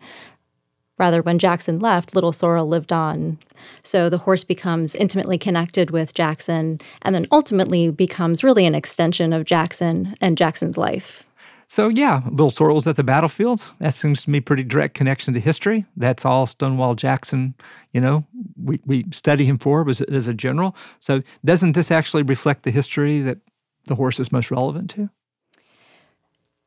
Rather, 0.97 1.21
when 1.21 1.39
Jackson 1.39 1.77
left, 1.77 2.15
Little 2.15 2.31
Sorrel 2.31 2.69
lived 2.69 2.93
on. 2.93 3.37
So 3.83 4.07
the 4.07 4.19
horse 4.19 4.45
becomes 4.45 4.95
intimately 4.95 5.37
connected 5.37 5.91
with 5.91 6.13
Jackson 6.13 6.79
and 7.01 7.13
then 7.13 7.27
ultimately 7.33 7.89
becomes 7.91 8.45
really 8.45 8.65
an 8.65 8.75
extension 8.75 9.33
of 9.33 9.43
Jackson 9.43 10.15
and 10.21 10.37
Jackson's 10.37 10.77
life. 10.77 11.25
So, 11.69 11.89
yeah, 11.89 12.21
Little 12.29 12.49
Sorrel 12.49 12.75
was 12.75 12.87
at 12.87 12.95
the 12.95 13.03
battlefield. 13.03 13.67
That 13.79 13.93
seems 13.93 14.23
to 14.23 14.29
me 14.29 14.39
pretty 14.39 14.63
direct 14.63 14.93
connection 14.93 15.33
to 15.33 15.39
history. 15.39 15.85
That's 15.97 16.23
all 16.23 16.47
Stonewall 16.47 16.95
Jackson, 16.95 17.55
you 17.91 17.99
know, 17.99 18.25
we, 18.55 18.79
we 18.85 19.05
study 19.11 19.45
him 19.45 19.57
for 19.57 19.83
was 19.83 20.01
as 20.01 20.27
a 20.27 20.33
general. 20.33 20.75
So, 20.99 21.21
doesn't 21.43 21.73
this 21.73 21.91
actually 21.91 22.23
reflect 22.23 22.63
the 22.63 22.71
history 22.71 23.21
that 23.21 23.39
the 23.85 23.95
horse 23.95 24.19
is 24.19 24.31
most 24.31 24.49
relevant 24.49 24.89
to? 24.91 25.09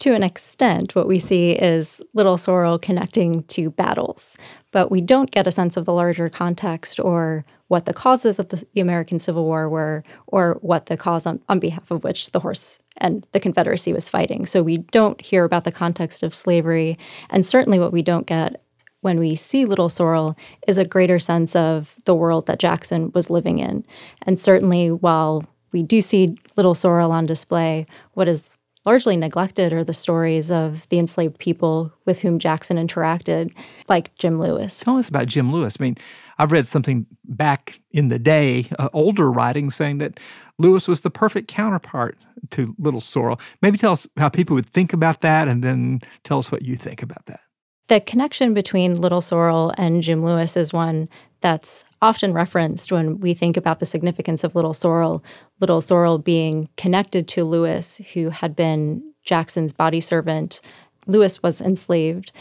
to 0.01 0.15
an 0.15 0.23
extent, 0.23 0.95
what 0.95 1.07
we 1.07 1.19
see 1.19 1.53
is 1.53 2.01
Little 2.15 2.39
Sorrel 2.39 2.79
connecting 2.79 3.43
to 3.45 3.71
battles, 3.71 4.37
but 4.73 4.91
we 4.91 5.03
don't 5.03 5.31
get 5.31 5.47
a 5.47 5.53
sense 5.53 5.77
of 5.77 5.85
the 5.85 5.93
larger 5.93 6.31
context 6.31 6.99
or 6.99 7.45
what 7.71 7.85
the 7.85 7.95
causes 7.95 8.41
of 8.41 8.49
the, 8.49 8.67
the 8.75 8.81
American 8.81 9.21
Civil 9.21 9.45
War 9.45 9.69
were, 9.69 10.03
or 10.27 10.59
what 10.61 10.87
the 10.87 10.97
cause 10.97 11.25
on, 11.25 11.41
on 11.49 11.61
behalf 11.61 11.89
of 11.93 12.03
which 12.03 12.33
the 12.33 12.41
horse 12.41 12.81
and 12.97 13.25
the 13.31 13.39
Confederacy 13.39 13.93
was 13.93 14.09
fighting. 14.09 14.45
So 14.45 14.61
we 14.61 14.79
don't 14.79 15.21
hear 15.21 15.45
about 15.45 15.63
the 15.63 15.71
context 15.71 16.25
of 16.25 16.35
slavery, 16.35 16.99
and 17.31 17.47
certainly 17.47 17.79
what 17.79 17.93
we 17.93 18.03
don't 18.03 18.27
get 18.27 18.61
when 19.03 19.21
we 19.21 19.37
see 19.37 19.67
Little 19.67 19.89
Sorrel 19.89 20.37
is 20.67 20.79
a 20.79 20.85
greater 20.85 21.21
sense 21.21 21.55
of 21.55 21.95
the 22.07 22.15
world 22.15 22.49
that 22.49 22.59
Jackson 22.59 23.13
was 23.15 23.31
living 23.31 23.61
in. 23.61 23.87
And 24.23 24.39
certainly, 24.39 24.91
while 24.91 25.45
we 25.71 25.85
do 25.85 26.01
see 26.01 26.37
Little 26.57 26.75
Sorrel 26.75 27.13
on 27.13 27.25
display, 27.25 27.87
what 28.15 28.27
is 28.27 28.51
largely 28.85 29.17
neglected 29.17 29.73
are 29.73 29.85
the 29.85 29.95
stories 29.95 30.51
of 30.51 30.89
the 30.89 30.99
enslaved 30.99 31.39
people 31.39 31.93
with 32.05 32.19
whom 32.19 32.41
Jackson 32.41 32.77
interacted, 32.77 33.53
like 33.89 34.13
Jim 34.17 34.41
Lewis. 34.41 34.81
Tell 34.81 34.99
us 34.99 35.09
about 35.09 35.29
Jim 35.29 35.53
Lewis. 35.53 35.77
I 35.79 35.85
mean, 35.85 35.97
I've 36.41 36.53
read 36.53 36.67
something 36.67 37.05
back 37.25 37.81
in 37.91 38.09
the 38.09 38.19
day, 38.19 38.67
uh, 38.79 38.89
older 38.95 39.31
writing, 39.31 39.71
saying 39.71 39.99
that 39.99 40.19
Lewis 40.59 40.89
was 40.89 41.03
the 41.03 41.11
perfect 41.11 41.49
counterpart 41.49 42.17
to 42.53 42.75
Little 42.79 43.03
Sorrel. 43.03 43.39
Maybe 43.61 43.77
tell 43.77 43.93
us 43.93 44.07
how 44.17 44.31
people 44.31 44.55
would 44.55 44.71
think 44.71 44.95
about 44.95 45.21
that, 45.21 45.49
and 45.49 45.63
then 45.63 46.01
tell 46.25 46.39
us 46.39 46.51
what 46.51 46.63
you 46.63 46.77
think 46.77 47.03
about 47.03 47.27
that. 47.27 47.41
The 47.89 48.01
connection 48.01 48.55
between 48.55 48.95
Little 48.95 49.21
Sorrel 49.21 49.75
and 49.77 50.03
Jim 50.03 50.25
Lewis 50.25 50.57
is 50.57 50.73
one 50.73 51.11
that's 51.43 51.85
often 52.01 52.33
referenced 52.33 52.91
when 52.91 53.21
we 53.21 53.35
think 53.35 53.59
about 53.59 53.79
the 53.79 53.85
significance 53.85 54.43
of 54.43 54.55
Little 54.55 54.73
Sorrel. 54.73 55.23
Little 55.61 55.83
Sorrel 55.83 56.17
being 56.17 56.71
connected 56.79 57.29
to 57.29 57.45
Lewis, 57.45 58.01
who 58.15 58.31
had 58.31 58.57
been 58.57 59.03
Jackson's 59.25 59.75
body 59.75 60.01
servant. 60.01 60.63
Lewis 61.07 61.43
was 61.43 61.61
enslaved, 61.61 62.33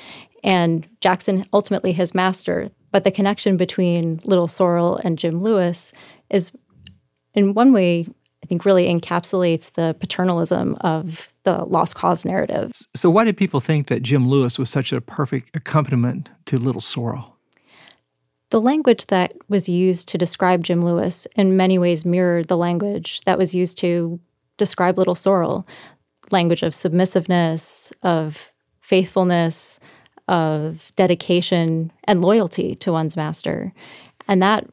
and 0.41 0.87
Jackson 1.01 1.43
ultimately 1.51 1.91
his 1.91 2.15
master. 2.15 2.71
But 2.91 3.03
the 3.03 3.11
connection 3.11 3.57
between 3.57 4.19
Little 4.25 4.47
Sorrel 4.47 4.97
and 4.97 5.17
Jim 5.17 5.41
Lewis 5.41 5.91
is, 6.29 6.51
in 7.33 7.53
one 7.53 7.71
way, 7.71 8.07
I 8.43 8.47
think 8.47 8.65
really 8.65 8.87
encapsulates 8.87 9.73
the 9.73 9.95
paternalism 9.99 10.75
of 10.81 11.31
the 11.43 11.65
lost 11.65 11.95
cause 11.95 12.25
narrative. 12.25 12.71
So, 12.95 13.09
why 13.09 13.23
did 13.25 13.37
people 13.37 13.59
think 13.59 13.87
that 13.87 14.01
Jim 14.01 14.27
Lewis 14.27 14.57
was 14.57 14.69
such 14.69 14.91
a 14.91 15.01
perfect 15.01 15.55
accompaniment 15.55 16.29
to 16.45 16.57
Little 16.57 16.81
Sorrel? 16.81 17.35
The 18.49 18.61
language 18.61 19.05
that 19.07 19.33
was 19.47 19.69
used 19.69 20.07
to 20.09 20.17
describe 20.17 20.63
Jim 20.63 20.81
Lewis 20.81 21.27
in 21.35 21.55
many 21.55 21.77
ways 21.77 22.05
mirrored 22.05 22.47
the 22.47 22.57
language 22.57 23.21
that 23.21 23.37
was 23.37 23.53
used 23.53 23.77
to 23.79 24.19
describe 24.57 24.97
Little 24.97 25.15
Sorrel 25.15 25.67
language 26.31 26.63
of 26.63 26.73
submissiveness, 26.73 27.91
of 28.03 28.51
faithfulness, 28.81 29.79
of 30.29 30.91
dedication 30.95 31.91
and 32.05 32.21
loyalty 32.21 32.75
to 32.75 32.91
one's 32.91 33.17
master. 33.17 33.73
And 34.27 34.41
that 34.41 34.69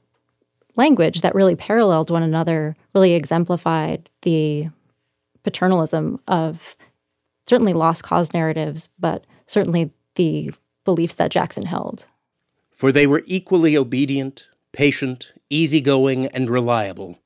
language 0.77 1.23
that 1.23 1.35
really 1.35 1.57
paralleled 1.57 2.11
one 2.11 2.23
another 2.23 2.77
really 2.95 3.15
exemplified 3.15 4.11
the 4.23 4.69
paternalism 5.43 6.21
of 6.29 6.77
certainly 7.47 7.73
lost 7.73 8.05
cause 8.05 8.35
narratives, 8.35 8.91
but 8.99 9.25
certainly 9.47 9.91
the 10.17 10.53
beliefs 10.85 11.15
that 11.15 11.31
Jackson 11.31 11.65
held. 11.65 12.07
For 12.71 12.93
they 12.93 13.07
were 13.07 13.23
equally 13.27 13.79
obedient, 13.79 14.49
patient, 14.73 15.33
easygoing, 15.49 16.27
and 16.27 16.51
reliable, 16.51 17.19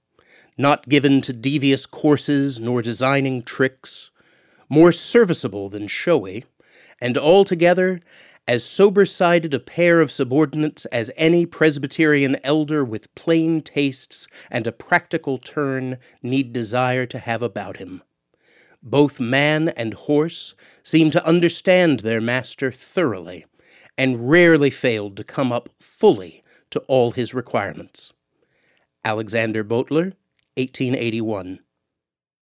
not 0.57 0.89
given 0.89 1.21
to 1.23 1.33
devious 1.33 1.85
courses 1.85 2.61
nor 2.61 2.81
designing 2.81 3.43
tricks, 3.43 4.11
more 4.69 4.93
serviceable 4.93 5.69
than 5.69 5.89
showy, 5.89 6.45
and 7.01 7.17
altogether 7.17 8.01
as 8.49 8.65
sober 8.65 9.07
sided 9.07 9.55
a 9.55 9.61
pair 9.61 10.01
of 10.01 10.11
subordinates 10.11 10.85
as 10.87 11.11
any 11.17 11.47
Presbyterian 11.47 12.37
elder 12.43 12.85
with 12.85 13.15
plain 13.15 13.63
tastes 13.63 14.27
and 14.51 14.67
a 14.67 14.73
practical 14.73 15.39
turn 15.39 15.99
need 16.23 16.53
desire 16.53 17.07
to 17.07 17.19
have 17.19 17.43
about 17.43 17.77
him. 17.77 18.03
Both 18.83 19.21
man 19.21 19.69
and 19.69 19.95
horse 19.95 20.55
seemed 20.83 21.13
to 21.13 21.25
understand 21.25 22.01
their 22.01 22.21
master 22.21 22.73
thoroughly, 22.73 23.45
and 23.99 24.31
rarely 24.31 24.71
failed 24.71 25.17
to 25.19 25.25
come 25.25 25.53
up 25.53 25.69
fully 25.79 26.43
to 26.71 26.81
all 26.81 27.11
his 27.11 27.35
requirements. 27.35 28.13
Alexander 29.05 29.63
Boteler, 29.63 30.15
1881. 30.57 31.61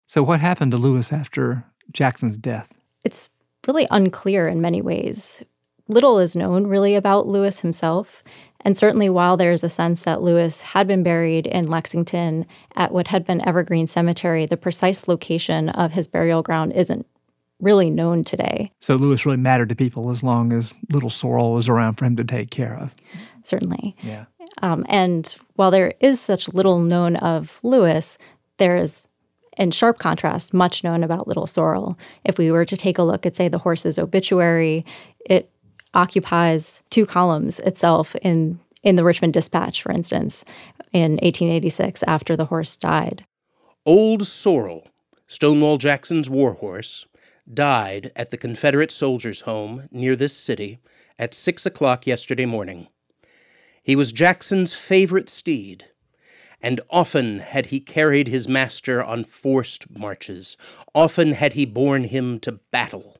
So, 0.06 0.22
what 0.22 0.40
happened 0.40 0.70
to 0.72 0.78
Lewis 0.78 1.12
after 1.12 1.64
Jackson's 1.90 2.38
death? 2.38 2.72
It's 3.02 3.28
really 3.66 3.86
unclear 3.90 4.48
in 4.48 4.60
many 4.60 4.82
ways. 4.82 5.42
Little 5.88 6.18
is 6.18 6.36
known 6.36 6.66
really 6.66 6.94
about 6.94 7.26
Lewis 7.26 7.60
himself. 7.60 8.22
And 8.64 8.76
certainly, 8.76 9.08
while 9.10 9.36
there's 9.36 9.64
a 9.64 9.68
sense 9.68 10.02
that 10.02 10.22
Lewis 10.22 10.60
had 10.60 10.86
been 10.86 11.02
buried 11.02 11.46
in 11.46 11.68
Lexington 11.68 12.46
at 12.76 12.92
what 12.92 13.08
had 13.08 13.24
been 13.24 13.46
Evergreen 13.46 13.88
Cemetery, 13.88 14.46
the 14.46 14.56
precise 14.56 15.08
location 15.08 15.68
of 15.70 15.92
his 15.92 16.06
burial 16.06 16.42
ground 16.42 16.72
isn't 16.72 17.06
really 17.60 17.90
known 17.90 18.22
today. 18.22 18.70
So, 18.80 18.94
Lewis 18.94 19.26
really 19.26 19.38
mattered 19.38 19.68
to 19.70 19.74
people 19.74 20.10
as 20.10 20.22
long 20.22 20.52
as 20.52 20.74
Little 20.90 21.10
Sorrel 21.10 21.52
was 21.52 21.68
around 21.68 21.96
for 21.96 22.04
him 22.04 22.16
to 22.16 22.24
take 22.24 22.50
care 22.50 22.74
of. 22.74 22.92
Certainly. 23.42 23.96
Yeah. 24.02 24.26
Um, 24.60 24.86
and 24.88 25.34
while 25.54 25.70
there 25.70 25.94
is 26.00 26.20
such 26.20 26.52
little 26.52 26.78
known 26.78 27.16
of 27.16 27.58
Lewis, 27.62 28.16
there 28.58 28.76
is 28.76 29.08
in 29.58 29.70
sharp 29.70 29.98
contrast, 29.98 30.54
much 30.54 30.82
known 30.82 31.04
about 31.04 31.28
Little 31.28 31.46
Sorrel. 31.46 31.98
If 32.24 32.38
we 32.38 32.50
were 32.50 32.64
to 32.64 32.76
take 32.76 32.98
a 32.98 33.02
look 33.02 33.26
at, 33.26 33.36
say, 33.36 33.48
the 33.48 33.58
horse's 33.58 33.98
obituary, 33.98 34.84
it 35.28 35.50
occupies 35.94 36.82
two 36.90 37.06
columns 37.06 37.58
itself 37.60 38.16
in 38.16 38.58
in 38.82 38.96
the 38.96 39.04
Richmond 39.04 39.32
Dispatch, 39.32 39.80
for 39.80 39.92
instance, 39.92 40.44
in 40.92 41.12
1886 41.12 42.02
after 42.04 42.36
the 42.36 42.46
horse 42.46 42.74
died. 42.76 43.24
Old 43.86 44.26
Sorrel, 44.26 44.88
Stonewall 45.28 45.78
Jackson's 45.78 46.28
war 46.28 46.54
horse, 46.54 47.06
died 47.52 48.12
at 48.16 48.30
the 48.30 48.36
Confederate 48.36 48.90
soldiers' 48.90 49.42
home 49.42 49.88
near 49.90 50.16
this 50.16 50.36
city 50.36 50.78
at 51.18 51.34
six 51.34 51.64
o'clock 51.64 52.06
yesterday 52.06 52.46
morning. 52.46 52.88
He 53.82 53.96
was 53.96 54.12
Jackson's 54.12 54.74
favorite 54.74 55.28
steed, 55.28 55.86
and 56.62 56.80
often 56.90 57.40
had 57.40 57.66
he 57.66 57.80
carried 57.80 58.28
his 58.28 58.48
master 58.48 59.02
on 59.02 59.24
forced 59.24 59.90
marches, 59.90 60.56
often 60.94 61.32
had 61.32 61.54
he 61.54 61.66
borne 61.66 62.04
him 62.04 62.38
to 62.40 62.52
battle, 62.70 63.18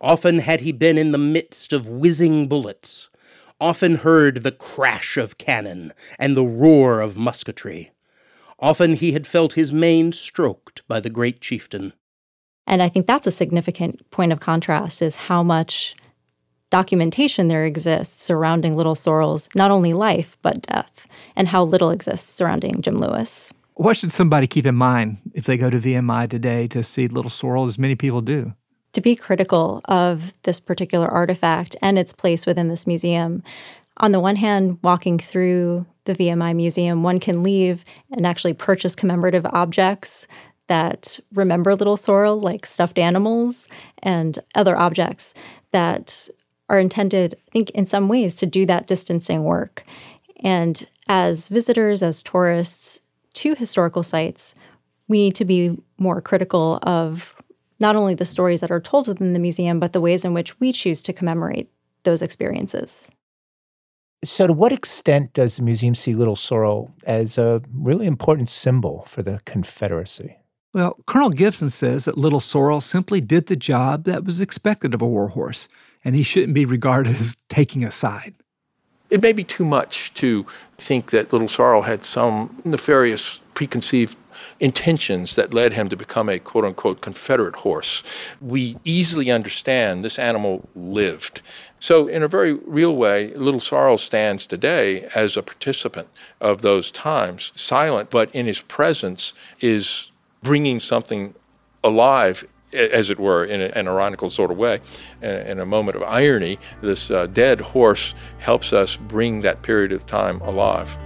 often 0.00 0.40
had 0.40 0.60
he 0.60 0.72
been 0.72 0.98
in 0.98 1.12
the 1.12 1.18
midst 1.18 1.72
of 1.72 1.88
whizzing 1.88 2.48
bullets, 2.48 3.08
often 3.60 3.96
heard 3.96 4.42
the 4.42 4.52
crash 4.52 5.16
of 5.16 5.38
cannon 5.38 5.92
and 6.18 6.36
the 6.36 6.44
roar 6.44 7.00
of 7.00 7.16
musketry. 7.16 7.92
Often 8.58 8.96
he 8.96 9.12
had 9.12 9.26
felt 9.26 9.54
his 9.54 9.72
mane 9.72 10.12
stroked 10.12 10.86
by 10.86 11.00
the 11.00 11.10
great 11.10 11.40
chieftain. 11.40 11.92
And 12.66 12.82
I 12.82 12.88
think 12.88 13.06
that's 13.06 13.26
a 13.26 13.32
significant 13.32 14.08
point 14.10 14.32
of 14.32 14.40
contrast 14.40 15.02
is 15.02 15.16
how 15.16 15.42
much 15.42 15.96
documentation 16.72 17.48
there 17.48 17.64
exists 17.64 18.22
surrounding 18.22 18.74
Little 18.74 18.94
Sorrel's 18.94 19.46
not 19.54 19.70
only 19.70 19.92
life, 19.92 20.38
but 20.40 20.62
death, 20.62 21.06
and 21.36 21.50
how 21.50 21.62
little 21.62 21.90
exists 21.90 22.32
surrounding 22.32 22.80
Jim 22.80 22.96
Lewis. 22.96 23.52
What 23.74 23.98
should 23.98 24.10
somebody 24.10 24.46
keep 24.46 24.64
in 24.64 24.74
mind 24.74 25.18
if 25.34 25.44
they 25.44 25.58
go 25.58 25.68
to 25.68 25.78
VMI 25.78 26.30
today 26.30 26.66
to 26.68 26.82
see 26.82 27.08
Little 27.08 27.30
Sorrel, 27.30 27.66
as 27.66 27.78
many 27.78 27.94
people 27.94 28.22
do? 28.22 28.54
To 28.94 29.02
be 29.02 29.14
critical 29.14 29.82
of 29.84 30.32
this 30.44 30.60
particular 30.60 31.08
artifact 31.08 31.76
and 31.82 31.98
its 31.98 32.12
place 32.12 32.46
within 32.46 32.68
this 32.68 32.86
museum. 32.86 33.42
On 33.98 34.12
the 34.12 34.20
one 34.20 34.36
hand, 34.36 34.78
walking 34.82 35.18
through 35.18 35.84
the 36.04 36.14
VMI 36.14 36.56
museum, 36.56 37.02
one 37.02 37.20
can 37.20 37.42
leave 37.42 37.84
and 38.10 38.26
actually 38.26 38.54
purchase 38.54 38.94
commemorative 38.94 39.44
objects 39.46 40.26
that 40.68 41.20
remember 41.34 41.74
Little 41.74 41.98
Sorrel, 41.98 42.40
like 42.40 42.64
stuffed 42.64 42.98
animals 42.98 43.68
and 44.02 44.38
other 44.54 44.78
objects 44.78 45.34
that 45.72 46.28
are 46.72 46.80
intended, 46.80 47.34
I 47.48 47.50
think, 47.52 47.70
in 47.70 47.86
some 47.86 48.08
ways 48.08 48.34
to 48.36 48.46
do 48.46 48.64
that 48.66 48.86
distancing 48.86 49.44
work. 49.44 49.84
And 50.40 50.84
as 51.06 51.48
visitors, 51.48 52.02
as 52.02 52.22
tourists 52.22 53.02
to 53.34 53.54
historical 53.54 54.02
sites, 54.02 54.54
we 55.06 55.18
need 55.18 55.34
to 55.36 55.44
be 55.44 55.78
more 55.98 56.20
critical 56.22 56.78
of 56.82 57.34
not 57.78 57.94
only 57.94 58.14
the 58.14 58.24
stories 58.24 58.60
that 58.60 58.70
are 58.70 58.80
told 58.80 59.06
within 59.06 59.34
the 59.34 59.38
museum, 59.38 59.78
but 59.78 59.92
the 59.92 60.00
ways 60.00 60.24
in 60.24 60.32
which 60.32 60.58
we 60.60 60.72
choose 60.72 61.02
to 61.02 61.12
commemorate 61.12 61.70
those 62.04 62.22
experiences. 62.22 63.10
So, 64.24 64.46
to 64.46 64.52
what 64.52 64.72
extent 64.72 65.32
does 65.32 65.56
the 65.56 65.62
museum 65.62 65.94
see 65.94 66.14
Little 66.14 66.36
Sorrel 66.36 66.94
as 67.04 67.36
a 67.36 67.60
really 67.74 68.06
important 68.06 68.48
symbol 68.48 69.04
for 69.08 69.22
the 69.22 69.40
Confederacy? 69.44 70.36
Well, 70.72 70.96
Colonel 71.06 71.30
Gibson 71.30 71.70
says 71.70 72.06
that 72.06 72.16
Little 72.16 72.40
Sorrel 72.40 72.80
simply 72.80 73.20
did 73.20 73.48
the 73.48 73.56
job 73.56 74.04
that 74.04 74.24
was 74.24 74.40
expected 74.40 74.94
of 74.94 75.02
a 75.02 75.06
warhorse, 75.06 75.68
and 76.04 76.14
he 76.14 76.22
shouldn't 76.22 76.54
be 76.54 76.64
regarded 76.64 77.16
as 77.16 77.36
taking 77.48 77.84
a 77.84 77.90
side. 77.90 78.34
It 79.10 79.22
may 79.22 79.32
be 79.32 79.44
too 79.44 79.64
much 79.64 80.14
to 80.14 80.46
think 80.78 81.10
that 81.10 81.32
Little 81.32 81.48
Sorrel 81.48 81.82
had 81.82 82.02
some 82.04 82.62
nefarious 82.64 83.40
preconceived 83.52 84.16
intentions 84.58 85.36
that 85.36 85.52
led 85.52 85.72
him 85.72 85.88
to 85.88 85.96
become 85.96 86.28
a 86.28 86.38
quote 86.38 86.64
unquote 86.64 87.00
Confederate 87.00 87.56
horse. 87.56 88.02
We 88.40 88.76
easily 88.84 89.30
understand 89.30 90.04
this 90.04 90.18
animal 90.18 90.68
lived. 90.74 91.42
So, 91.78 92.06
in 92.06 92.22
a 92.22 92.28
very 92.28 92.54
real 92.54 92.96
way, 92.96 93.34
Little 93.34 93.60
Sorrel 93.60 93.98
stands 93.98 94.46
today 94.46 95.08
as 95.14 95.36
a 95.36 95.42
participant 95.42 96.08
of 96.40 96.62
those 96.62 96.90
times, 96.90 97.52
silent, 97.54 98.10
but 98.10 98.34
in 98.34 98.46
his 98.46 98.62
presence 98.62 99.34
is 99.60 100.10
bringing 100.42 100.80
something 100.80 101.34
alive 101.84 102.46
as 102.72 103.10
it 103.10 103.18
were, 103.18 103.44
in 103.44 103.60
an 103.60 103.88
ironical 103.88 104.30
sort 104.30 104.50
of 104.50 104.56
way, 104.56 104.80
in 105.20 105.60
a 105.60 105.66
moment 105.66 105.96
of 105.96 106.02
irony, 106.02 106.58
this 106.80 107.10
uh, 107.10 107.26
dead 107.26 107.60
horse 107.60 108.14
helps 108.38 108.72
us 108.72 108.96
bring 108.96 109.42
that 109.42 109.62
period 109.62 109.92
of 109.92 110.06
time 110.06 110.40
alive. 110.40 110.96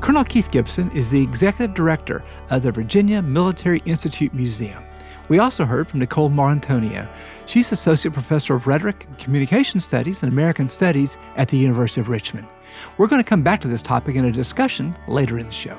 Colonel 0.00 0.24
Keith 0.24 0.50
Gibson 0.50 0.90
is 0.90 1.10
the 1.10 1.22
executive 1.22 1.74
director 1.74 2.24
of 2.48 2.62
the 2.62 2.72
Virginia 2.72 3.22
Military 3.22 3.80
Institute 3.84 4.34
Museum. 4.34 4.82
We 5.30 5.38
also 5.38 5.64
heard 5.64 5.86
from 5.86 6.00
Nicole 6.00 6.28
Maurantonio. 6.28 7.08
She's 7.46 7.70
Associate 7.70 8.12
Professor 8.12 8.56
of 8.56 8.66
Rhetoric 8.66 9.06
and 9.06 9.16
Communication 9.16 9.78
Studies 9.78 10.24
and 10.24 10.32
American 10.32 10.66
Studies 10.66 11.18
at 11.36 11.46
the 11.46 11.56
University 11.56 12.00
of 12.00 12.08
Richmond. 12.08 12.48
We're 12.98 13.06
going 13.06 13.22
to 13.22 13.28
come 13.28 13.44
back 13.44 13.60
to 13.60 13.68
this 13.68 13.80
topic 13.80 14.16
in 14.16 14.24
a 14.24 14.32
discussion 14.32 14.92
later 15.06 15.38
in 15.38 15.46
the 15.46 15.52
show. 15.52 15.78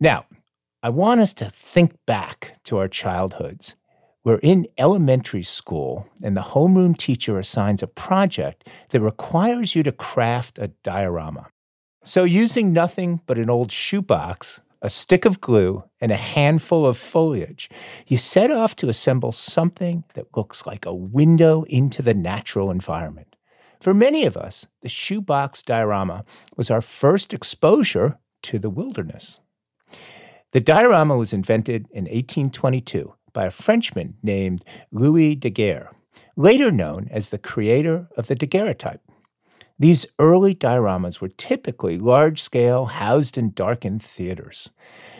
Now, 0.00 0.26
I 0.80 0.90
want 0.90 1.20
us 1.20 1.34
to 1.34 1.50
think 1.50 1.94
back 2.06 2.60
to 2.64 2.78
our 2.78 2.86
childhoods. 2.86 3.74
We're 4.22 4.38
in 4.38 4.68
elementary 4.78 5.42
school, 5.42 6.06
and 6.22 6.36
the 6.36 6.42
homeroom 6.42 6.96
teacher 6.96 7.38
assigns 7.38 7.82
a 7.82 7.88
project 7.88 8.68
that 8.90 9.00
requires 9.00 9.74
you 9.74 9.82
to 9.82 9.90
craft 9.90 10.58
a 10.58 10.68
diorama. 10.84 11.48
So, 12.04 12.22
using 12.22 12.72
nothing 12.72 13.22
but 13.26 13.38
an 13.38 13.50
old 13.50 13.72
shoebox, 13.72 14.60
a 14.80 14.88
stick 14.88 15.24
of 15.24 15.40
glue, 15.40 15.82
and 16.00 16.12
a 16.12 16.16
handful 16.16 16.86
of 16.86 16.96
foliage, 16.96 17.68
you 18.06 18.18
set 18.18 18.52
off 18.52 18.76
to 18.76 18.88
assemble 18.88 19.32
something 19.32 20.04
that 20.14 20.36
looks 20.36 20.64
like 20.64 20.86
a 20.86 20.94
window 20.94 21.64
into 21.64 22.02
the 22.02 22.14
natural 22.14 22.70
environment. 22.70 23.34
For 23.80 23.92
many 23.92 24.24
of 24.24 24.36
us, 24.36 24.68
the 24.82 24.88
shoebox 24.88 25.62
diorama 25.62 26.24
was 26.56 26.70
our 26.70 26.80
first 26.80 27.34
exposure 27.34 28.18
to 28.42 28.60
the 28.60 28.70
wilderness. 28.70 29.40
The 30.52 30.60
diorama 30.60 31.16
was 31.16 31.32
invented 31.32 31.86
in 31.90 32.04
1822 32.04 33.14
by 33.32 33.46
a 33.46 33.50
Frenchman 33.50 34.16
named 34.22 34.64
Louis 34.90 35.34
Daguerre, 35.34 35.90
later 36.36 36.70
known 36.70 37.08
as 37.10 37.30
the 37.30 37.38
creator 37.38 38.08
of 38.16 38.28
the 38.28 38.34
daguerreotype. 38.34 39.02
These 39.78 40.06
early 40.18 40.54
dioramas 40.54 41.20
were 41.20 41.28
typically 41.28 41.98
large 41.98 42.42
scale, 42.42 42.86
housed 42.86 43.38
in 43.38 43.52
darkened 43.52 44.02
theaters. 44.02 44.70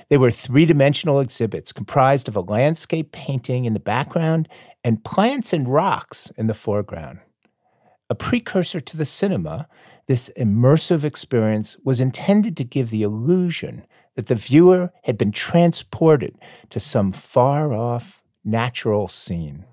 They 0.09 0.17
were 0.17 0.33
three 0.33 0.67
dimensional 0.67 1.21
exhibits 1.21 1.73
comprised 1.73 2.27
of 2.27 2.35
a 2.35 2.41
landscape 2.41 3.13
painting 3.13 3.67
in 3.67 3.75
the 3.75 3.81
background 3.81 4.49
and 4.83 5.05
plants 5.05 5.53
and 5.53 5.69
rocks 5.69 6.33
in 6.37 6.49
the 6.49 6.55
foreground. 6.55 7.21
A 8.11 8.15
precursor 8.15 8.81
to 8.81 8.97
the 8.97 9.05
cinema, 9.05 9.69
this 10.07 10.31
immersive 10.37 11.05
experience 11.05 11.77
was 11.85 12.01
intended 12.01 12.57
to 12.57 12.65
give 12.65 12.91
the 12.91 13.03
illusion 13.03 13.87
that 14.19 14.27
the 14.27 14.35
viewer 14.35 14.91
had 15.05 15.17
been 15.17 15.31
transported 15.31 16.37
to 16.71 16.81
some 16.81 17.13
far 17.13 17.73
off 17.73 18.21
natural 18.45 19.07
scene. 19.07 19.65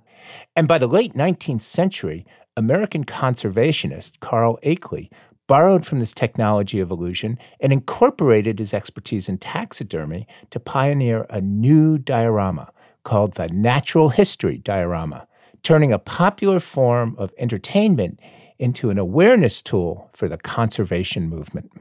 And 0.55 0.67
by 0.67 0.77
the 0.77 0.85
late 0.85 1.15
19th 1.15 1.63
century, 1.63 2.27
American 2.55 3.05
conservationist 3.05 4.19
Carl 4.19 4.59
Akeley 4.61 5.09
borrowed 5.47 5.83
from 5.83 5.99
this 5.99 6.13
technology 6.13 6.79
of 6.79 6.91
illusion 6.91 7.39
and 7.59 7.73
incorporated 7.73 8.59
his 8.59 8.71
expertise 8.71 9.27
in 9.27 9.39
taxidermy 9.39 10.27
to 10.51 10.59
pioneer 10.59 11.25
a 11.31 11.41
new 11.41 11.97
diorama 11.97 12.71
called 13.03 13.33
the 13.33 13.47
natural 13.47 14.09
history 14.09 14.59
diorama, 14.59 15.27
turning 15.63 15.91
a 15.91 15.97
popular 15.97 16.59
form 16.59 17.15
of 17.17 17.33
entertainment 17.39 18.19
into 18.59 18.91
an 18.91 18.99
awareness 18.99 19.63
tool 19.63 20.07
for 20.13 20.29
the 20.29 20.37
conservation 20.37 21.27
movement. 21.27 21.71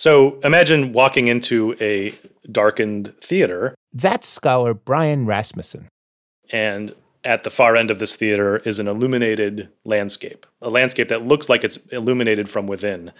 So 0.00 0.40
imagine 0.42 0.94
walking 0.94 1.28
into 1.28 1.76
a 1.78 2.18
darkened 2.50 3.12
theater. 3.20 3.74
That's 3.92 4.26
scholar 4.26 4.72
Brian 4.72 5.26
Rasmussen. 5.26 5.88
And 6.50 6.94
at 7.22 7.44
the 7.44 7.50
far 7.50 7.76
end 7.76 7.90
of 7.90 7.98
this 7.98 8.16
theater 8.16 8.56
is 8.64 8.78
an 8.78 8.88
illuminated 8.88 9.68
landscape, 9.84 10.46
a 10.62 10.70
landscape 10.70 11.10
that 11.10 11.26
looks 11.26 11.50
like 11.50 11.64
it's 11.64 11.76
illuminated 11.92 12.48
from 12.48 12.66
within. 12.66 13.12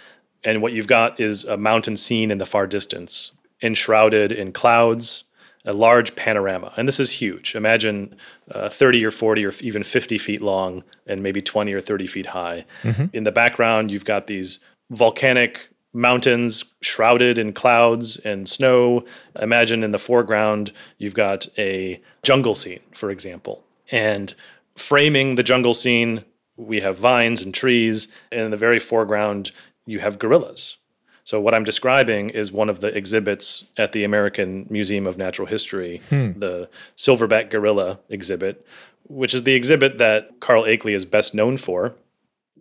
And 0.43 0.63
what 0.63 0.73
you've 0.73 0.87
got 0.87 1.19
is 1.19 1.43
a 1.43 1.55
mountain 1.55 1.97
scene 1.97 2.31
in 2.31 2.39
the 2.39 2.47
far 2.47 2.65
distance, 2.65 3.31
enshrouded 3.61 4.31
in 4.31 4.51
clouds, 4.51 5.25
a 5.65 5.73
large 5.73 6.15
panorama. 6.15 6.73
And 6.77 6.87
this 6.87 6.99
is 6.99 7.11
huge. 7.11 7.53
Imagine 7.53 8.15
uh, 8.49 8.69
30 8.69 9.05
or 9.05 9.11
40 9.11 9.45
or 9.45 9.53
even 9.59 9.83
50 9.83 10.17
feet 10.17 10.41
long 10.41 10.83
and 11.05 11.21
maybe 11.21 11.43
20 11.43 11.73
or 11.73 11.79
30 11.79 12.07
feet 12.07 12.25
high. 12.25 12.65
Mm-hmm. 12.81 13.05
In 13.13 13.23
the 13.23 13.31
background, 13.31 13.91
you've 13.91 14.05
got 14.05 14.25
these 14.25 14.57
volcanic 14.89 15.67
mountains 15.93 16.65
shrouded 16.81 17.37
in 17.37 17.53
clouds 17.53 18.17
and 18.17 18.47
snow. 18.47 19.03
Imagine 19.41 19.83
in 19.83 19.91
the 19.91 19.99
foreground, 19.99 20.71
you've 20.97 21.13
got 21.13 21.47
a 21.57 22.01
jungle 22.23 22.55
scene, 22.55 22.79
for 22.93 23.09
example. 23.11 23.63
And 23.91 24.33
framing 24.75 25.35
the 25.35 25.43
jungle 25.43 25.73
scene, 25.73 26.23
we 26.57 26.79
have 26.81 26.97
vines 26.97 27.41
and 27.41 27.53
trees. 27.53 28.07
And 28.31 28.41
in 28.41 28.51
the 28.51 28.57
very 28.57 28.79
foreground, 28.79 29.51
you 29.85 29.99
have 29.99 30.19
gorillas. 30.19 30.77
So, 31.23 31.39
what 31.39 31.53
I'm 31.53 31.63
describing 31.63 32.31
is 32.31 32.51
one 32.51 32.67
of 32.69 32.81
the 32.81 32.87
exhibits 32.97 33.65
at 33.77 33.91
the 33.91 34.03
American 34.03 34.65
Museum 34.69 35.05
of 35.05 35.17
Natural 35.17 35.47
History, 35.47 36.01
Hmm. 36.09 36.31
the 36.39 36.67
silverback 36.97 37.51
gorilla 37.51 37.99
exhibit, 38.09 38.65
which 39.07 39.33
is 39.35 39.43
the 39.43 39.53
exhibit 39.53 39.97
that 39.99 40.39
Carl 40.39 40.63
Akeley 40.63 40.93
is 40.95 41.05
best 41.05 41.33
known 41.35 41.57
for. 41.57 41.93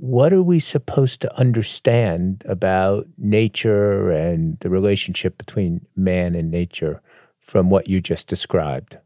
What 0.03 0.33
are 0.33 0.43
we 0.43 0.61
supposed 0.61 1.21
to 1.21 1.39
understand 1.39 2.43
about 2.49 3.07
nature 3.19 4.11
and 4.11 4.59
the 4.61 4.71
relationship 4.71 5.37
between 5.37 5.87
man 5.95 6.35
and 6.35 6.51
nature 6.51 7.03
from 7.39 7.69
what 7.69 7.87
you 7.87 8.01
just 8.01 8.27
described? 8.27 8.97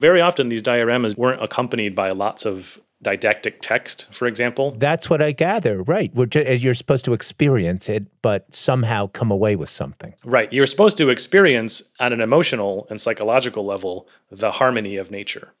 Very 0.00 0.20
often, 0.20 0.48
these 0.48 0.62
dioramas 0.62 1.16
weren't 1.16 1.42
accompanied 1.42 1.96
by 1.96 2.12
lots 2.12 2.46
of 2.46 2.80
didactic 3.02 3.60
text, 3.60 4.06
for 4.12 4.28
example. 4.28 4.76
That's 4.78 5.10
what 5.10 5.20
I 5.20 5.32
gather, 5.32 5.82
right? 5.82 6.12
You're 6.14 6.74
supposed 6.74 7.04
to 7.06 7.14
experience 7.14 7.88
it, 7.88 8.06
but 8.22 8.54
somehow 8.54 9.08
come 9.08 9.32
away 9.32 9.56
with 9.56 9.70
something. 9.70 10.14
Right. 10.24 10.52
You're 10.52 10.68
supposed 10.68 10.98
to 10.98 11.10
experience 11.10 11.82
on 11.98 12.12
an 12.12 12.20
emotional 12.20 12.86
and 12.90 13.00
psychological 13.00 13.66
level 13.66 14.06
the 14.30 14.52
harmony 14.52 14.98
of 14.98 15.10
nature. 15.10 15.52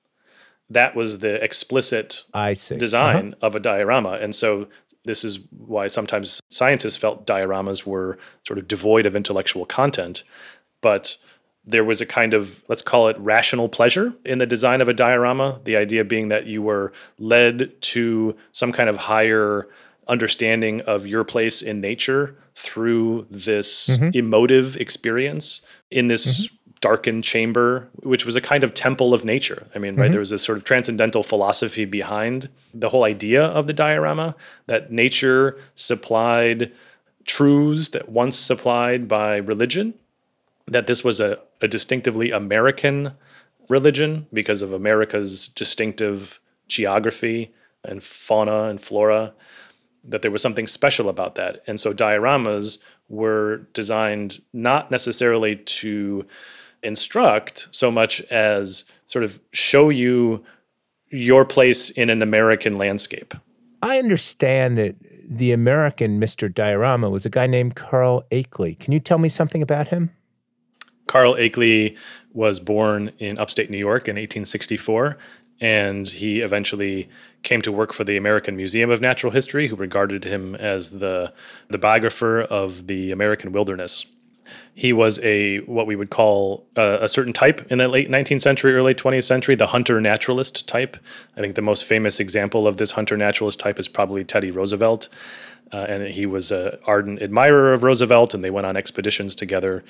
That 0.70 0.94
was 0.96 1.18
the 1.18 1.42
explicit 1.42 2.24
I 2.32 2.54
see. 2.54 2.76
design 2.78 3.34
of 3.42 3.54
a 3.54 3.60
diorama. 3.60 4.12
And 4.20 4.34
so 4.34 4.68
this 5.04 5.24
is 5.24 5.40
why 5.50 5.88
sometimes 5.88 6.40
scientists 6.48 6.96
felt 6.96 7.26
dioramas 7.26 7.84
were 7.84 8.18
sort 8.46 8.58
of 8.58 8.68
devoid 8.68 9.04
of 9.04 9.16
intellectual 9.16 9.66
content. 9.66 10.22
But 10.80 11.16
there 11.64 11.84
was 11.84 12.00
a 12.00 12.06
kind 12.06 12.34
of, 12.34 12.62
let's 12.68 12.82
call 12.82 13.08
it 13.08 13.16
rational 13.18 13.68
pleasure 13.68 14.12
in 14.24 14.38
the 14.38 14.46
design 14.46 14.80
of 14.80 14.88
a 14.88 14.94
diorama. 14.94 15.60
The 15.64 15.76
idea 15.76 16.04
being 16.04 16.28
that 16.28 16.46
you 16.46 16.62
were 16.62 16.92
led 17.18 17.80
to 17.82 18.36
some 18.52 18.72
kind 18.72 18.88
of 18.88 18.96
higher 18.96 19.68
understanding 20.08 20.80
of 20.82 21.06
your 21.06 21.22
place 21.24 21.62
in 21.62 21.80
nature 21.80 22.36
through 22.56 23.26
this 23.30 23.88
Mhm. 23.88 24.14
emotive 24.16 24.76
experience 24.76 25.60
in 25.90 26.08
this 26.08 26.48
darkened 26.82 27.24
chamber, 27.24 27.88
which 28.02 28.26
was 28.26 28.36
a 28.36 28.40
kind 28.42 28.62
of 28.62 28.74
temple 28.74 29.14
of 29.14 29.24
nature. 29.24 29.66
I 29.74 29.78
mean, 29.78 29.96
right, 29.96 30.08
Mhm. 30.08 30.12
there 30.12 30.20
was 30.20 30.28
this 30.30 30.42
sort 30.42 30.58
of 30.58 30.64
transcendental 30.64 31.22
philosophy 31.22 31.86
behind 31.86 32.50
the 32.74 32.90
whole 32.90 33.04
idea 33.04 33.42
of 33.42 33.66
the 33.66 33.72
diorama 33.72 34.34
that 34.66 34.92
nature 34.92 35.56
supplied 35.74 36.70
truths 37.24 37.88
that 37.90 38.08
once 38.10 38.36
supplied 38.36 39.08
by 39.08 39.36
religion, 39.36 39.94
that 40.66 40.86
this 40.86 41.02
was 41.04 41.20
a, 41.20 41.38
a 41.60 41.68
distinctively 41.68 42.30
American 42.32 43.12
religion 43.68 44.26
because 44.32 44.60
of 44.60 44.72
America's 44.72 45.48
distinctive 45.48 46.40
geography 46.68 47.52
and 47.84 48.02
fauna 48.02 48.64
and 48.64 48.80
flora 48.80 49.32
that 50.04 50.22
there 50.22 50.32
was 50.32 50.42
something 50.42 50.66
special 50.66 51.08
about 51.08 51.36
that. 51.36 51.62
And 51.68 51.78
so 51.78 51.94
dioramas 51.94 52.78
were 53.08 53.58
designed 53.72 54.40
not 54.52 54.90
necessarily 54.90 55.54
to 55.56 56.24
instruct 56.82 57.68
so 57.70 57.90
much 57.90 58.20
as 58.22 58.84
sort 59.06 59.24
of 59.24 59.38
show 59.52 59.88
you 59.88 60.44
your 61.10 61.44
place 61.44 61.90
in 61.90 62.10
an 62.10 62.22
American 62.22 62.78
landscape. 62.78 63.34
I 63.82 63.98
understand 63.98 64.78
that 64.78 64.96
the 65.28 65.52
American 65.52 66.20
Mr. 66.20 66.52
Diorama 66.52 67.10
was 67.10 67.26
a 67.26 67.30
guy 67.30 67.46
named 67.46 67.74
Carl 67.74 68.24
Akeley. 68.30 68.78
Can 68.78 68.92
you 68.92 69.00
tell 69.00 69.18
me 69.18 69.28
something 69.28 69.62
about 69.62 69.88
him? 69.88 70.10
Carl 71.06 71.34
Akeley 71.34 71.96
was 72.32 72.60
born 72.60 73.12
in 73.18 73.38
upstate 73.38 73.70
New 73.70 73.78
York 73.78 74.08
in 74.08 74.16
1864, 74.16 75.18
and 75.60 76.08
he 76.08 76.40
eventually 76.40 77.08
came 77.42 77.60
to 77.62 77.72
work 77.72 77.92
for 77.92 78.04
the 78.04 78.16
American 78.16 78.56
Museum 78.56 78.90
of 78.90 79.00
Natural 79.00 79.32
History, 79.32 79.68
who 79.68 79.76
regarded 79.76 80.24
him 80.24 80.54
as 80.54 80.90
the, 80.90 81.32
the 81.68 81.78
biographer 81.78 82.42
of 82.42 82.86
the 82.86 83.10
American 83.10 83.52
wilderness. 83.52 84.06
He 84.74 84.92
was 84.92 85.18
a 85.20 85.58
what 85.60 85.86
we 85.86 85.96
would 85.96 86.10
call 86.10 86.66
a, 86.76 86.98
a 87.02 87.08
certain 87.08 87.32
type 87.32 87.70
in 87.70 87.78
the 87.78 87.88
late 87.88 88.10
19th 88.10 88.42
century, 88.42 88.74
early 88.74 88.94
20th 88.94 89.24
century, 89.24 89.54
the 89.54 89.66
hunter 89.66 90.00
naturalist 90.00 90.66
type. 90.66 90.96
I 91.36 91.40
think 91.40 91.54
the 91.54 91.62
most 91.62 91.84
famous 91.84 92.20
example 92.20 92.66
of 92.66 92.76
this 92.76 92.90
hunter 92.90 93.16
naturalist 93.16 93.60
type 93.60 93.78
is 93.78 93.88
probably 93.88 94.24
Teddy 94.24 94.50
Roosevelt. 94.50 95.08
Uh, 95.72 95.86
and 95.88 96.06
he 96.06 96.26
was 96.26 96.52
an 96.52 96.72
ardent 96.86 97.22
admirer 97.22 97.72
of 97.72 97.82
Roosevelt, 97.82 98.34
and 98.34 98.44
they 98.44 98.50
went 98.50 98.66
on 98.66 98.76
expeditions 98.76 99.34
together 99.34 99.82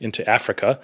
into 0.00 0.28
Africa. 0.28 0.80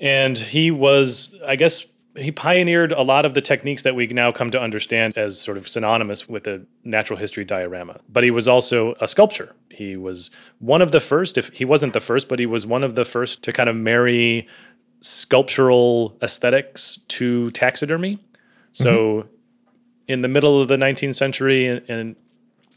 And 0.00 0.36
he 0.36 0.72
was, 0.72 1.32
I 1.46 1.54
guess, 1.54 1.84
he 2.16 2.30
pioneered 2.30 2.92
a 2.92 3.02
lot 3.02 3.24
of 3.24 3.34
the 3.34 3.40
techniques 3.40 3.82
that 3.82 3.94
we 3.94 4.06
now 4.08 4.32
come 4.32 4.50
to 4.50 4.60
understand 4.60 5.16
as 5.16 5.40
sort 5.40 5.56
of 5.56 5.68
synonymous 5.68 6.28
with 6.28 6.46
a 6.46 6.62
natural 6.84 7.18
history 7.18 7.44
diorama. 7.44 8.00
But 8.08 8.24
he 8.24 8.30
was 8.30 8.48
also 8.48 8.94
a 9.00 9.08
sculptor. 9.08 9.54
He 9.82 9.96
was 9.96 10.30
one 10.58 10.82
of 10.82 10.92
the 10.92 11.00
first, 11.00 11.36
if 11.36 11.48
he 11.48 11.64
wasn't 11.64 11.92
the 11.92 12.00
first, 12.00 12.28
but 12.28 12.38
he 12.38 12.46
was 12.46 12.64
one 12.64 12.84
of 12.84 12.94
the 12.94 13.04
first 13.04 13.42
to 13.42 13.52
kind 13.52 13.68
of 13.68 13.76
marry 13.76 14.48
sculptural 15.00 16.16
aesthetics 16.22 16.98
to 17.08 17.50
taxidermy. 17.50 18.18
So 18.72 18.92
mm-hmm. 18.94 19.28
in 20.08 20.22
the 20.22 20.28
middle 20.28 20.60
of 20.60 20.68
the 20.68 20.76
19th 20.76 21.16
century, 21.16 21.66
and, 21.66 21.82
and 21.90 22.16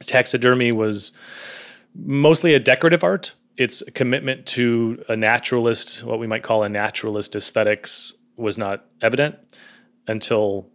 taxidermy 0.02 0.72
was 0.72 1.12
mostly 1.94 2.54
a 2.54 2.60
decorative 2.60 3.04
art. 3.04 3.34
Its 3.58 3.82
commitment 3.94 4.46
to 4.48 5.02
a 5.08 5.16
naturalist, 5.16 6.04
what 6.04 6.20
we 6.20 6.28
might 6.28 6.44
call 6.44 6.64
a 6.64 6.70
naturalist 6.70 7.36
aesthetics, 7.36 8.14
was 8.36 8.58
not 8.58 8.86
evident 9.02 9.36
until 10.08 10.68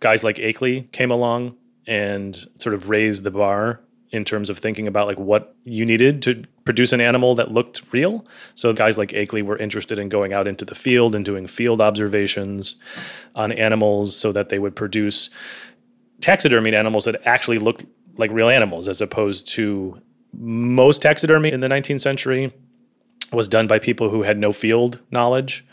guys 0.00 0.24
like 0.24 0.36
Akeley 0.36 0.90
came 0.92 1.10
along 1.10 1.56
and 1.86 2.46
sort 2.58 2.74
of 2.74 2.88
raised 2.88 3.22
the 3.22 3.30
bar 3.30 3.80
in 4.12 4.24
terms 4.24 4.50
of 4.50 4.58
thinking 4.58 4.86
about 4.86 5.06
like 5.06 5.18
what 5.18 5.56
you 5.64 5.86
needed 5.86 6.22
to 6.22 6.44
produce 6.64 6.92
an 6.92 7.00
animal 7.00 7.34
that 7.34 7.50
looked 7.50 7.80
real. 7.92 8.24
So 8.54 8.72
guys 8.72 8.98
like 8.98 9.10
Akeley 9.10 9.42
were 9.42 9.56
interested 9.56 9.98
in 9.98 10.10
going 10.10 10.34
out 10.34 10.46
into 10.46 10.66
the 10.66 10.74
field 10.74 11.14
and 11.14 11.24
doing 11.24 11.46
field 11.46 11.80
observations 11.80 12.76
on 13.34 13.52
animals 13.52 14.14
so 14.14 14.30
that 14.32 14.50
they 14.50 14.58
would 14.58 14.76
produce 14.76 15.30
taxidermied 16.20 16.74
animals 16.74 17.06
that 17.06 17.20
actually 17.26 17.58
looked 17.58 17.84
like 18.18 18.30
real 18.30 18.50
animals 18.50 18.86
as 18.86 19.00
opposed 19.00 19.48
to 19.48 19.98
most 20.34 21.02
taxidermy 21.02 21.50
in 21.50 21.60
the 21.60 21.68
19th 21.68 22.00
century 22.00 22.52
was 23.32 23.48
done 23.48 23.66
by 23.66 23.78
people 23.78 24.10
who 24.10 24.22
had 24.22 24.38
no 24.38 24.52
field 24.52 24.98
knowledge. 25.10 25.64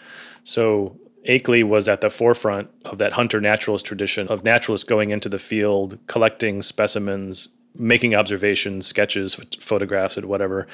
So 0.44 0.98
Akeley 1.28 1.64
was 1.64 1.90
at 1.90 2.00
the 2.00 2.10
forefront 2.10 2.70
of 2.86 2.98
that 3.00 3.12
hunter 3.12 3.42
naturalist 3.42 3.86
tradition 3.86 4.28
of 4.30 4.46
naturalists 4.46 4.88
going 4.88 5.12
into 5.12 5.28
the 5.28 5.40
field, 5.40 5.98
collecting 6.08 6.62
specimens, 6.62 7.50
making 7.76 8.16
observations, 8.16 8.88
sketches, 8.88 9.36
photographs, 9.60 10.18
and 10.18 10.26
whatever, 10.26 10.68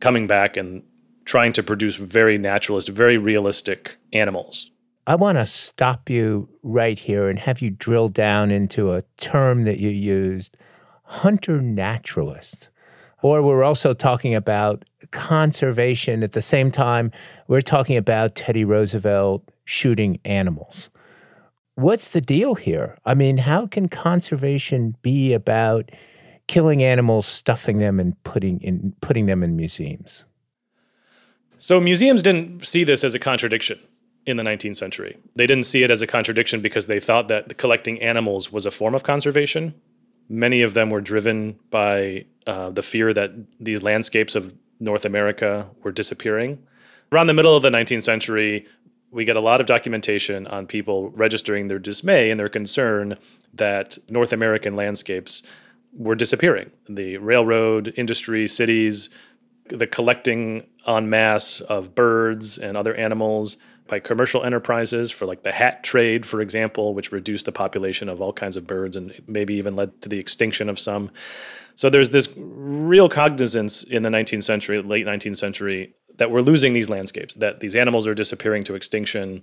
coming 0.00 0.26
back 0.26 0.56
and 0.56 0.82
trying 1.24 1.52
to 1.52 1.62
produce 1.62 1.96
very 1.96 2.38
naturalist, 2.38 2.88
very 2.88 3.18
realistic 3.18 3.96
animals. 4.12 4.70
I 5.06 5.14
want 5.14 5.38
to 5.38 5.46
stop 5.46 6.10
you 6.10 6.48
right 6.62 6.98
here 6.98 7.28
and 7.28 7.38
have 7.38 7.60
you 7.60 7.70
drill 7.70 8.08
down 8.08 8.50
into 8.50 8.92
a 8.92 9.04
term 9.16 9.64
that 9.64 9.78
you 9.78 9.90
used 9.90 10.56
hunter 11.04 11.62
naturalist. 11.62 12.68
Or 13.22 13.42
we're 13.42 13.64
also 13.64 13.94
talking 13.94 14.34
about 14.34 14.84
conservation 15.10 16.22
at 16.22 16.32
the 16.32 16.42
same 16.42 16.70
time, 16.70 17.10
we're 17.48 17.62
talking 17.62 17.96
about 17.96 18.34
Teddy 18.34 18.64
Roosevelt 18.64 19.48
shooting 19.64 20.20
animals. 20.24 20.90
What's 21.74 22.10
the 22.10 22.20
deal 22.20 22.54
here? 22.54 22.98
I 23.04 23.14
mean, 23.14 23.38
how 23.38 23.66
can 23.66 23.88
conservation 23.88 24.96
be 25.02 25.32
about 25.32 25.90
killing 26.48 26.82
animals, 26.82 27.26
stuffing 27.26 27.78
them, 27.78 28.00
and 28.00 28.20
putting 28.24 28.60
in 28.60 28.94
putting 29.00 29.26
them 29.26 29.44
in 29.44 29.54
museums? 29.56 30.24
So 31.58 31.80
museums 31.80 32.22
didn't 32.22 32.66
see 32.66 32.84
this 32.84 33.04
as 33.04 33.14
a 33.14 33.18
contradiction 33.18 33.78
in 34.26 34.36
the 34.36 34.42
19th 34.42 34.76
century. 34.76 35.16
They 35.36 35.46
didn't 35.46 35.64
see 35.66 35.82
it 35.82 35.90
as 35.90 36.02
a 36.02 36.06
contradiction 36.06 36.60
because 36.60 36.86
they 36.86 37.00
thought 37.00 37.28
that 37.28 37.56
collecting 37.58 38.00
animals 38.02 38.52
was 38.52 38.66
a 38.66 38.70
form 38.70 38.94
of 38.94 39.02
conservation. 39.02 39.74
Many 40.28 40.62
of 40.62 40.74
them 40.74 40.90
were 40.90 41.00
driven 41.00 41.58
by 41.70 42.26
uh, 42.46 42.70
the 42.70 42.82
fear 42.82 43.14
that 43.14 43.30
these 43.58 43.82
landscapes 43.82 44.34
of 44.34 44.52
North 44.80 45.04
America 45.04 45.68
were 45.82 45.92
disappearing. 45.92 46.58
Around 47.10 47.28
the 47.28 47.34
middle 47.34 47.56
of 47.56 47.62
the 47.62 47.70
19th 47.70 48.02
century, 48.02 48.66
we 49.10 49.24
get 49.24 49.36
a 49.36 49.40
lot 49.40 49.60
of 49.60 49.66
documentation 49.66 50.46
on 50.48 50.66
people 50.66 51.10
registering 51.10 51.68
their 51.68 51.78
dismay 51.78 52.30
and 52.30 52.38
their 52.38 52.50
concern 52.50 53.16
that 53.54 53.96
North 54.10 54.32
American 54.32 54.76
landscapes 54.76 55.42
were 55.92 56.14
disappearing. 56.14 56.70
The 56.88 57.16
railroad 57.18 57.92
industry, 57.96 58.46
cities, 58.46 59.08
the 59.70 59.86
collecting 59.86 60.66
en 60.86 61.10
masse 61.10 61.60
of 61.60 61.94
birds 61.94 62.58
and 62.58 62.76
other 62.76 62.94
animals 62.94 63.58
by 63.88 63.98
commercial 63.98 64.44
enterprises 64.44 65.10
for 65.10 65.26
like 65.26 65.42
the 65.42 65.52
hat 65.52 65.82
trade, 65.82 66.26
for 66.26 66.40
example, 66.40 66.94
which 66.94 67.10
reduced 67.10 67.46
the 67.46 67.52
population 67.52 68.08
of 68.08 68.20
all 68.20 68.32
kinds 68.32 68.56
of 68.56 68.66
birds 68.66 68.96
and 68.96 69.12
maybe 69.26 69.54
even 69.54 69.76
led 69.76 70.00
to 70.02 70.08
the 70.08 70.18
extinction 70.18 70.68
of 70.68 70.78
some. 70.78 71.10
So 71.74 71.88
there's 71.88 72.10
this 72.10 72.28
real 72.36 73.08
cognizance 73.08 73.82
in 73.84 74.02
the 74.02 74.08
19th 74.08 74.44
century, 74.44 74.82
late 74.82 75.06
19th 75.06 75.36
century, 75.36 75.94
that 76.16 76.30
we're 76.30 76.40
losing 76.40 76.72
these 76.72 76.88
landscapes, 76.88 77.34
that 77.36 77.60
these 77.60 77.74
animals 77.74 78.06
are 78.06 78.14
disappearing 78.14 78.64
to 78.64 78.74
extinction. 78.74 79.42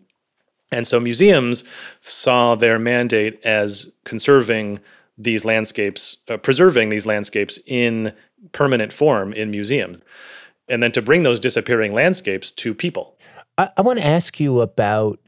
And 0.71 0.85
so 0.87 0.99
museums 0.99 1.63
saw 2.01 2.55
their 2.55 2.77
mandate 2.77 3.39
as 3.45 3.89
conserving 4.03 4.79
these 5.17 5.45
landscapes, 5.45 6.17
uh, 6.27 6.37
preserving 6.37 6.89
these 6.89 7.05
landscapes 7.05 7.59
in 7.65 8.13
permanent 8.51 8.91
form 8.91 9.33
in 9.33 9.49
museums, 9.51 10.01
and 10.67 10.83
then 10.83 10.91
to 10.91 11.01
bring 11.01 11.23
those 11.23 11.39
disappearing 11.39 11.93
landscapes 11.93 12.51
to 12.51 12.73
people. 12.73 13.17
I, 13.57 13.69
I 13.77 13.81
want 13.81 13.99
to 13.99 14.05
ask 14.05 14.39
you 14.39 14.61
about 14.61 15.19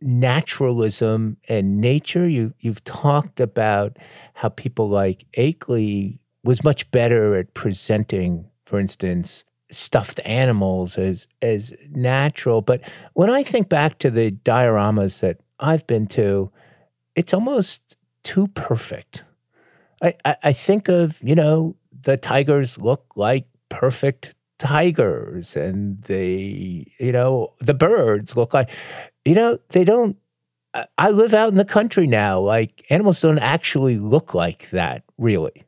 naturalism 0.00 1.36
and 1.48 1.80
nature. 1.80 2.28
You 2.28 2.54
you've 2.60 2.84
talked 2.84 3.40
about 3.40 3.96
how 4.34 4.48
people 4.48 4.88
like 4.88 5.26
Akeley 5.36 6.18
was 6.44 6.64
much 6.64 6.90
better 6.90 7.36
at 7.36 7.54
presenting, 7.54 8.46
for 8.66 8.78
instance, 8.78 9.44
stuffed 9.70 10.20
animals 10.24 10.98
as 10.98 11.26
as 11.40 11.74
natural. 11.90 12.62
But 12.62 12.82
when 13.14 13.30
I 13.30 13.42
think 13.42 13.68
back 13.68 13.98
to 14.00 14.10
the 14.10 14.30
dioramas 14.30 15.20
that 15.20 15.38
I've 15.58 15.86
been 15.86 16.06
to, 16.08 16.50
it's 17.16 17.34
almost 17.34 17.96
too 18.22 18.48
perfect. 18.48 19.24
I, 20.02 20.14
I, 20.24 20.36
I 20.44 20.52
think 20.52 20.88
of, 20.88 21.18
you 21.22 21.34
know, 21.34 21.76
the 22.02 22.16
tigers 22.16 22.78
look 22.78 23.06
like 23.16 23.46
perfect 23.68 24.34
tigers 24.58 25.56
and 25.56 26.00
the 26.02 26.86
you 27.00 27.10
know 27.10 27.52
the 27.58 27.74
birds 27.74 28.36
look 28.36 28.54
like 28.54 28.70
you 29.24 29.34
know 29.34 29.58
they 29.70 29.82
don't 29.82 30.16
I 30.96 31.10
live 31.10 31.34
out 31.34 31.48
in 31.48 31.56
the 31.56 31.64
country 31.64 32.06
now 32.06 32.38
like 32.38 32.84
animals 32.88 33.20
don't 33.20 33.40
actually 33.40 33.98
look 33.98 34.34
like 34.34 34.70
that 34.70 35.02
really. 35.18 35.64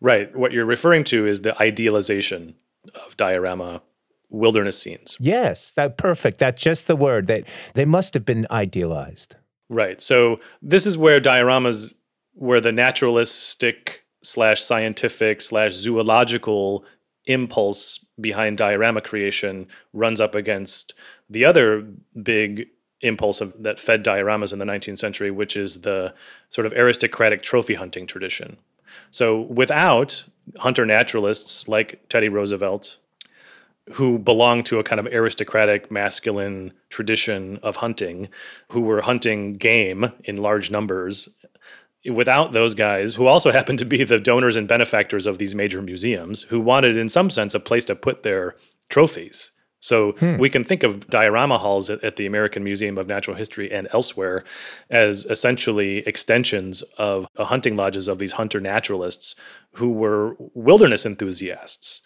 Right. 0.00 0.34
What 0.36 0.52
you're 0.52 0.66
referring 0.66 1.04
to 1.04 1.26
is 1.26 1.40
the 1.40 1.60
idealization 1.60 2.54
of 2.94 3.16
diorama 3.16 3.82
wilderness 4.28 4.78
scenes. 4.78 5.16
Yes 5.18 5.70
that 5.70 5.96
perfect. 5.96 6.38
That's 6.38 6.60
just 6.60 6.86
the 6.86 6.96
word. 6.96 7.28
That 7.28 7.44
they 7.72 7.86
must 7.86 8.12
have 8.12 8.26
been 8.26 8.46
idealized. 8.50 9.36
Right. 9.70 10.02
So 10.02 10.38
this 10.60 10.84
is 10.84 10.98
where 10.98 11.20
dioramas 11.20 11.94
where 12.40 12.60
the 12.60 12.72
naturalistic 12.72 14.02
slash 14.22 14.62
scientific 14.62 15.42
slash 15.42 15.74
zoological 15.74 16.84
impulse 17.26 18.02
behind 18.18 18.56
diorama 18.56 19.02
creation 19.02 19.66
runs 19.92 20.22
up 20.22 20.34
against 20.34 20.94
the 21.28 21.44
other 21.44 21.86
big 22.22 22.66
impulse 23.02 23.42
of, 23.42 23.52
that 23.62 23.78
fed 23.78 24.02
dioramas 24.02 24.54
in 24.54 24.58
the 24.58 24.64
19th 24.64 24.98
century, 24.98 25.30
which 25.30 25.54
is 25.54 25.82
the 25.82 26.14
sort 26.48 26.66
of 26.66 26.72
aristocratic 26.72 27.42
trophy 27.42 27.74
hunting 27.74 28.06
tradition. 28.06 28.56
So 29.10 29.42
without 29.42 30.24
hunter 30.56 30.86
naturalists 30.86 31.68
like 31.68 32.00
Teddy 32.08 32.30
Roosevelt, 32.30 32.96
who 33.92 34.18
belonged 34.18 34.64
to 34.64 34.78
a 34.78 34.84
kind 34.84 34.98
of 34.98 35.12
aristocratic 35.12 35.90
masculine 35.90 36.72
tradition 36.88 37.58
of 37.62 37.76
hunting, 37.76 38.28
who 38.70 38.80
were 38.80 39.02
hunting 39.02 39.54
game 39.54 40.10
in 40.24 40.38
large 40.38 40.70
numbers 40.70 41.28
without 42.12 42.52
those 42.52 42.74
guys, 42.74 43.14
who 43.14 43.26
also 43.26 43.50
happened 43.58 43.78
to 43.80 43.84
be 43.84 44.04
the 44.04 44.18
donors 44.18 44.56
and 44.56 44.68
benefactors 44.68 45.26
of 45.26 45.38
these 45.38 45.54
major 45.54 45.82
museums, 45.82 46.42
who 46.42 46.60
wanted, 46.60 46.96
in 46.96 47.08
some 47.08 47.30
sense, 47.30 47.54
a 47.54 47.60
place 47.60 47.84
to 47.86 47.94
put 47.94 48.22
their 48.22 48.56
trophies. 48.88 49.50
So 49.80 50.12
hmm. 50.12 50.36
we 50.36 50.50
can 50.50 50.62
think 50.62 50.82
of 50.82 51.08
diorama 51.08 51.56
halls 51.56 51.88
at, 51.88 52.04
at, 52.04 52.16
the 52.16 52.26
American 52.26 52.62
Museum 52.62 52.98
of 52.98 53.06
Natural 53.06 53.34
History 53.36 53.72
and 53.72 53.88
elsewhere 53.92 54.44
as 54.90 55.24
essentially 55.24 55.98
extensions 56.06 56.82
of 56.98 57.26
hunting 57.38 57.76
lodges 57.76 58.06
of 58.06 58.18
these 58.18 58.32
hunter 58.32 58.60
naturalists 58.60 59.34
who 59.72 59.90
were 59.90 60.36
wilderness 60.54 61.06
enthusiasts 61.06 62.02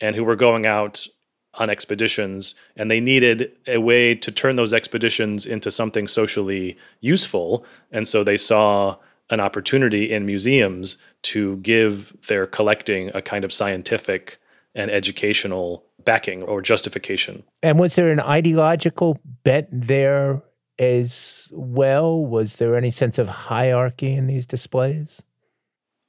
and 0.00 0.16
who 0.16 0.24
were 0.24 0.36
going 0.36 0.64
out 0.64 1.06
on 1.54 1.68
expeditions 1.68 2.54
and 2.76 2.90
they 2.90 3.00
needed 3.00 3.52
a 3.66 3.78
way 3.78 4.14
to 4.14 4.30
turn 4.30 4.56
those 4.56 4.72
expeditions 4.72 5.46
into 5.46 5.70
something 5.70 6.06
socially 6.06 6.78
useful 7.00 7.66
and 7.90 8.06
so 8.06 8.22
they 8.22 8.36
saw 8.36 8.96
an 9.30 9.40
opportunity 9.40 10.10
in 10.10 10.26
museums 10.26 10.96
to 11.22 11.56
give 11.58 12.14
their 12.28 12.46
collecting 12.46 13.10
a 13.14 13.22
kind 13.22 13.44
of 13.44 13.52
scientific 13.52 14.38
and 14.74 14.90
educational 14.90 15.84
backing 16.04 16.42
or 16.42 16.62
justification. 16.62 17.42
And 17.62 17.78
was 17.78 17.94
there 17.96 18.10
an 18.10 18.20
ideological 18.20 19.18
bent 19.44 19.68
there 19.70 20.42
as 20.78 21.48
well? 21.50 22.24
Was 22.24 22.56
there 22.56 22.76
any 22.76 22.90
sense 22.90 23.18
of 23.18 23.28
hierarchy 23.28 24.12
in 24.12 24.26
these 24.26 24.46
displays? 24.46 25.22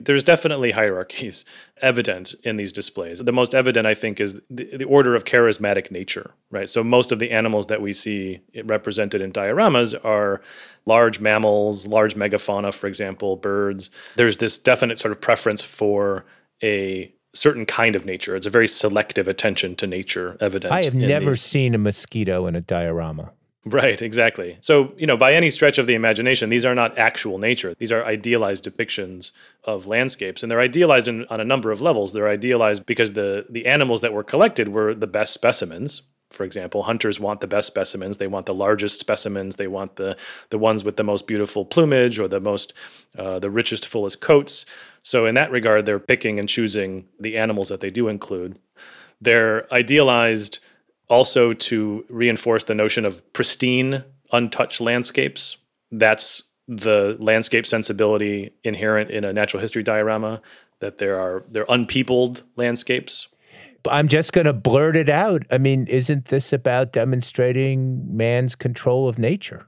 There's 0.05 0.23
definitely 0.23 0.71
hierarchies 0.71 1.45
evident 1.81 2.33
in 2.43 2.57
these 2.57 2.71
displays. 2.71 3.19
The 3.19 3.31
most 3.31 3.53
evident, 3.53 3.87
I 3.87 3.93
think, 3.93 4.19
is 4.19 4.39
the, 4.49 4.77
the, 4.77 4.85
order 4.85 5.15
of 5.15 5.23
charismatic 5.23 5.91
nature, 5.91 6.31
right? 6.49 6.69
So 6.69 6.83
most 6.83 7.11
of 7.11 7.19
the 7.19 7.31
animals 7.31 7.67
that 7.67 7.81
we 7.81 7.93
see 7.93 8.39
represented 8.63 9.21
in 9.21 9.31
dioramas 9.31 9.93
are 10.05 10.41
large 10.85 11.19
mammals, 11.19 11.85
large 11.85 12.15
megafauna, 12.15 12.73
for 12.73 12.87
example, 12.87 13.35
birds. 13.35 13.89
There's 14.15 14.37
this 14.37 14.57
definite 14.57 14.99
sort 14.99 15.11
of 15.11 15.21
preference 15.21 15.61
for 15.61 16.25
a 16.63 17.13
certain 17.33 17.65
kind 17.65 17.95
of 17.95 18.05
nature. 18.05 18.35
It's 18.35 18.45
a 18.45 18.49
very 18.49 18.67
selective 18.67 19.27
attention 19.27 19.75
to 19.77 19.87
nature 19.87 20.37
evident. 20.39 20.73
I 20.73 20.83
have 20.83 20.95
never 20.95 21.31
these. 21.31 21.41
seen 21.41 21.73
a 21.73 21.77
mosquito 21.77 22.47
in 22.47 22.55
a 22.55 22.61
diorama. 22.61 23.31
Right, 23.63 24.01
exactly. 24.01 24.57
So, 24.61 24.91
you 24.97 25.05
know, 25.05 25.15
by 25.17 25.35
any 25.35 25.51
stretch 25.51 25.77
of 25.77 25.85
the 25.85 25.93
imagination, 25.93 26.49
these 26.49 26.65
are 26.65 26.73
not 26.73 26.97
actual 26.97 27.37
nature. 27.37 27.75
These 27.77 27.91
are 27.91 28.03
idealized 28.03 28.65
depictions 28.65 29.31
of 29.65 29.85
landscapes. 29.85 30.41
And 30.41 30.51
they're 30.51 30.59
idealized 30.59 31.07
in, 31.07 31.25
on 31.29 31.39
a 31.39 31.45
number 31.45 31.71
of 31.71 31.79
levels. 31.79 32.11
They're 32.11 32.27
idealized 32.27 32.87
because 32.87 33.13
the, 33.13 33.45
the 33.49 33.67
animals 33.67 34.01
that 34.01 34.13
were 34.13 34.23
collected 34.23 34.69
were 34.69 34.95
the 34.95 35.05
best 35.05 35.31
specimens. 35.33 36.01
For 36.31 36.43
example, 36.43 36.81
hunters 36.81 37.19
want 37.19 37.39
the 37.39 37.47
best 37.47 37.67
specimens. 37.67 38.17
They 38.17 38.25
want 38.25 38.47
the 38.47 38.53
largest 38.53 38.99
specimens. 38.99 39.57
They 39.57 39.67
want 39.67 39.95
the, 39.95 40.17
the 40.49 40.57
ones 40.57 40.83
with 40.83 40.97
the 40.97 41.03
most 41.03 41.27
beautiful 41.27 41.63
plumage 41.63 42.17
or 42.17 42.27
the 42.27 42.39
most, 42.39 42.73
uh, 43.15 43.37
the 43.37 43.51
richest, 43.51 43.85
fullest 43.85 44.21
coats. 44.21 44.65
So, 45.03 45.27
in 45.27 45.35
that 45.35 45.51
regard, 45.51 45.85
they're 45.85 45.99
picking 45.99 46.39
and 46.39 46.47
choosing 46.49 47.05
the 47.19 47.37
animals 47.37 47.69
that 47.69 47.81
they 47.81 47.89
do 47.91 48.07
include. 48.07 48.57
They're 49.19 49.71
idealized 49.73 50.59
also 51.11 51.53
to 51.53 52.05
reinforce 52.09 52.63
the 52.63 52.73
notion 52.73 53.05
of 53.05 53.21
pristine, 53.33 54.03
untouched 54.31 54.81
landscapes. 54.81 55.57
That's 55.91 56.41
the 56.67 57.17
landscape 57.19 57.67
sensibility 57.67 58.51
inherent 58.63 59.11
in 59.11 59.25
a 59.25 59.33
natural 59.33 59.61
history 59.61 59.83
diorama 59.83 60.41
that 60.79 60.97
there 60.97 61.19
are 61.19 61.43
they're 61.51 61.65
unpeopled 61.69 62.43
landscapes. 62.55 63.27
I'm 63.89 64.07
just 64.07 64.31
going 64.31 64.45
to 64.45 64.53
blurt 64.53 64.95
it 64.95 65.09
out. 65.09 65.43
I 65.51 65.57
mean, 65.57 65.87
isn't 65.87 66.25
this 66.25 66.53
about 66.53 66.93
demonstrating 66.93 68.15
man's 68.15 68.55
control 68.55 69.09
of 69.09 69.17
nature? 69.17 69.67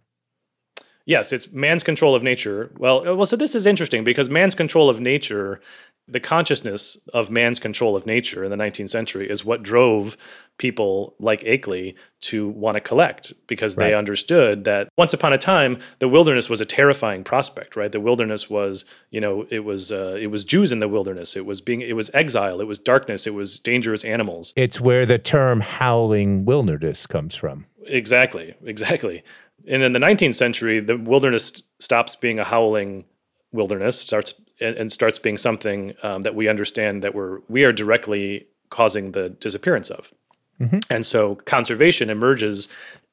Yes, 1.05 1.33
it's 1.33 1.51
man's 1.51 1.83
control 1.83 2.15
of 2.15 2.23
nature. 2.23 2.71
Well, 2.77 3.07
uh, 3.07 3.15
well, 3.15 3.25
so 3.25 3.35
this 3.35 3.55
is 3.55 3.65
interesting 3.65 4.03
because 4.03 4.29
man's 4.29 4.55
control 4.55 4.89
of 4.89 5.01
nature 5.01 5.59
the 6.07 6.19
consciousness 6.19 6.97
of 7.13 7.29
man's 7.29 7.59
control 7.59 7.95
of 7.95 8.05
nature 8.05 8.43
in 8.43 8.51
the 8.51 8.57
19th 8.57 8.89
century 8.89 9.29
is 9.29 9.45
what 9.45 9.63
drove 9.63 10.17
people 10.57 11.15
like 11.19 11.41
Akeley 11.41 11.95
to 12.21 12.49
want 12.49 12.75
to 12.75 12.81
collect 12.81 13.33
because 13.47 13.77
right. 13.77 13.87
they 13.87 13.93
understood 13.95 14.65
that 14.65 14.89
once 14.97 15.13
upon 15.13 15.33
a 15.33 15.37
time 15.37 15.79
the 15.99 16.07
wilderness 16.07 16.49
was 16.49 16.61
a 16.61 16.65
terrifying 16.65 17.23
prospect 17.23 17.75
right? 17.75 17.91
The 17.91 18.01
wilderness 18.01 18.49
was 18.49 18.85
you 19.11 19.21
know 19.21 19.47
it 19.49 19.61
was 19.61 19.91
uh, 19.91 20.17
it 20.19 20.27
was 20.27 20.43
Jews 20.43 20.71
in 20.71 20.79
the 20.79 20.89
wilderness. 20.89 21.35
It 21.35 21.45
was 21.45 21.61
being 21.61 21.81
it 21.81 21.95
was 21.95 22.11
exile. 22.13 22.59
It 22.59 22.67
was 22.67 22.79
darkness. 22.79 23.25
It 23.25 23.33
was 23.33 23.57
dangerous 23.59 24.03
animals. 24.03 24.53
It's 24.55 24.81
where 24.81 25.05
the 25.05 25.17
term 25.17 25.61
howling 25.61 26.45
wilderness 26.45 27.07
comes 27.07 27.33
from. 27.33 27.65
Exactly. 27.87 28.53
Exactly. 28.65 29.23
And 29.67 29.81
in 29.81 29.93
the 29.93 29.99
19th 29.99 30.35
century 30.35 30.81
the 30.81 30.97
wilderness 30.97 31.63
stops 31.79 32.15
being 32.15 32.39
a 32.39 32.43
howling 32.43 33.05
wilderness 33.53 33.99
starts 33.99 34.33
and, 34.63 34.75
and 34.77 34.91
starts 34.91 35.19
being 35.19 35.37
something 35.37 35.93
um, 36.03 36.21
that 36.23 36.35
we 36.35 36.47
understand 36.47 37.03
that 37.03 37.13
we're 37.13 37.39
we 37.49 37.63
are 37.63 37.73
directly 37.73 38.47
causing 38.69 39.11
the 39.11 39.29
disappearance 39.29 39.89
of. 39.89 40.11
Mm-hmm. 40.59 40.79
And 40.89 41.05
so 41.05 41.35
conservation 41.45 42.09
emerges 42.09 42.67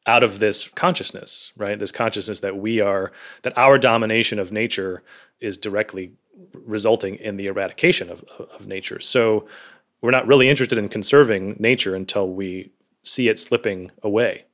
out 0.07 0.23
of 0.23 0.39
this 0.39 0.69
consciousness, 0.75 1.53
right? 1.57 1.79
This 1.79 1.93
consciousness 1.93 2.41
that 2.41 2.57
we 2.57 2.81
are 2.81 3.13
that 3.43 3.57
our 3.59 3.79
domination 3.79 4.39
of 4.39 4.53
nature 4.53 5.03
is 5.41 5.57
directly 5.57 6.13
resulting 6.55 7.17
in 7.17 7.37
the 7.37 7.47
eradication 7.47 8.11
of, 8.11 8.25
of 8.39 8.67
nature. 8.67 9.01
So 9.01 9.47
we're 10.01 10.11
not 10.11 10.27
really 10.27 10.49
interested 10.49 10.79
in 10.79 10.89
conserving 10.89 11.57
nature 11.59 11.95
until 11.95 12.29
we 12.31 12.71
see 13.03 13.29
it 13.29 13.39
slipping 13.39 13.91
away. 14.03 14.45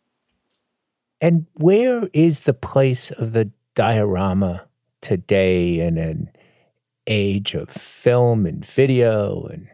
And 1.20 1.46
where 1.54 2.08
is 2.12 2.40
the 2.40 2.54
place 2.54 3.10
of 3.12 3.32
the 3.32 3.50
diorama 3.74 4.66
today 5.00 5.80
in 5.80 5.98
an 5.98 6.30
age 7.06 7.54
of 7.54 7.70
film 7.70 8.46
and 8.46 8.64
video 8.64 9.44
and 9.46 9.68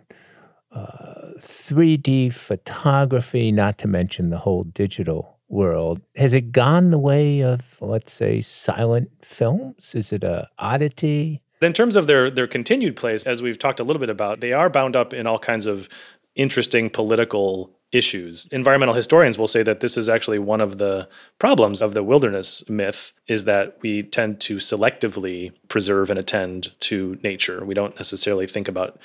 uh, 0.72 1.32
3D 1.38 2.32
photography, 2.32 3.52
not 3.52 3.78
to 3.78 3.88
mention 3.88 4.30
the 4.30 4.38
whole 4.38 4.64
digital 4.64 5.38
world. 5.48 6.00
Has 6.16 6.34
it 6.34 6.52
gone 6.52 6.90
the 6.90 6.98
way 6.98 7.40
of, 7.42 7.76
let's 7.80 8.12
say, 8.12 8.40
silent 8.40 9.10
films? 9.22 9.94
Is 9.94 10.12
it 10.12 10.24
a 10.24 10.48
oddity? 10.58 11.42
In 11.60 11.72
terms 11.72 11.94
of 11.94 12.06
their 12.06 12.30
their 12.30 12.48
continued 12.48 12.96
place, 12.96 13.22
as 13.24 13.42
we've 13.42 13.58
talked 13.58 13.78
a 13.78 13.84
little 13.84 14.00
bit 14.00 14.10
about, 14.10 14.40
they 14.40 14.52
are 14.52 14.68
bound 14.68 14.96
up 14.96 15.12
in 15.12 15.26
all 15.26 15.38
kinds 15.38 15.66
of 15.66 15.88
interesting 16.34 16.90
political 16.90 17.70
issues. 17.92 18.48
Environmental 18.50 18.94
historians 18.94 19.36
will 19.38 19.46
say 19.46 19.62
that 19.62 19.80
this 19.80 19.96
is 19.96 20.08
actually 20.08 20.38
one 20.38 20.60
of 20.60 20.78
the 20.78 21.08
problems 21.38 21.80
of 21.82 21.92
the 21.94 22.02
wilderness 22.02 22.64
myth 22.68 23.12
is 23.28 23.44
that 23.44 23.76
we 23.82 24.02
tend 24.02 24.40
to 24.40 24.56
selectively 24.56 25.52
preserve 25.68 26.10
and 26.10 26.18
attend 26.18 26.72
to 26.80 27.18
nature. 27.22 27.64
We 27.64 27.74
don't 27.74 27.94
necessarily 27.96 28.46
think 28.46 28.66
about 28.66 28.98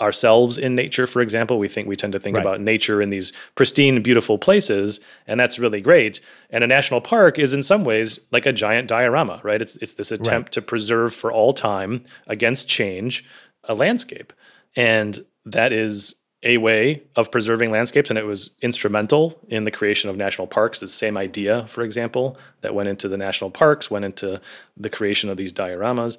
ourselves 0.00 0.58
in 0.58 0.74
nature 0.74 1.06
for 1.06 1.20
example 1.20 1.58
we 1.60 1.68
think 1.68 1.86
we 1.86 1.94
tend 1.94 2.12
to 2.12 2.18
think 2.18 2.36
Right. 2.36 2.44
about 2.44 2.60
nature 2.60 3.00
in 3.00 3.10
these 3.10 3.30
pristine 3.54 4.02
beautiful 4.02 4.36
places 4.36 4.98
and 5.28 5.38
that's 5.38 5.58
really 5.60 5.80
great 5.82 6.18
and 6.50 6.64
a 6.64 6.66
national 6.66 7.00
park 7.00 7.38
is 7.38 7.52
in 7.52 7.62
some 7.62 7.84
ways 7.84 8.18
like 8.32 8.46
a 8.46 8.52
giant 8.52 8.88
diorama 8.88 9.38
right 9.44 9.62
it's 9.62 9.76
it's 9.76 9.92
this 9.92 10.10
attempt 10.10 10.50
to 10.52 10.62
preserve 10.62 11.14
for 11.14 11.30
all 11.30 11.52
time 11.52 12.02
against 12.26 12.66
change 12.66 13.24
a 13.64 13.74
landscape 13.74 14.32
and 14.74 15.24
that 15.44 15.72
is 15.72 16.16
a 16.42 16.56
way 16.58 17.02
of 17.16 17.30
preserving 17.30 17.70
landscapes 17.70 18.10
and 18.10 18.18
it 18.18 18.26
was 18.26 18.50
instrumental 18.62 19.38
in 19.48 19.64
the 19.64 19.70
creation 19.70 20.10
of 20.10 20.16
national 20.16 20.46
parks. 20.46 20.80
The 20.80 20.88
same 20.88 21.16
idea 21.16 21.66
for 21.68 21.82
example 21.82 22.36
that 22.62 22.74
went 22.74 22.88
into 22.88 23.08
the 23.08 23.16
national 23.16 23.50
parks 23.50 23.90
went 23.90 24.04
into 24.04 24.40
the 24.76 24.90
creation 24.90 25.30
of 25.30 25.36
these 25.36 25.52
dioramas. 25.52 26.18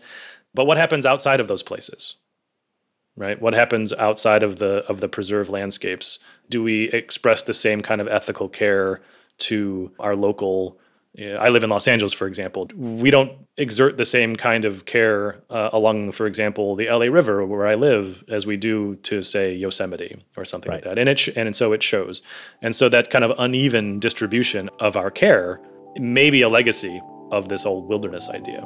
But 0.53 0.65
what 0.65 0.77
happens 0.77 1.05
outside 1.05 1.39
of 1.39 1.47
those 1.47 1.63
places 1.63 2.15
right? 3.15 3.41
What 3.41 3.53
happens 3.53 3.93
outside 3.93 4.43
of 4.43 4.59
the 4.59 4.83
of 4.87 4.99
the 4.99 5.07
preserved 5.07 5.49
landscapes? 5.49 6.19
Do 6.49 6.63
we 6.63 6.85
express 6.89 7.43
the 7.43 7.53
same 7.53 7.81
kind 7.81 8.01
of 8.01 8.07
ethical 8.07 8.49
care 8.49 9.01
to 9.39 9.91
our 9.99 10.15
local 10.15 10.79
I 11.19 11.49
live 11.49 11.63
in 11.63 11.69
Los 11.69 11.87
Angeles, 11.87 12.11
for 12.11 12.25
example. 12.25 12.67
We 12.75 13.11
don't 13.11 13.31
exert 13.57 13.97
the 13.97 14.05
same 14.05 14.35
kind 14.35 14.65
of 14.65 14.85
care 14.85 15.43
uh, 15.51 15.69
along, 15.71 16.11
for 16.13 16.25
example, 16.25 16.75
the 16.75 16.87
LA 16.89 17.05
River 17.05 17.45
where 17.45 17.67
I 17.67 17.75
live 17.75 18.23
as 18.29 18.47
we 18.47 18.57
do 18.57 18.95
to, 19.03 19.21
say, 19.21 19.53
Yosemite 19.53 20.17
or 20.37 20.43
something 20.43 20.71
like 20.71 20.83
that. 20.85 20.97
And 20.97 21.07
it 21.07 21.19
sh- 21.19 21.29
and 21.35 21.55
so 21.55 21.71
it 21.71 21.83
shows. 21.83 22.23
And 22.63 22.75
so 22.75 22.89
that 22.89 23.11
kind 23.11 23.23
of 23.23 23.31
uneven 23.37 23.99
distribution 23.99 24.71
of 24.79 24.97
our 24.97 25.11
care 25.11 25.61
may 25.97 26.31
be 26.31 26.41
a 26.41 26.49
legacy 26.49 26.99
of 27.31 27.47
this 27.47 27.63
old 27.63 27.87
wilderness 27.87 28.29
idea. 28.29 28.61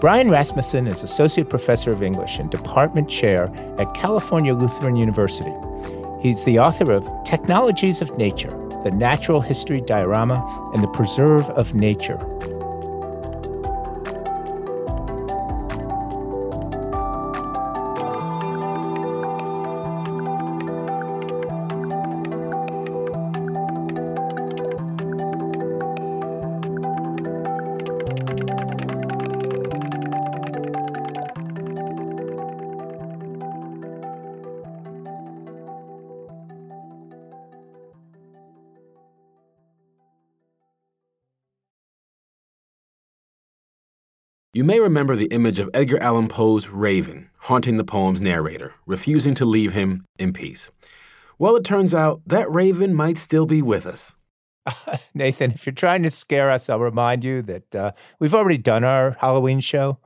Brian 0.00 0.30
Rasmussen 0.30 0.86
is 0.86 1.02
Associate 1.02 1.48
Professor 1.48 1.90
of 1.90 2.02
English 2.02 2.38
and 2.38 2.50
Department 2.50 3.10
Chair 3.10 3.50
at 3.78 3.92
California 3.94 4.54
Lutheran 4.54 4.96
University. 4.96 5.52
He's 6.26 6.42
the 6.42 6.58
author 6.58 6.90
of 6.90 7.08
Technologies 7.22 8.02
of 8.02 8.18
Nature 8.18 8.50
The 8.82 8.90
Natural 8.90 9.40
History 9.40 9.80
Diorama 9.80 10.72
and 10.74 10.82
the 10.82 10.88
Preserve 10.88 11.48
of 11.50 11.72
Nature. 11.72 12.18
You 44.56 44.64
may 44.64 44.80
remember 44.80 45.16
the 45.16 45.26
image 45.26 45.58
of 45.58 45.68
Edgar 45.74 46.02
Allan 46.02 46.28
Poe's 46.28 46.68
raven 46.68 47.28
haunting 47.40 47.76
the 47.76 47.84
poem's 47.84 48.22
narrator, 48.22 48.72
refusing 48.86 49.34
to 49.34 49.44
leave 49.44 49.74
him 49.74 50.06
in 50.18 50.32
peace. 50.32 50.70
Well, 51.38 51.56
it 51.56 51.62
turns 51.62 51.92
out 51.92 52.22
that 52.24 52.50
raven 52.50 52.94
might 52.94 53.18
still 53.18 53.44
be 53.44 53.60
with 53.60 53.84
us. 53.84 54.14
Nathan, 55.14 55.50
if 55.50 55.66
you're 55.66 55.74
trying 55.74 56.02
to 56.04 56.10
scare 56.10 56.50
us, 56.50 56.70
I'll 56.70 56.78
remind 56.78 57.22
you 57.22 57.42
that 57.42 57.76
uh, 57.76 57.92
we've 58.18 58.32
already 58.34 58.56
done 58.56 58.82
our 58.82 59.18
Halloween 59.20 59.60
show. 59.60 59.98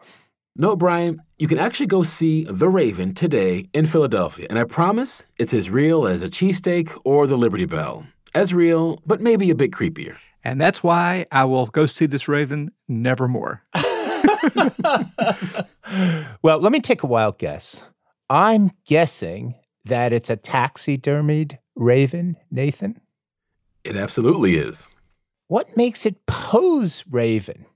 No, 0.57 0.75
Brian, 0.75 1.23
you 1.39 1.47
can 1.47 1.59
actually 1.59 1.87
go 1.87 2.03
see 2.03 2.43
The 2.43 2.69
Raven 2.69 3.15
today 3.15 3.67
in 3.73 3.87
Philadelphia, 3.87 4.49
and 4.51 4.59
I 4.59 4.65
promise 4.65 5.27
it's 5.39 5.55
as 5.55 5.71
real 5.71 6.09
as 6.09 6.23
a 6.23 6.29
cheesesteak 6.29 7.01
or 7.05 7.29
the 7.29 7.39
Liberty 7.39 7.67
Bell. 7.67 8.05
As 8.35 8.53
real, 8.53 9.01
but 9.07 9.21
maybe 9.21 9.49
a 9.51 9.55
bit 9.55 9.71
creepier. 9.71 10.17
And 10.43 10.61
that's 10.61 10.83
why 10.83 11.27
I 11.31 11.45
will 11.45 11.67
go 11.67 11.87
see 11.87 12.07
this 12.07 12.27
raven 12.27 12.73
nevermore. 12.89 13.63
Well, 16.43 16.61
let 16.61 16.71
me 16.73 16.81
take 16.81 17.03
a 17.03 17.07
wild 17.07 17.39
guess. 17.39 17.83
I'm 18.29 18.71
guessing 18.87 19.57
that 19.85 20.13
it's 20.13 20.31
a 20.31 20.37
taxidermied 20.37 21.59
raven, 21.75 22.37
Nathan. 22.51 23.01
It 23.83 23.97
absolutely 23.97 24.55
is. 24.57 24.89
What 25.49 25.77
makes 25.77 26.07
it 26.07 26.27
Poe's 26.27 27.03
raven? 27.11 27.67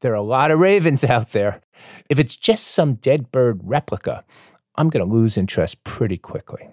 There 0.00 0.12
are 0.12 0.16
a 0.16 0.22
lot 0.22 0.50
of 0.50 0.60
ravens 0.60 1.02
out 1.02 1.32
there. 1.32 1.60
If 2.08 2.18
it's 2.18 2.36
just 2.36 2.68
some 2.68 2.94
dead 2.94 3.32
bird 3.32 3.60
replica, 3.64 4.24
I'm 4.76 4.90
going 4.90 5.04
to 5.04 5.12
lose 5.12 5.36
interest 5.36 5.82
pretty 5.82 6.18
quickly. 6.18 6.68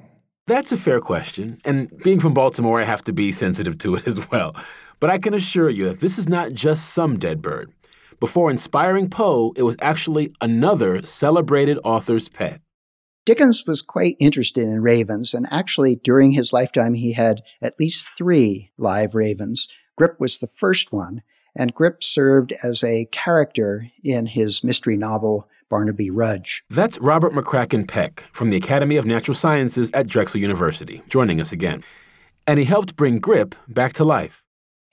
That's 0.45 0.71
a 0.71 0.77
fair 0.77 1.01
question, 1.01 1.57
and 1.65 1.89
being 2.03 2.21
from 2.21 2.33
Baltimore, 2.33 2.79
I 2.79 2.85
have 2.85 3.03
to 3.03 3.13
be 3.13 3.33
sensitive 3.33 3.77
to 3.79 3.95
it 3.95 4.07
as 4.07 4.29
well. 4.31 4.55
But 4.99 5.09
I 5.09 5.17
can 5.17 5.33
assure 5.33 5.69
you 5.69 5.89
that 5.89 5.99
this 5.99 6.17
is 6.17 6.29
not 6.29 6.53
just 6.53 6.93
some 6.93 7.19
dead 7.19 7.41
bird. 7.41 7.71
Before 8.19 8.49
inspiring 8.49 9.09
Poe, 9.09 9.53
it 9.55 9.61
was 9.61 9.75
actually 9.79 10.33
another 10.41 11.03
celebrated 11.03 11.77
author's 11.83 12.29
pet. 12.29 12.61
Dickens 13.27 13.67
was 13.67 13.83
quite 13.83 14.15
interested 14.19 14.63
in 14.63 14.81
ravens, 14.81 15.35
and 15.35 15.45
actually, 15.51 15.97
during 15.97 16.31
his 16.31 16.51
lifetime, 16.51 16.95
he 16.95 17.13
had 17.13 17.43
at 17.61 17.79
least 17.79 18.07
three 18.17 18.71
live 18.77 19.13
ravens. 19.13 19.67
Grip 19.97 20.19
was 20.19 20.39
the 20.39 20.47
first 20.47 20.91
one, 20.91 21.21
and 21.55 21.75
Grip 21.75 22.03
served 22.03 22.53
as 22.63 22.83
a 22.83 23.05
character 23.11 23.85
in 24.03 24.25
his 24.25 24.63
mystery 24.63 24.97
novel, 24.97 25.47
Barnaby 25.69 26.09
Rudge. 26.09 26.63
That's 26.71 26.97
Robert 26.99 27.33
McCracken 27.33 27.87
Peck 27.87 28.25
from 28.31 28.49
the 28.49 28.57
Academy 28.57 28.95
of 28.95 29.05
Natural 29.05 29.35
Sciences 29.35 29.91
at 29.93 30.07
Drexel 30.07 30.39
University, 30.39 31.03
joining 31.07 31.39
us 31.39 31.51
again. 31.51 31.83
And 32.47 32.57
he 32.57 32.65
helped 32.65 32.95
bring 32.95 33.19
Grip 33.19 33.53
back 33.67 33.93
to 33.93 34.03
life. 34.03 34.41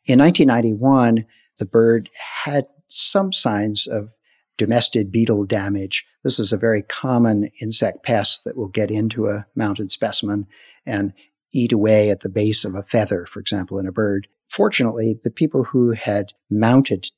In 0.04 0.18
1991, 0.18 1.24
the 1.58 1.66
bird 1.66 2.10
had 2.44 2.66
some 2.86 3.32
signs 3.32 3.86
of 3.86 4.16
domestic 4.56 5.10
beetle 5.10 5.44
damage. 5.44 6.04
This 6.22 6.38
is 6.38 6.52
a 6.52 6.56
very 6.56 6.82
common 6.82 7.50
insect 7.60 8.04
pest 8.04 8.44
that 8.44 8.56
will 8.56 8.68
get 8.68 8.90
into 8.90 9.28
a 9.28 9.46
mounted 9.56 9.90
specimen 9.90 10.46
and 10.86 11.12
eat 11.52 11.72
away 11.72 12.10
at 12.10 12.20
the 12.20 12.28
base 12.28 12.64
of 12.64 12.74
a 12.74 12.82
feather, 12.82 13.26
for 13.26 13.40
example, 13.40 13.78
in 13.78 13.86
a 13.86 13.92
bird. 13.92 14.28
Fortunately, 14.46 15.18
the 15.22 15.30
people 15.30 15.64
who 15.64 15.92
had 15.92 16.32
mounted 16.50 17.10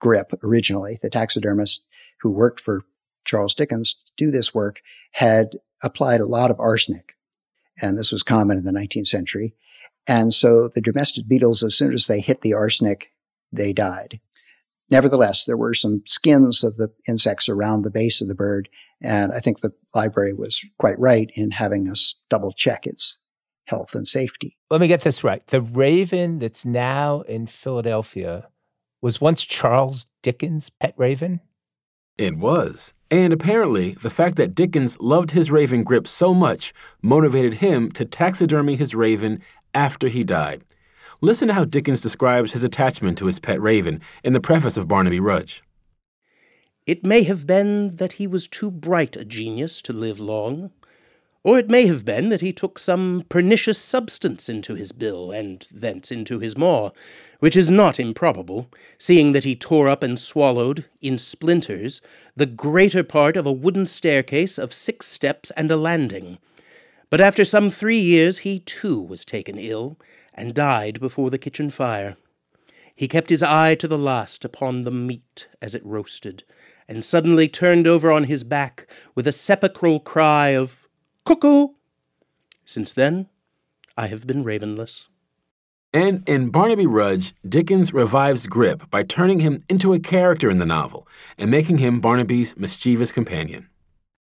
Grip 0.00 0.32
originally, 0.42 0.98
the 1.00 1.10
taxidermist 1.10 1.84
who 2.20 2.30
worked 2.30 2.60
for 2.60 2.82
Charles 3.24 3.54
Dickens 3.54 3.94
to 3.94 4.12
do 4.16 4.30
this 4.30 4.54
work, 4.54 4.80
had 5.12 5.56
applied 5.82 6.20
a 6.20 6.26
lot 6.26 6.50
of 6.50 6.60
arsenic. 6.60 7.14
And 7.80 7.98
this 7.98 8.12
was 8.12 8.22
common 8.22 8.58
in 8.58 8.64
the 8.64 8.72
19th 8.72 9.08
century. 9.08 9.54
And 10.06 10.32
so 10.32 10.68
the 10.68 10.80
domestic 10.80 11.26
beetles, 11.26 11.62
as 11.62 11.74
soon 11.74 11.92
as 11.92 12.06
they 12.06 12.20
hit 12.20 12.42
the 12.42 12.54
arsenic, 12.54 13.10
they 13.52 13.72
died. 13.72 14.20
Nevertheless, 14.90 15.44
there 15.44 15.56
were 15.56 15.74
some 15.74 16.02
skins 16.06 16.62
of 16.62 16.76
the 16.76 16.92
insects 17.08 17.48
around 17.48 17.82
the 17.82 17.90
base 17.90 18.20
of 18.20 18.28
the 18.28 18.34
bird, 18.34 18.68
and 19.00 19.32
I 19.32 19.40
think 19.40 19.60
the 19.60 19.72
library 19.94 20.32
was 20.32 20.60
quite 20.78 20.98
right 20.98 21.30
in 21.34 21.50
having 21.50 21.88
us 21.88 22.14
double 22.30 22.52
check 22.52 22.86
its 22.86 23.18
health 23.64 23.94
and 23.94 24.06
safety. 24.06 24.56
Let 24.70 24.80
me 24.80 24.88
get 24.88 25.00
this 25.00 25.24
right. 25.24 25.44
The 25.48 25.60
raven 25.60 26.38
that's 26.38 26.64
now 26.64 27.22
in 27.22 27.48
Philadelphia 27.48 28.48
was 29.02 29.20
once 29.20 29.44
Charles 29.44 30.06
Dickens' 30.22 30.70
pet 30.70 30.94
raven? 30.96 31.40
It 32.16 32.36
was. 32.36 32.94
And 33.10 33.32
apparently, 33.32 33.90
the 33.90 34.10
fact 34.10 34.36
that 34.36 34.54
Dickens 34.54 34.98
loved 35.00 35.32
his 35.32 35.50
raven 35.50 35.84
Grip 35.84 36.06
so 36.06 36.32
much 36.32 36.72
motivated 37.02 37.54
him 37.54 37.90
to 37.92 38.04
taxidermy 38.04 38.76
his 38.76 38.94
raven 38.94 39.42
after 39.74 40.08
he 40.08 40.24
died. 40.24 40.64
Listen 41.20 41.48
to 41.48 41.54
how 41.54 41.64
Dickens 41.64 42.00
describes 42.00 42.52
his 42.52 42.62
attachment 42.62 43.16
to 43.18 43.26
his 43.26 43.38
pet 43.38 43.60
raven 43.60 44.00
in 44.22 44.34
the 44.34 44.40
preface 44.40 44.76
of 44.76 44.88
Barnaby 44.88 45.20
Rudge. 45.20 45.62
It 46.86 47.04
may 47.04 47.22
have 47.22 47.46
been 47.46 47.96
that 47.96 48.12
he 48.12 48.26
was 48.26 48.46
too 48.46 48.70
bright 48.70 49.16
a 49.16 49.24
genius 49.24 49.80
to 49.82 49.92
live 49.92 50.20
long, 50.20 50.70
or 51.42 51.58
it 51.58 51.70
may 51.70 51.86
have 51.86 52.04
been 52.04 52.28
that 52.28 52.40
he 52.42 52.52
took 52.52 52.78
some 52.78 53.24
pernicious 53.28 53.78
substance 53.78 54.48
into 54.48 54.74
his 54.74 54.92
bill 54.92 55.30
and 55.30 55.66
thence 55.70 56.12
into 56.12 56.38
his 56.38 56.56
maw, 56.56 56.90
which 57.38 57.56
is 57.56 57.70
not 57.70 57.98
improbable, 57.98 58.68
seeing 58.98 59.32
that 59.32 59.44
he 59.44 59.56
tore 59.56 59.88
up 59.88 60.02
and 60.02 60.18
swallowed, 60.18 60.84
in 61.00 61.16
splinters, 61.16 62.00
the 62.34 62.46
greater 62.46 63.02
part 63.02 63.36
of 63.36 63.46
a 63.46 63.52
wooden 63.52 63.86
staircase 63.86 64.58
of 64.58 64.74
six 64.74 65.06
steps 65.06 65.50
and 65.52 65.70
a 65.70 65.76
landing. 65.76 66.38
But 67.08 67.20
after 67.20 67.44
some 67.44 67.70
three 67.70 68.00
years, 68.00 68.38
he 68.38 68.58
too 68.58 69.00
was 69.00 69.24
taken 69.24 69.58
ill, 69.58 69.98
and 70.34 70.54
died 70.54 71.00
before 71.00 71.30
the 71.30 71.38
kitchen 71.38 71.70
fire. 71.70 72.16
He 72.94 73.08
kept 73.08 73.30
his 73.30 73.42
eye 73.42 73.74
to 73.76 73.88
the 73.88 73.98
last 73.98 74.44
upon 74.44 74.84
the 74.84 74.90
meat 74.90 75.48
as 75.62 75.74
it 75.74 75.84
roasted, 75.84 76.44
and 76.88 77.04
suddenly 77.04 77.48
turned 77.48 77.86
over 77.86 78.10
on 78.10 78.24
his 78.24 78.42
back 78.42 78.86
with 79.14 79.26
a 79.26 79.32
sepulchral 79.32 80.00
cry 80.00 80.48
of 80.48 80.88
Cuckoo! 81.24 81.68
Since 82.64 82.92
then, 82.92 83.28
I 83.96 84.08
have 84.08 84.26
been 84.26 84.44
ravenless. 84.44 85.08
And 85.92 86.28
in 86.28 86.50
Barnaby 86.50 86.86
Rudge, 86.86 87.34
Dickens 87.48 87.94
revives 87.94 88.46
Grip 88.46 88.90
by 88.90 89.02
turning 89.02 89.40
him 89.40 89.64
into 89.68 89.92
a 89.92 89.98
character 89.98 90.50
in 90.50 90.58
the 90.58 90.66
novel 90.66 91.08
and 91.38 91.50
making 91.50 91.78
him 91.78 92.00
Barnaby's 92.00 92.56
mischievous 92.56 93.12
companion. 93.12 93.68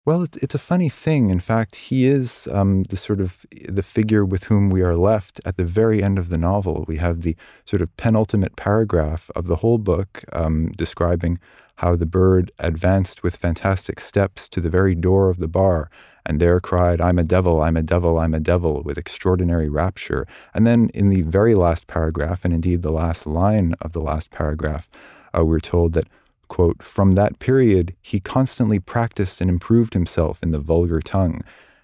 Well, 0.08 0.24
it's, 0.24 0.38
it's 0.38 0.56
a 0.56 0.60
funny 0.60 0.88
thing. 0.88 1.32
In 1.32 1.42
fact, 1.42 1.76
he 1.76 2.06
is 2.06 2.48
um, 2.54 2.84
the 2.84 2.96
sort 2.96 3.20
of 3.20 3.46
the 3.68 3.84
figure 3.84 4.24
with 4.24 4.46
whom 4.46 4.70
we 4.70 4.82
are 4.82 4.96
left 4.96 5.42
at 5.44 5.58
the 5.58 5.66
very 5.66 6.02
end 6.02 6.18
of 6.18 6.30
the 6.30 6.38
novel. 6.38 6.86
We 6.88 6.96
have 6.96 7.24
the 7.24 7.36
sort 7.66 7.82
of 7.82 7.96
penultimate 7.98 8.56
paragraph 8.56 9.30
of 9.36 9.48
the 9.48 9.58
whole 9.58 9.78
book 9.78 10.24
um, 10.32 10.72
describing 10.78 11.40
how 11.80 11.98
the 11.98 12.06
bird 12.06 12.54
advanced 12.58 13.22
with 13.22 13.36
fantastic 13.36 14.00
steps 14.00 14.48
to 14.48 14.62
the 14.62 14.70
very 14.70 14.96
door 14.96 15.30
of 15.30 15.40
the 15.40 15.48
bar 15.50 15.90
and 16.26 16.40
there 16.40 16.62
cried, 16.62 17.02
I'm 17.02 17.20
a 17.20 17.24
devil, 17.24 17.62
I'm 17.62 17.76
a 17.76 17.84
devil, 17.84 18.18
I'm 18.18 18.34
a 18.34 18.40
devil, 18.40 18.84
with 18.84 18.98
extraordinary 18.98 19.70
rapture. 19.70 20.26
And 20.54 20.66
then 20.66 20.90
in 20.94 21.10
the 21.10 21.22
very 21.22 21.56
last 21.56 21.88
paragraph, 21.88 22.44
and 22.44 22.54
indeed 22.54 22.82
the 22.82 22.92
last 22.92 23.26
line 23.26 23.76
of 23.80 23.94
the 23.94 24.02
last 24.02 24.30
paragraph, 24.30 24.90
uh, 25.38 25.46
we're 25.46 25.62
told 25.62 25.94
that, 25.94 26.06
quote, 26.48 26.84
from 26.84 27.16
that 27.16 27.40
period 27.40 27.96
he 28.02 28.20
constantly 28.20 28.80
practiced 28.80 29.42
and 29.42 29.50
improved 29.50 29.94
himself 29.94 30.42
in 30.42 30.52
the 30.52 30.60
vulgar 30.60 31.00
tongue. 31.00 31.42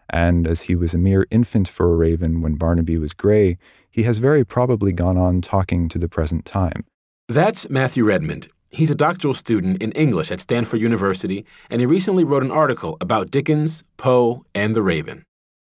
And 0.09 0.47
as 0.47 0.63
he 0.63 0.75
was 0.75 0.93
a 0.93 0.97
mere 0.97 1.25
infant 1.31 1.67
for 1.67 1.91
a 1.91 1.95
raven 1.95 2.41
when 2.41 2.55
Barnaby 2.55 2.97
was 2.97 3.13
gray, 3.13 3.57
he 3.89 4.03
has 4.03 4.17
very 4.17 4.43
probably 4.43 4.91
gone 4.91 5.17
on 5.17 5.41
talking 5.41 5.87
to 5.89 5.97
the 5.97 6.09
present 6.09 6.45
time. 6.45 6.85
That's 7.27 7.69
Matthew 7.69 8.03
Redmond. 8.03 8.47
He's 8.69 8.91
a 8.91 8.95
doctoral 8.95 9.35
student 9.35 9.81
in 9.83 9.91
English 9.91 10.31
at 10.31 10.41
Stanford 10.41 10.81
University, 10.81 11.45
and 11.69 11.79
he 11.79 11.85
recently 11.85 12.23
wrote 12.23 12.43
an 12.43 12.51
article 12.51 12.97
about 12.99 13.29
Dickens, 13.29 13.83
Poe, 13.97 14.45
and 14.55 14.75
the 14.75 14.81
Raven. 14.81 15.23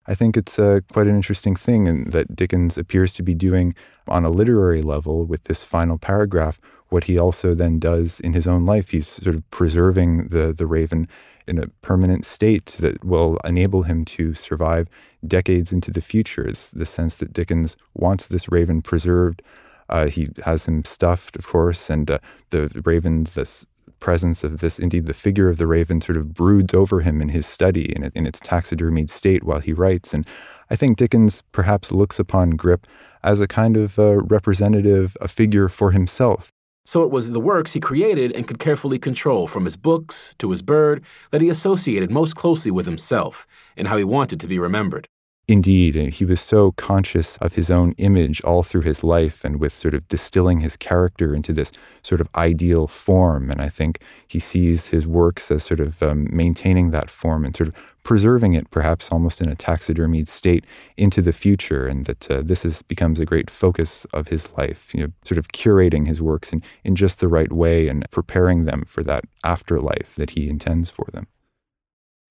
I 0.08 0.14
think 0.14 0.36
it's 0.36 0.58
uh, 0.58 0.80
quite 0.90 1.06
an 1.06 1.14
interesting 1.14 1.54
thing 1.54 2.04
that 2.04 2.34
Dickens 2.34 2.78
appears 2.78 3.12
to 3.14 3.22
be 3.22 3.34
doing 3.34 3.74
on 4.08 4.24
a 4.24 4.30
literary 4.30 4.80
level 4.80 5.24
with 5.26 5.44
this 5.44 5.62
final 5.62 5.98
paragraph. 5.98 6.58
What 6.88 7.04
he 7.04 7.18
also 7.18 7.54
then 7.54 7.78
does 7.78 8.18
in 8.20 8.32
his 8.32 8.46
own 8.46 8.64
life, 8.64 8.90
he's 8.90 9.06
sort 9.06 9.36
of 9.36 9.48
preserving 9.50 10.28
the 10.28 10.54
the 10.54 10.66
Raven 10.66 11.06
in 11.46 11.58
a 11.58 11.68
permanent 11.82 12.24
state 12.24 12.66
that 12.80 13.04
will 13.04 13.38
enable 13.44 13.82
him 13.82 14.04
to 14.06 14.34
survive 14.34 14.88
decades 15.26 15.72
into 15.72 15.90
the 15.90 16.00
future. 16.00 16.46
It's 16.48 16.70
the 16.70 16.86
sense 16.86 17.14
that 17.16 17.32
Dickens 17.32 17.76
wants 17.94 18.26
this 18.26 18.50
Raven 18.50 18.80
preserved 18.82 19.42
uh, 19.88 20.06
he 20.06 20.28
has 20.44 20.66
him 20.66 20.84
stuffed, 20.84 21.36
of 21.36 21.46
course, 21.46 21.88
and 21.88 22.10
uh, 22.10 22.18
the 22.50 22.70
ravens, 22.84 23.34
this 23.34 23.66
presence 24.00 24.44
of 24.44 24.60
this, 24.60 24.78
indeed, 24.78 25.06
the 25.06 25.14
figure 25.14 25.48
of 25.48 25.58
the 25.58 25.66
raven 25.66 26.00
sort 26.00 26.16
of 26.16 26.34
broods 26.34 26.74
over 26.74 27.00
him 27.00 27.20
in 27.20 27.30
his 27.30 27.46
study 27.46 27.94
in, 27.94 28.10
in 28.14 28.26
its 28.26 28.40
taxidermied 28.40 29.10
state 29.10 29.44
while 29.44 29.60
he 29.60 29.72
writes. 29.72 30.14
And 30.14 30.26
I 30.70 30.76
think 30.76 30.96
Dickens 30.96 31.42
perhaps 31.52 31.92
looks 31.92 32.18
upon 32.18 32.50
Grip 32.50 32.86
as 33.22 33.40
a 33.40 33.48
kind 33.48 33.76
of 33.76 33.98
uh, 33.98 34.18
representative, 34.18 35.16
a 35.20 35.28
figure 35.28 35.68
for 35.68 35.90
himself. 35.90 36.52
So 36.86 37.02
it 37.02 37.10
was 37.10 37.32
the 37.32 37.40
works 37.40 37.74
he 37.74 37.80
created 37.80 38.32
and 38.32 38.48
could 38.48 38.58
carefully 38.58 38.98
control, 38.98 39.46
from 39.46 39.66
his 39.66 39.76
books 39.76 40.34
to 40.38 40.50
his 40.50 40.62
bird, 40.62 41.04
that 41.32 41.42
he 41.42 41.50
associated 41.50 42.10
most 42.10 42.34
closely 42.34 42.70
with 42.70 42.86
himself 42.86 43.46
and 43.76 43.88
how 43.88 43.98
he 43.98 44.04
wanted 44.04 44.40
to 44.40 44.46
be 44.46 44.58
remembered. 44.58 45.06
Indeed, 45.50 45.94
he 46.12 46.26
was 46.26 46.42
so 46.42 46.72
conscious 46.72 47.38
of 47.38 47.54
his 47.54 47.70
own 47.70 47.92
image 47.92 48.42
all 48.42 48.62
through 48.62 48.82
his 48.82 49.02
life 49.02 49.46
and 49.46 49.58
with 49.58 49.72
sort 49.72 49.94
of 49.94 50.06
distilling 50.06 50.60
his 50.60 50.76
character 50.76 51.34
into 51.34 51.54
this 51.54 51.72
sort 52.02 52.20
of 52.20 52.28
ideal 52.34 52.86
form. 52.86 53.50
And 53.50 53.58
I 53.58 53.70
think 53.70 54.02
he 54.26 54.40
sees 54.40 54.88
his 54.88 55.06
works 55.06 55.50
as 55.50 55.62
sort 55.62 55.80
of 55.80 56.02
um, 56.02 56.28
maintaining 56.30 56.90
that 56.90 57.08
form 57.08 57.46
and 57.46 57.56
sort 57.56 57.68
of 57.68 57.76
preserving 58.02 58.52
it, 58.52 58.70
perhaps 58.70 59.10
almost 59.10 59.40
in 59.40 59.48
a 59.48 59.56
taxidermied 59.56 60.28
state, 60.28 60.66
into 60.98 61.22
the 61.22 61.32
future. 61.32 61.86
And 61.86 62.04
that 62.04 62.30
uh, 62.30 62.42
this 62.42 62.66
is, 62.66 62.82
becomes 62.82 63.18
a 63.18 63.24
great 63.24 63.48
focus 63.48 64.04
of 64.12 64.28
his 64.28 64.52
life, 64.58 64.94
you 64.94 65.00
know, 65.00 65.12
sort 65.24 65.38
of 65.38 65.48
curating 65.48 66.06
his 66.06 66.20
works 66.20 66.52
in, 66.52 66.62
in 66.84 66.94
just 66.94 67.20
the 67.20 67.28
right 67.28 67.50
way 67.50 67.88
and 67.88 68.04
preparing 68.10 68.66
them 68.66 68.84
for 68.86 69.02
that 69.04 69.24
afterlife 69.44 70.14
that 70.16 70.30
he 70.30 70.50
intends 70.50 70.90
for 70.90 71.06
them. 71.14 71.26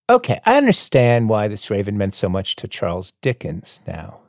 Okay, 0.09 0.39
I 0.45 0.57
understand 0.57 1.27
why 1.27 1.49
this 1.49 1.69
raven 1.69 1.97
meant 1.97 2.13
so 2.13 2.29
much 2.29 2.55
to 2.57 2.67
Charles 2.67 3.11
Dickens 3.21 3.81
now, 3.85 4.19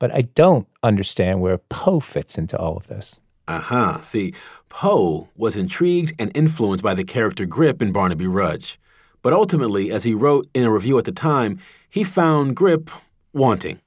but 0.00 0.12
I 0.12 0.22
don't 0.22 0.66
understand 0.82 1.40
where 1.40 1.58
Poe 1.58 2.00
fits 2.00 2.36
into 2.36 2.58
all 2.58 2.76
of 2.76 2.88
this. 2.88 3.20
Uh 3.46 3.60
huh. 3.60 4.00
See, 4.00 4.34
Poe 4.68 5.28
was 5.36 5.54
intrigued 5.54 6.14
and 6.18 6.32
influenced 6.34 6.82
by 6.82 6.94
the 6.94 7.04
character 7.04 7.46
Grip 7.46 7.80
in 7.80 7.92
Barnaby 7.92 8.26
Rudge. 8.26 8.80
But 9.22 9.32
ultimately, 9.32 9.92
as 9.92 10.02
he 10.02 10.14
wrote 10.14 10.48
in 10.52 10.64
a 10.64 10.70
review 10.70 10.98
at 10.98 11.04
the 11.04 11.12
time, 11.12 11.60
he 11.88 12.02
found 12.02 12.56
Grip 12.56 12.90
wanting. 13.32 13.80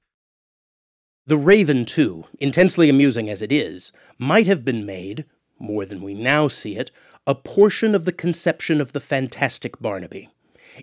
The 1.26 1.38
Raven, 1.38 1.84
too, 1.84 2.24
intensely 2.40 2.88
amusing 2.88 3.30
as 3.30 3.42
it 3.42 3.52
is, 3.52 3.92
might 4.18 4.48
have 4.48 4.64
been 4.64 4.86
made, 4.86 5.26
more 5.60 5.86
than 5.86 6.02
we 6.02 6.14
now 6.14 6.48
see 6.48 6.78
it, 6.78 6.90
a 7.28 7.36
portion 7.36 7.94
of 7.94 8.06
the 8.06 8.14
conception 8.14 8.80
of 8.80 8.94
the 8.94 9.02
fantastic 9.02 9.78
Barnaby. 9.82 10.30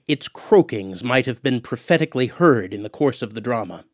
Its 0.07 0.29
croakings 0.29 1.05
might 1.05 1.27
have 1.27 1.43
been 1.43 1.61
prophetically 1.61 2.27
heard 2.27 2.75
in 2.75 2.83
the 2.83 2.89
course 2.89 3.23
of 3.23 3.35
the 3.35 3.41
drama. 3.41 3.85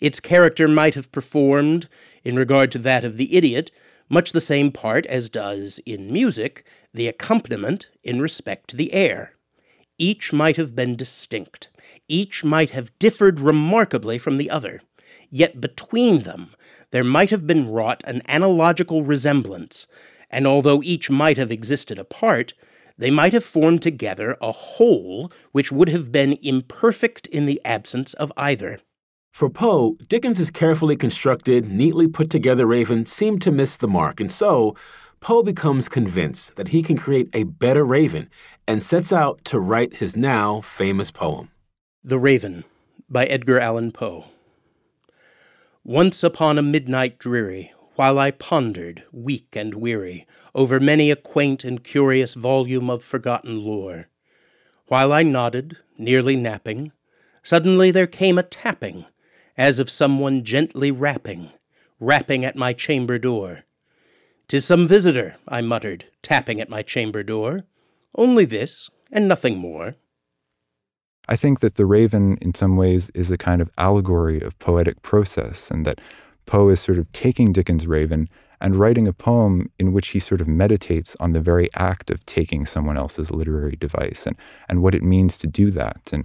Its 0.00 0.20
character 0.20 0.68
might 0.68 0.94
have 0.94 1.12
performed, 1.12 1.88
in 2.22 2.36
regard 2.36 2.70
to 2.72 2.78
that 2.78 3.04
of 3.04 3.16
the 3.16 3.34
idiot, 3.34 3.70
much 4.08 4.32
the 4.32 4.40
same 4.40 4.70
part 4.70 5.06
as 5.06 5.28
does, 5.28 5.80
in 5.86 6.12
music, 6.12 6.64
the 6.92 7.08
accompaniment 7.08 7.88
in 8.02 8.20
respect 8.20 8.68
to 8.68 8.76
the 8.76 8.92
air. 8.92 9.34
Each 9.98 10.32
might 10.32 10.56
have 10.56 10.74
been 10.74 10.96
distinct. 10.96 11.68
Each 12.08 12.44
might 12.44 12.70
have 12.70 12.96
differed 12.98 13.40
remarkably 13.40 14.18
from 14.18 14.36
the 14.36 14.50
other. 14.50 14.82
Yet 15.30 15.60
between 15.60 16.22
them 16.22 16.54
there 16.90 17.04
might 17.04 17.30
have 17.30 17.46
been 17.46 17.70
wrought 17.70 18.02
an 18.04 18.22
analogical 18.28 19.02
resemblance, 19.02 19.86
and 20.30 20.46
although 20.46 20.82
each 20.82 21.10
might 21.10 21.36
have 21.36 21.50
existed 21.50 21.98
apart, 21.98 22.54
they 22.96 23.10
might 23.10 23.32
have 23.32 23.44
formed 23.44 23.82
together 23.82 24.36
a 24.40 24.52
whole 24.52 25.32
which 25.52 25.72
would 25.72 25.88
have 25.88 26.12
been 26.12 26.38
imperfect 26.42 27.26
in 27.28 27.46
the 27.46 27.60
absence 27.64 28.14
of 28.14 28.32
either. 28.36 28.78
For 29.32 29.50
Poe, 29.50 29.96
Dickens's 30.08 30.50
carefully 30.50 30.94
constructed, 30.94 31.66
neatly 31.66 32.06
put 32.06 32.30
together 32.30 32.66
Raven 32.66 33.04
seemed 33.04 33.42
to 33.42 33.50
miss 33.50 33.76
the 33.76 33.88
mark, 33.88 34.20
and 34.20 34.30
so 34.30 34.76
Poe 35.18 35.42
becomes 35.42 35.88
convinced 35.88 36.54
that 36.54 36.68
he 36.68 36.82
can 36.82 36.96
create 36.96 37.30
a 37.32 37.42
better 37.42 37.82
Raven 37.82 38.30
and 38.68 38.80
sets 38.80 39.12
out 39.12 39.44
to 39.46 39.58
write 39.58 39.96
his 39.96 40.14
now 40.14 40.60
famous 40.60 41.10
poem. 41.10 41.50
The 42.04 42.18
Raven 42.18 42.64
by 43.08 43.24
Edgar 43.26 43.58
Allan 43.58 43.90
Poe. 43.90 44.26
Once 45.82 46.22
upon 46.22 46.56
a 46.56 46.62
midnight 46.62 47.18
dreary, 47.18 47.73
while 47.96 48.18
I 48.18 48.30
pondered, 48.30 49.04
weak 49.12 49.48
and 49.54 49.74
weary, 49.74 50.26
over 50.54 50.80
many 50.80 51.10
a 51.10 51.16
quaint 51.16 51.64
and 51.64 51.84
curious 51.84 52.34
volume 52.34 52.90
of 52.90 53.02
forgotten 53.02 53.64
lore. 53.64 54.08
While 54.86 55.12
I 55.12 55.22
nodded, 55.22 55.76
nearly 55.96 56.36
napping, 56.36 56.92
suddenly 57.42 57.90
there 57.90 58.06
came 58.06 58.38
a 58.38 58.42
tapping, 58.42 59.06
as 59.56 59.78
of 59.78 59.88
someone 59.90 60.44
gently 60.44 60.90
rapping, 60.90 61.50
rapping 62.00 62.44
at 62.44 62.56
my 62.56 62.72
chamber 62.72 63.18
door. 63.18 63.64
"'Tis 64.48 64.64
some 64.64 64.86
visitor," 64.88 65.36
I 65.48 65.60
muttered, 65.60 66.06
tapping 66.22 66.60
at 66.60 66.68
my 66.68 66.82
chamber 66.82 67.22
door. 67.22 67.64
"Only 68.14 68.44
this, 68.44 68.90
and 69.10 69.28
nothing 69.28 69.56
more." 69.58 69.94
I 71.26 71.36
think 71.36 71.60
that 71.60 71.76
The 71.76 71.86
Raven, 71.86 72.36
in 72.42 72.52
some 72.52 72.76
ways, 72.76 73.10
is 73.14 73.30
a 73.30 73.38
kind 73.38 73.62
of 73.62 73.70
allegory 73.78 74.40
of 74.40 74.58
poetic 74.58 75.00
process, 75.00 75.70
and 75.70 75.86
that 75.86 76.00
Poe 76.46 76.68
is 76.68 76.80
sort 76.80 76.98
of 76.98 77.10
taking 77.12 77.52
Dickens' 77.52 77.86
Raven 77.86 78.28
and 78.60 78.76
writing 78.76 79.06
a 79.06 79.12
poem 79.12 79.70
in 79.78 79.92
which 79.92 80.08
he 80.08 80.20
sort 80.20 80.40
of 80.40 80.48
meditates 80.48 81.16
on 81.20 81.32
the 81.32 81.40
very 81.40 81.68
act 81.74 82.10
of 82.10 82.24
taking 82.24 82.64
someone 82.64 82.96
else's 82.96 83.30
literary 83.30 83.76
device 83.76 84.26
and, 84.26 84.36
and 84.68 84.82
what 84.82 84.94
it 84.94 85.02
means 85.02 85.36
to 85.38 85.46
do 85.46 85.70
that. 85.70 86.10
And 86.12 86.24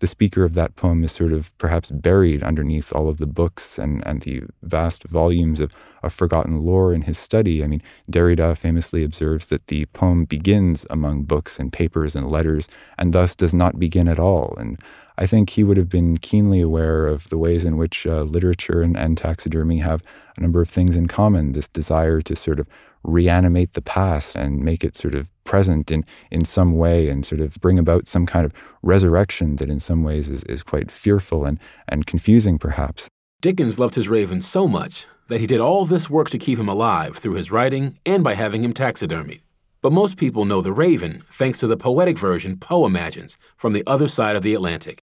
the 0.00 0.06
speaker 0.06 0.44
of 0.44 0.54
that 0.54 0.76
poem 0.76 1.04
is 1.04 1.12
sort 1.12 1.32
of 1.32 1.56
perhaps 1.58 1.90
buried 1.90 2.42
underneath 2.42 2.92
all 2.92 3.08
of 3.08 3.18
the 3.18 3.26
books 3.26 3.78
and, 3.78 4.06
and 4.06 4.22
the 4.22 4.44
vast 4.62 5.04
volumes 5.04 5.60
of, 5.60 5.72
of 6.02 6.12
forgotten 6.12 6.64
lore 6.64 6.94
in 6.94 7.02
his 7.02 7.18
study. 7.18 7.62
I 7.62 7.66
mean, 7.66 7.82
Derrida 8.10 8.56
famously 8.56 9.04
observes 9.04 9.48
that 9.48 9.66
the 9.66 9.86
poem 9.86 10.24
begins 10.24 10.86
among 10.88 11.24
books 11.24 11.58
and 11.58 11.72
papers 11.72 12.16
and 12.16 12.30
letters 12.30 12.66
and 12.98 13.12
thus 13.12 13.34
does 13.34 13.52
not 13.52 13.78
begin 13.78 14.08
at 14.08 14.18
all. 14.18 14.54
And 14.58 14.80
I 15.20 15.26
think 15.26 15.50
he 15.50 15.64
would 15.64 15.76
have 15.76 15.90
been 15.90 16.16
keenly 16.16 16.62
aware 16.62 17.06
of 17.06 17.28
the 17.28 17.36
ways 17.36 17.66
in 17.66 17.76
which 17.76 18.06
uh, 18.06 18.22
literature 18.22 18.80
and, 18.80 18.96
and 18.96 19.18
taxidermy 19.18 19.78
have 19.80 20.02
a 20.38 20.40
number 20.40 20.62
of 20.62 20.68
things 20.70 20.96
in 20.96 21.08
common. 21.08 21.52
This 21.52 21.68
desire 21.68 22.22
to 22.22 22.34
sort 22.34 22.58
of 22.58 22.66
reanimate 23.04 23.74
the 23.74 23.82
past 23.82 24.34
and 24.34 24.64
make 24.64 24.82
it 24.82 24.96
sort 24.96 25.14
of 25.14 25.28
present 25.44 25.90
in, 25.90 26.06
in 26.30 26.46
some 26.46 26.72
way 26.72 27.10
and 27.10 27.26
sort 27.26 27.42
of 27.42 27.56
bring 27.56 27.78
about 27.78 28.08
some 28.08 28.24
kind 28.24 28.46
of 28.46 28.54
resurrection 28.82 29.56
that 29.56 29.68
in 29.68 29.78
some 29.78 30.02
ways 30.02 30.30
is, 30.30 30.42
is 30.44 30.62
quite 30.62 30.90
fearful 30.90 31.44
and, 31.44 31.60
and 31.86 32.06
confusing, 32.06 32.58
perhaps. 32.58 33.06
Dickens 33.42 33.78
loved 33.78 33.96
his 33.96 34.08
raven 34.08 34.40
so 34.40 34.66
much 34.66 35.06
that 35.28 35.40
he 35.40 35.46
did 35.46 35.60
all 35.60 35.84
this 35.84 36.08
work 36.08 36.30
to 36.30 36.38
keep 36.38 36.58
him 36.58 36.68
alive 36.68 37.18
through 37.18 37.34
his 37.34 37.50
writing 37.50 37.98
and 38.06 38.24
by 38.24 38.32
having 38.32 38.64
him 38.64 38.72
taxidermied. 38.72 39.42
But 39.82 39.92
most 39.92 40.16
people 40.16 40.46
know 40.46 40.62
the 40.62 40.72
raven 40.72 41.24
thanks 41.30 41.58
to 41.58 41.66
the 41.66 41.76
poetic 41.76 42.18
version 42.18 42.56
Poe 42.56 42.86
imagines 42.86 43.36
from 43.56 43.74
the 43.74 43.84
other 43.86 44.08
side 44.08 44.36
of 44.36 44.42
the 44.42 44.54
Atlantic, 44.54 45.02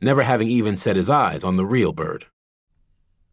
never 0.00 0.22
having 0.22 0.48
even 0.48 0.76
set 0.76 0.96
his 0.96 1.10
eyes 1.10 1.44
on 1.44 1.56
the 1.56 1.66
real 1.66 1.92
bird. 1.92 2.26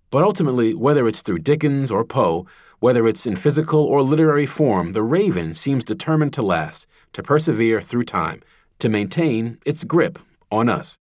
But 0.09 0.23
ultimately, 0.23 0.73
whether 0.73 1.07
it's 1.07 1.21
through 1.21 1.39
Dickens 1.39 1.89
or 1.89 2.05
Poe, 2.05 2.45
whether 2.79 3.07
it's 3.07 3.25
in 3.25 3.35
physical 3.35 3.83
or 3.83 4.01
literary 4.01 4.45
form, 4.45 4.91
the 4.91 5.01
raven 5.01 5.53
seems 5.53 5.83
determined 5.83 6.33
to 6.33 6.41
last, 6.41 6.85
to 7.13 7.23
persevere 7.23 7.81
through 7.81 8.03
time, 8.03 8.41
to 8.79 8.89
maintain 8.89 9.57
its 9.65 9.83
grip 9.83 10.19
on 10.51 10.69
us. 10.69 10.97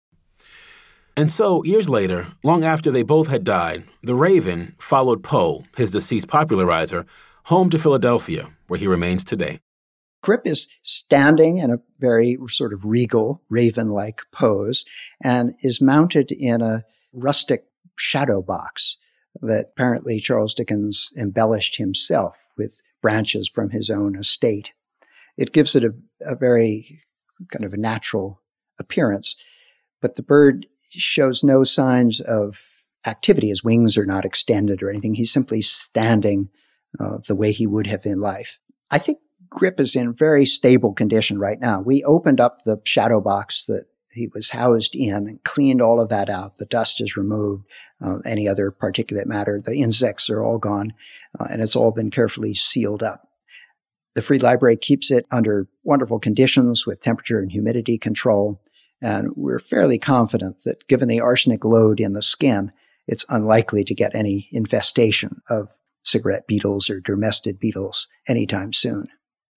And 1.16 1.32
so, 1.32 1.64
years 1.64 1.88
later, 1.88 2.28
long 2.44 2.64
after 2.64 2.92
they 2.92 3.04
both 3.04 3.28
had 3.28 3.44
died, 3.44 3.86
the 4.04 4.16
raven 4.16 4.76
followed 4.78 5.24
Poe, 5.24 5.64
his 5.76 5.92
deceased 5.92 6.28
popularizer, 6.28 7.06
home 7.46 7.70
to 7.70 7.80
Philadelphia, 7.80 8.50
where 8.68 8.80
he 8.80 8.88
remains 8.88 9.24
today. 9.24 9.60
Grip 10.28 10.46
is 10.46 10.68
standing 10.82 11.60
in 11.60 11.72
a 11.72 11.80
very 12.00 12.38
sort 12.50 12.74
of 12.74 12.84
regal, 12.84 13.42
raven 13.50 13.92
like 13.92 14.20
pose 14.34 14.84
and 15.24 15.56
is 15.60 15.80
mounted 15.80 16.34
in 16.34 16.62
a 16.62 16.84
rustic 17.14 17.64
shadow 17.96 18.42
box 18.42 18.98
that 19.42 19.70
apparently 19.72 20.20
Charles 20.20 20.54
Dickens 20.54 21.14
embellished 21.16 21.78
himself 21.78 22.46
with 22.58 22.82
branches 23.02 23.48
from 23.48 23.70
his 23.70 23.90
own 23.90 24.18
estate. 24.18 24.72
It 25.38 25.54
gives 25.54 25.76
it 25.76 25.86
a, 25.86 25.94
a 26.20 26.36
very 26.36 27.00
kind 27.50 27.64
of 27.64 27.72
a 27.72 27.78
natural 27.78 28.42
appearance, 28.82 29.38
but 30.02 30.18
the 30.18 30.24
bird 30.24 30.68
shows 30.92 31.42
no 31.42 31.64
signs 31.64 32.20
of 32.20 32.60
activity. 33.06 33.48
His 33.48 33.64
wings 33.64 33.98
are 33.98 34.06
not 34.06 34.26
extended 34.26 34.84
or 34.84 34.90
anything. 34.90 35.14
He's 35.14 35.32
simply 35.32 35.62
standing 35.62 36.50
uh, 37.00 37.20
the 37.30 37.36
way 37.36 37.54
he 37.54 37.66
would 37.66 37.88
have 37.88 38.06
in 38.06 38.20
life. 38.20 38.60
I 38.92 38.98
think 38.98 39.20
Grip 39.50 39.80
is 39.80 39.96
in 39.96 40.14
very 40.14 40.46
stable 40.46 40.94
condition 40.94 41.40
right 41.40 41.60
now. 41.60 41.82
We 41.82 42.04
opened 42.04 42.40
up 42.40 42.64
the 42.64 42.82
shadow 42.86 43.22
box 43.22 43.66
that 43.66 43.86
he 44.12 44.28
was 44.34 44.50
housed 44.50 44.96
in 44.96 45.28
and 45.28 45.44
cleaned 45.44 45.82
all 45.82 46.02
of 46.02 46.10
that 46.10 46.30
out. 46.30 46.58
The 46.58 46.66
dust 46.66 47.02
is 47.02 47.16
removed, 47.16 47.66
uh, 48.04 48.18
any 48.26 48.48
other 48.48 48.72
particulate 48.72 49.28
matter. 49.28 49.62
The 49.64 49.82
insects 49.82 50.30
are 50.30 50.44
all 50.44 50.58
gone, 50.58 50.94
uh, 51.40 51.48
and 51.50 51.62
it's 51.62 51.76
all 51.76 51.92
been 51.92 52.12
carefully 52.12 52.54
sealed 52.54 53.04
up. 53.04 53.28
The 54.16 54.24
Free 54.24 54.40
Library 54.40 54.78
keeps 54.78 55.12
it 55.12 55.28
under 55.30 55.68
wonderful 55.84 56.20
conditions 56.20 56.88
with 56.88 57.02
temperature 57.02 57.40
and 57.40 57.52
humidity 57.52 58.00
control. 58.00 58.60
And 59.00 59.30
we're 59.36 59.60
fairly 59.60 60.00
confident 60.00 60.64
that 60.66 60.88
given 60.88 61.08
the 61.08 61.22
arsenic 61.22 61.64
load 61.64 62.00
in 62.00 62.14
the 62.14 62.24
skin, 62.24 62.72
it's 63.08 63.26
unlikely 63.30 63.84
to 63.84 63.94
get 63.94 64.16
any 64.16 64.50
infestation 64.52 65.42
of 65.50 65.70
cigarette 66.04 66.48
beetles 66.48 66.90
or 66.90 67.00
dermestid 67.00 67.60
beetles 67.60 68.08
anytime 68.28 68.74
soon. 68.74 69.08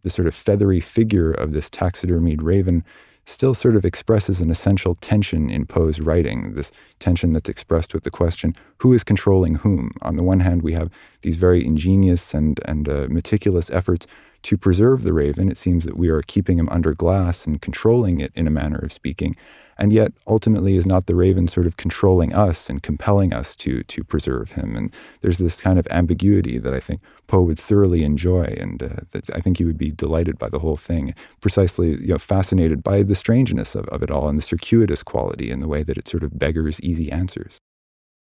The 0.03 0.11
sort 0.11 0.29
of 0.29 0.35
feathery 0.35 0.81
figure 0.81 1.31
of 1.31 1.53
this 1.53 1.69
taxidermied 1.69 2.43
raven 2.43 2.85
still 3.27 3.55
sort 3.55 3.77
of 3.77 3.85
expresses 3.85 4.41
an 4.41 4.51
essential 4.51 4.95
tension 4.95 5.51
in 5.51 5.67
Poe's 5.67 6.01
writing, 6.01 6.55
this 6.55 6.73
tension 6.99 7.33
that's 7.33 7.49
expressed 7.49 7.95
with 7.95 8.03
the 8.03 8.11
question, 8.11 8.55
who 8.79 8.93
is 8.93 9.05
controlling 9.05 9.57
whom? 9.57 9.93
On 10.03 10.17
the 10.17 10.23
one 10.23 10.41
hand, 10.41 10.63
we 10.63 10.73
have 10.73 10.91
these 11.23 11.37
very 11.37 11.65
ingenious 11.65 12.35
and, 12.35 12.61
and 12.65 12.89
uh, 12.89 13.07
meticulous 13.09 13.71
efforts 13.71 14.07
to 14.43 14.57
preserve 14.57 15.03
the 15.03 15.13
raven. 15.13 15.51
It 15.51 15.59
seems 15.59 15.85
that 15.85 15.97
we 15.97 16.09
are 16.09 16.23
keeping 16.23 16.59
him 16.59 16.69
under 16.71 16.95
glass 16.95 17.47
and 17.47 17.61
controlling 17.61 18.21
it 18.21 18.33
in 18.35 18.47
a 18.47 18.51
manner 18.51 18.79
of 18.79 18.93
speaking. 18.93 19.37
And 19.81 19.95
yet, 19.95 20.13
ultimately, 20.27 20.77
is 20.77 20.85
not 20.85 21.07
the 21.07 21.15
raven 21.15 21.49
sort 21.49 21.67
of 21.67 21.79
controlling 21.79 22.35
us 22.35 22.69
and 22.69 22.83
compelling 22.83 23.33
us 23.33 23.57
to, 23.57 23.83
to 23.85 24.05
preserve 24.05 24.53
him? 24.53 24.77
And 24.77 24.95
there's 25.23 25.39
this 25.39 25.59
kind 25.59 25.79
of 25.79 25.89
ambiguity 25.91 26.59
that 26.59 26.75
I 26.75 26.81
think 26.81 27.01
Poe 27.29 27.41
would 27.41 27.59
thoroughly 27.59 28.05
enjoy. 28.05 28.55
And 28.61 28.83
uh, 28.83 28.89
that 29.13 29.35
I 29.35 29.41
think 29.41 29.57
he 29.57 29.65
would 29.65 29.79
be 29.79 29.91
delighted 29.91 30.39
by 30.39 30.51
the 30.51 30.59
whole 30.59 30.77
thing, 30.77 31.15
precisely 31.41 31.93
you 31.93 32.09
know, 32.09 32.19
fascinated 32.19 32.83
by 32.83 33.03
the 33.03 33.15
strangeness 33.15 33.75
of, 33.75 33.87
of 33.87 34.03
it 34.03 34.11
all 34.11 34.29
and 34.29 34.39
the 34.39 34.43
circuitous 34.43 35.03
quality 35.03 35.51
in 35.51 35.61
the 35.61 35.69
way 35.69 35.83
that 35.83 35.97
it 35.97 36.07
sort 36.07 36.25
of 36.25 36.39
beggars 36.39 36.79
easy 36.83 37.11
answers. 37.11 37.59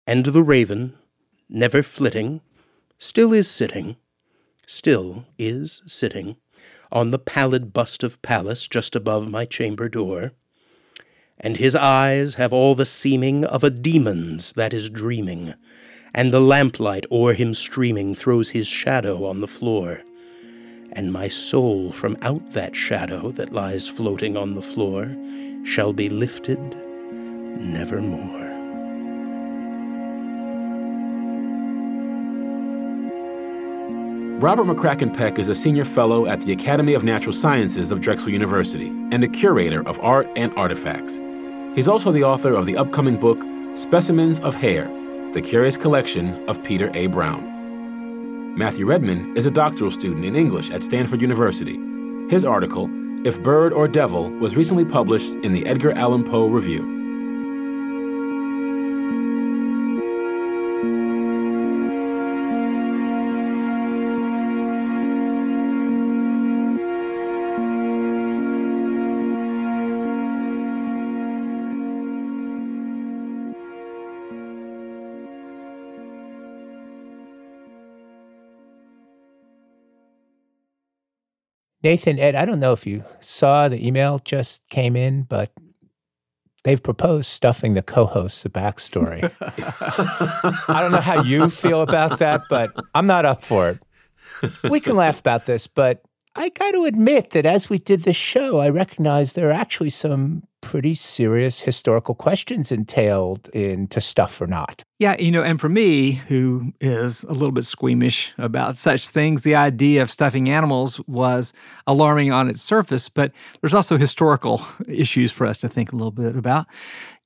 And 0.06 0.28
the 0.28 0.44
raven, 0.44 0.96
never 1.50 1.82
flitting, 1.82 2.42
still 3.00 3.34
is 3.34 3.50
sitting, 3.50 3.96
still 4.68 5.26
is 5.40 5.82
sitting, 5.88 6.38
on 6.92 7.10
the 7.10 7.20
pallid 7.20 7.74
bust 7.74 8.04
of 8.04 8.22
Pallas 8.22 8.68
just 8.68 8.96
above 8.96 9.28
my 9.28 9.46
chamber 9.46 9.90
door 9.90 10.34
and 11.42 11.58
his 11.58 11.76
eyes 11.76 12.36
have 12.36 12.54
all 12.54 12.76
the 12.76 12.86
seeming 12.86 13.44
of 13.44 13.64
a 13.64 13.70
demon's 13.70 14.54
that 14.54 14.74
is 14.74 14.90
dreaming, 14.90 15.54
and 16.14 16.32
the 16.32 16.40
lamplight 16.40 17.06
o'er 17.12 17.34
him 17.34 17.54
streaming 17.56 18.14
throws 18.14 18.52
his 18.52 18.68
shadow 18.68 19.26
on 19.26 19.42
the 19.42 19.48
floor. 19.48 20.02
And 20.94 21.12
my 21.12 21.28
soul 21.28 21.92
from 21.92 22.18
out 22.22 22.52
that 22.52 22.76
shadow 22.76 23.32
that 23.32 23.54
lies 23.54 23.90
floating 23.90 24.38
on 24.38 24.54
the 24.54 24.62
floor 24.62 25.16
shall 25.64 25.94
be 25.94 26.10
lifted 26.10 26.60
nevermore. 27.60 28.50
Robert 34.40 34.66
McCracken 34.66 35.16
Peck 35.16 35.40
is 35.40 35.50
a 35.50 35.56
senior 35.56 35.86
fellow 35.86 36.26
at 36.26 36.42
the 36.42 36.52
Academy 36.52 36.94
of 36.94 37.04
Natural 37.04 37.34
Sciences 37.34 37.92
of 37.92 38.02
Drexel 38.02 38.30
University 38.30 38.88
and 39.12 39.24
a 39.24 39.28
curator 39.28 39.88
of 39.88 40.00
art 40.00 40.28
and 40.36 40.52
artifacts. 40.56 41.20
He's 41.74 41.88
also 41.88 42.12
the 42.12 42.26
author 42.26 42.54
of 42.54 42.66
the 42.66 42.76
upcoming 42.76 43.16
book, 43.16 43.42
Specimens 43.76 44.42
of 44.42 44.54
Hair 44.56 44.92
The 45.32 45.42
Curious 45.42 45.78
Collection 45.78 46.44
of 46.50 46.62
Peter 46.62 46.92
A. 46.94 47.08
Browne. 47.08 48.58
Matthew 48.58 48.86
Redmond 48.86 49.38
is 49.38 49.46
a 49.46 49.52
doctoral 49.52 49.90
student 49.90 50.26
in 50.26 50.36
English 50.36 50.70
at 50.70 50.84
Stanford 50.84 51.22
University. 51.22 51.80
His 52.30 52.44
article, 52.44 52.90
If 53.26 53.42
Bird 53.42 53.72
or 53.72 53.88
Devil, 53.88 54.30
was 54.32 54.58
recently 54.58 54.84
published 54.84 55.32
in 55.46 55.54
the 55.54 55.66
Edgar 55.66 55.94
Allan 55.94 56.26
Poe 56.26 56.48
Review. 56.48 57.01
Nathan, 81.84 82.20
Ed, 82.20 82.36
I 82.36 82.46
don't 82.46 82.60
know 82.60 82.74
if 82.74 82.86
you 82.86 83.04
saw 83.20 83.68
the 83.68 83.86
email 83.86 84.20
just 84.20 84.62
came 84.70 84.96
in, 84.96 85.24
but 85.24 85.52
they've 86.64 86.82
proposed 86.82 87.30
stuffing 87.30 87.74
the 87.74 87.82
co-hosts 87.82 88.46
a 88.46 88.50
backstory. 88.50 89.24
I 90.68 90.82
don't 90.82 90.92
know 90.92 91.02
how 91.02 91.24
you 91.24 91.50
feel 91.50 91.82
about 91.82 92.20
that, 92.20 92.44
but 92.50 92.72
I'm 92.94 93.08
not 93.08 93.26
up 93.26 93.44
for 93.44 93.70
it. 93.70 93.80
We 94.70 94.80
can 94.80 94.96
laugh 94.96 95.20
about 95.20 95.46
this, 95.46 95.68
but 95.68 96.04
I 96.36 96.50
got 96.50 96.72
to 96.72 96.86
admit 96.86 97.32
that 97.32 97.46
as 97.46 97.70
we 97.70 97.80
did 97.80 98.04
the 98.04 98.14
show, 98.14 98.60
I 98.60 98.70
recognized 98.70 99.36
there 99.36 99.50
are 99.50 99.54
actually 99.54 99.90
some 99.90 100.44
pretty 100.62 100.94
serious 100.94 101.62
historical 101.62 102.16
questions 102.16 102.72
entailed 102.72 103.50
into 103.50 104.00
stuff 104.00 104.40
or 104.40 104.48
not. 104.48 104.84
Yeah, 105.00 105.18
you 105.18 105.32
know, 105.32 105.42
and 105.42 105.60
for 105.60 105.68
me, 105.68 106.12
who 106.12 106.74
is 106.80 107.24
a 107.24 107.34
little 107.34 107.52
bit 107.52 107.66
squeamish 107.66 108.34
about 108.38 108.76
such 108.76 109.08
things, 109.08 109.42
the 109.42 109.56
idea 109.56 110.02
of 110.04 110.12
stuffing 110.12 110.50
animals 110.50 111.00
was 111.08 111.54
alarming 111.88 112.32
on 112.32 112.50
its 112.50 112.62
surface, 112.62 113.10
but 113.10 113.32
there's 113.60 113.74
also 113.74 113.98
historical 113.98 114.64
issues 114.88 115.32
for 115.32 115.48
us 115.48 115.58
to 115.60 115.70
think 115.70 115.92
a 115.92 115.96
little 115.96 116.12
bit 116.12 116.36
about. 116.36 116.68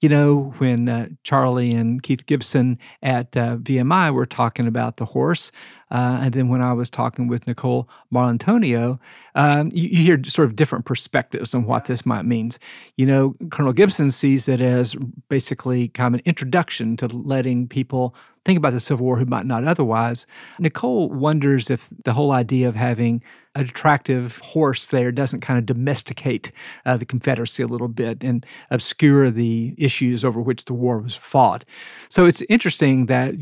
You 0.06 0.10
know, 0.10 0.54
when 0.60 0.88
uh, 0.88 1.08
Charlie 1.24 1.74
and 1.74 2.04
Keith 2.04 2.28
Gibson 2.28 2.78
at 3.02 3.36
uh, 3.36 3.58
VMI 3.58 4.14
were 4.14 4.28
talking 4.28 4.68
about 4.68 4.98
the 4.98 5.06
horse, 5.06 5.52
uh, 5.90 6.20
and 6.22 6.32
then 6.32 6.48
when 6.48 6.62
I 6.62 6.74
was 6.74 6.92
talking 6.92 7.28
with 7.28 7.48
Nicole 7.48 7.90
Maurantonio, 8.14 9.00
um, 9.34 9.72
you, 9.74 9.90
you, 9.90 10.04
hear 10.04 10.24
sort 10.24 10.48
of 10.48 10.56
different 10.56 10.86
perspectives 10.86 11.56
on 11.56 11.66
what 11.66 11.86
this 11.86 12.06
might 12.06 12.24
mean. 12.24 12.52
You 12.98 13.08
know, 13.08 13.36
Colonel 13.50 13.74
Gibson 13.74 14.12
sees 14.12 14.48
it 14.48 14.62
as 14.62 14.96
basically 15.28 15.88
kind 15.88 16.14
of 16.14 16.20
an 16.20 16.26
introduction 16.28 16.98
to 16.98 17.08
letting 17.08 17.68
people 17.68 18.14
think 18.46 18.60
about 18.60 18.74
the 18.74 18.80
Civil 18.80 19.08
War 19.08 19.18
who 19.18 19.26
might 19.26 19.48
not 19.48 19.66
otherwise. 19.66 20.28
Nicole 20.60 21.10
wonders 21.10 21.72
if 21.72 21.90
the 22.04 22.14
whole 22.14 22.32
idea 22.32 22.70
of 22.70 22.76
having 22.76 23.24
attractive 23.56 24.40
horse 24.40 24.88
there 24.88 25.12
doesn't 25.12 25.40
kind 25.40 25.58
of 25.58 25.66
domesticate 25.66 26.52
uh, 26.86 26.98
the 26.98 27.06
Confederacy 27.06 27.64
a 27.64 27.68
little 27.68 27.88
bit 27.88 28.24
and 28.24 28.46
obscure 28.70 29.32
the 29.32 29.74
issues 29.78 30.26
over 30.26 30.42
which 30.42 30.66
the 30.66 30.74
war 30.74 31.00
was 31.00 31.16
fought. 31.16 31.66
So 32.10 32.26
it's 32.26 32.42
interesting 32.50 33.06
that 33.08 33.36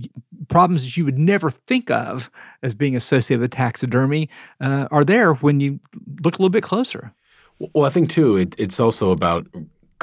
problems 0.48 0.84
that 0.84 0.98
you 0.98 1.06
would 1.06 1.18
never 1.18 1.50
think 1.50 1.90
of 1.90 2.30
as 2.62 2.74
being 2.74 2.96
associated 2.96 3.42
with 3.42 3.52
taxidermy 3.52 4.30
uh, 4.62 4.88
are 4.92 5.04
there 5.04 5.34
when 5.36 5.60
you 5.60 5.80
look 6.24 6.36
a 6.36 6.38
little 6.38 6.50
bit 6.50 6.64
closer. 6.64 7.14
Well, 7.60 7.86
I 7.86 7.90
think 7.90 8.10
too, 8.10 8.38
it, 8.38 8.56
it's 8.58 8.80
also 8.80 9.12
about 9.12 9.48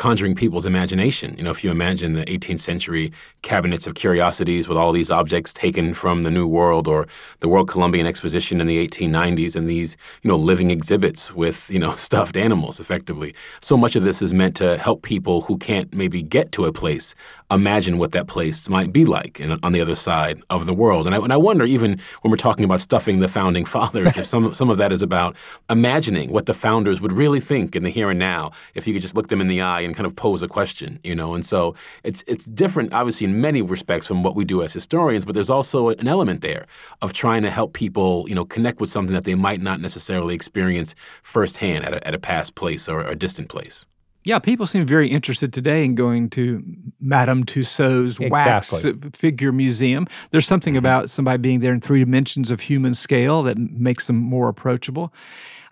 conjuring 0.00 0.34
people's 0.34 0.64
imagination. 0.64 1.34
You 1.36 1.44
know, 1.44 1.50
if 1.50 1.62
you 1.62 1.70
imagine 1.70 2.14
the 2.14 2.24
18th 2.24 2.60
century 2.60 3.12
cabinets 3.42 3.86
of 3.86 3.96
curiosities 3.96 4.66
with 4.66 4.78
all 4.78 4.92
these 4.92 5.10
objects 5.10 5.52
taken 5.52 5.92
from 5.92 6.22
the 6.22 6.30
New 6.30 6.46
World 6.46 6.88
or 6.88 7.06
the 7.40 7.48
World 7.48 7.68
Columbian 7.68 8.06
Exposition 8.06 8.62
in 8.62 8.66
the 8.66 8.88
1890s 8.88 9.54
and 9.54 9.68
these, 9.68 9.98
you 10.22 10.28
know, 10.28 10.38
living 10.38 10.70
exhibits 10.70 11.34
with, 11.34 11.68
you 11.68 11.78
know, 11.78 11.94
stuffed 12.06 12.38
animals 12.38 12.80
effectively. 12.80 13.34
So 13.60 13.76
much 13.76 13.94
of 13.94 14.02
this 14.02 14.22
is 14.22 14.32
meant 14.32 14.56
to 14.56 14.78
help 14.78 15.02
people 15.02 15.42
who 15.42 15.58
can't 15.58 15.92
maybe 15.92 16.22
get 16.22 16.50
to 16.52 16.64
a 16.64 16.72
place 16.72 17.14
imagine 17.50 17.98
what 17.98 18.12
that 18.12 18.28
place 18.28 18.68
might 18.68 18.92
be 18.92 19.04
like 19.04 19.40
in, 19.40 19.58
on 19.62 19.72
the 19.72 19.80
other 19.80 19.94
side 19.94 20.42
of 20.50 20.66
the 20.66 20.74
world. 20.74 21.06
And 21.06 21.14
I, 21.14 21.18
and 21.18 21.32
I 21.32 21.36
wonder, 21.36 21.64
even 21.64 22.00
when 22.22 22.30
we're 22.30 22.36
talking 22.36 22.64
about 22.64 22.80
stuffing 22.80 23.20
the 23.20 23.28
founding 23.28 23.64
fathers, 23.76 24.16
if 24.16 24.26
some, 24.26 24.54
some 24.54 24.70
of 24.70 24.78
that 24.78 24.92
is 24.92 25.02
about 25.02 25.36
imagining 25.68 26.30
what 26.30 26.46
the 26.46 26.54
founders 26.54 27.00
would 27.00 27.12
really 27.12 27.40
think 27.40 27.74
in 27.74 27.82
the 27.82 27.90
here 27.90 28.10
and 28.10 28.18
now 28.18 28.52
if 28.74 28.86
you 28.86 28.92
could 28.92 29.02
just 29.02 29.14
look 29.14 29.28
them 29.28 29.40
in 29.40 29.48
the 29.48 29.60
eye 29.60 29.80
and 29.80 29.94
kind 29.94 30.06
of 30.06 30.14
pose 30.14 30.42
a 30.42 30.48
question, 30.48 30.98
you 31.02 31.14
know? 31.14 31.34
And 31.34 31.44
so 31.44 31.74
it's, 32.04 32.22
it's 32.26 32.44
different, 32.44 32.92
obviously, 32.92 33.24
in 33.24 33.40
many 33.40 33.62
respects 33.62 34.06
from 34.06 34.22
what 34.22 34.36
we 34.36 34.44
do 34.44 34.62
as 34.62 34.72
historians, 34.72 35.24
but 35.24 35.34
there's 35.34 35.50
also 35.50 35.88
an 35.88 36.08
element 36.08 36.40
there 36.40 36.66
of 37.02 37.12
trying 37.12 37.42
to 37.42 37.50
help 37.50 37.72
people, 37.72 38.24
you 38.28 38.34
know, 38.34 38.44
connect 38.44 38.80
with 38.80 38.90
something 38.90 39.14
that 39.14 39.24
they 39.24 39.34
might 39.34 39.60
not 39.60 39.80
necessarily 39.80 40.34
experience 40.34 40.94
firsthand 41.22 41.84
at 41.84 41.94
a, 41.94 42.06
at 42.06 42.14
a 42.14 42.18
past 42.18 42.54
place 42.54 42.88
or 42.88 43.02
a 43.02 43.16
distant 43.16 43.48
place. 43.48 43.86
Yeah, 44.22 44.38
people 44.38 44.66
seem 44.66 44.84
very 44.84 45.08
interested 45.08 45.50
today 45.52 45.82
in 45.82 45.94
going 45.94 46.28
to 46.30 46.62
Madame 47.00 47.44
Tussauds 47.44 48.18
wax 48.28 48.84
figure 49.16 49.50
museum. 49.50 50.06
There's 50.30 50.46
something 50.46 50.74
mm-hmm. 50.74 50.78
about 50.78 51.08
somebody 51.08 51.38
being 51.38 51.60
there 51.60 51.72
in 51.72 51.80
three 51.80 52.00
dimensions 52.00 52.50
of 52.50 52.60
human 52.60 52.92
scale 52.92 53.42
that 53.44 53.56
makes 53.56 54.08
them 54.08 54.16
more 54.16 54.50
approachable. 54.50 55.14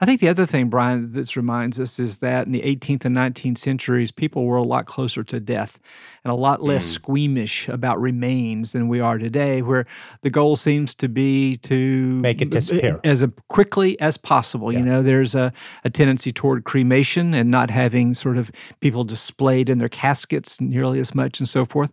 I 0.01 0.07
think 0.07 0.21
the 0.21 0.29
other 0.29 0.47
thing, 0.47 0.69
Brian, 0.69 1.13
this 1.13 1.37
reminds 1.37 1.81
us 1.81 1.99
is 1.99 2.19
that 2.19 2.47
in 2.47 2.53
the 2.53 2.63
18th 2.63 3.05
and 3.05 3.17
19th 3.17 3.59
centuries, 3.59 4.13
people 4.13 4.45
were 4.45 4.57
a 4.57 4.63
lot 4.63 4.87
closer 4.87 5.25
to 5.25 5.41
death 5.41 5.81
and 6.23 6.31
a 6.31 6.37
lot 6.37 6.63
less 6.63 6.87
mm. 6.87 6.93
squeamish 6.93 7.69
about 7.69 8.01
remains 8.01 8.71
than 8.71 8.87
we 8.87 9.01
are 9.01 9.19
today, 9.19 9.61
where 9.61 9.87
the 10.21 10.31
goal 10.31 10.55
seems 10.55 10.95
to 10.95 11.09
be 11.09 11.57
to 11.59 12.13
make 12.21 12.41
it 12.41 12.51
disappear 12.51 13.01
as 13.03 13.25
quickly 13.49 13.99
as 13.99 14.17
possible. 14.17 14.73
Yeah. 14.73 14.79
You 14.79 14.85
know, 14.85 15.03
there's 15.03 15.35
a, 15.35 15.53
a 15.85 15.91
tendency 15.91 16.33
toward 16.33 16.63
cremation 16.63 17.35
and 17.35 17.51
not 17.51 17.69
having 17.69 18.15
sort 18.15 18.38
of 18.39 18.51
people 18.81 19.05
displayed 19.05 19.69
in 19.69 19.79
their 19.79 19.89
caskets 19.89 20.61
nearly 20.61 21.01
as 21.01 21.15
much 21.15 21.41
and 21.41 21.49
so 21.49 21.67
forth. 21.67 21.91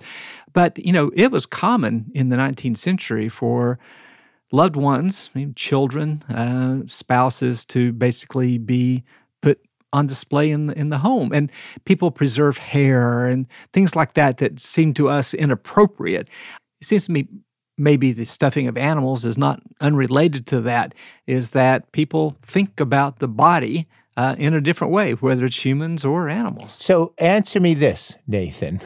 But, 0.54 0.78
you 0.80 0.94
know, 0.94 1.12
it 1.16 1.32
was 1.32 1.46
common 1.46 2.12
in 2.14 2.30
the 2.30 2.38
19th 2.38 2.78
century 2.78 3.28
for 3.30 3.78
loved 4.52 4.76
ones, 4.76 5.30
children, 5.56 6.24
uh, 6.30 6.88
spouses, 6.88 7.66
to 7.66 7.92
basically 7.92 8.58
be 8.58 9.04
put 9.42 9.60
on 9.92 10.08
display 10.08 10.52
in 10.52 10.72
in 10.72 10.90
the 10.90 11.00
home. 11.00 11.32
And 11.34 11.52
people 11.86 12.12
preserve 12.12 12.58
hair 12.58 13.26
and 13.26 13.48
things 13.74 13.96
like 13.96 14.14
that 14.14 14.38
that 14.38 14.60
seem 14.60 14.94
to 14.96 15.10
us 15.10 15.34
inappropriate. 15.34 16.30
It 16.82 16.88
seems 16.88 17.06
to 17.06 17.12
me 17.12 17.28
maybe 17.78 18.14
the 18.14 18.26
stuffing 18.26 18.68
of 18.68 18.78
animals 18.78 19.26
is 19.26 19.38
not 19.38 19.62
unrelated 19.82 20.46
to 20.48 20.62
that, 20.62 20.96
is 21.28 21.52
that 21.52 21.92
people 21.92 22.38
think 22.42 22.80
about 22.80 23.20
the 23.20 23.28
body 23.28 23.88
uh, 24.18 24.36
in 24.38 24.54
a 24.54 24.62
different 24.62 24.94
way, 24.94 25.14
whether 25.14 25.46
it's 25.46 25.66
humans 25.66 26.06
or 26.06 26.30
animals. 26.30 26.78
So 26.80 27.14
answer 27.18 27.60
me 27.60 27.74
this, 27.74 28.16
Nathan. 28.28 28.82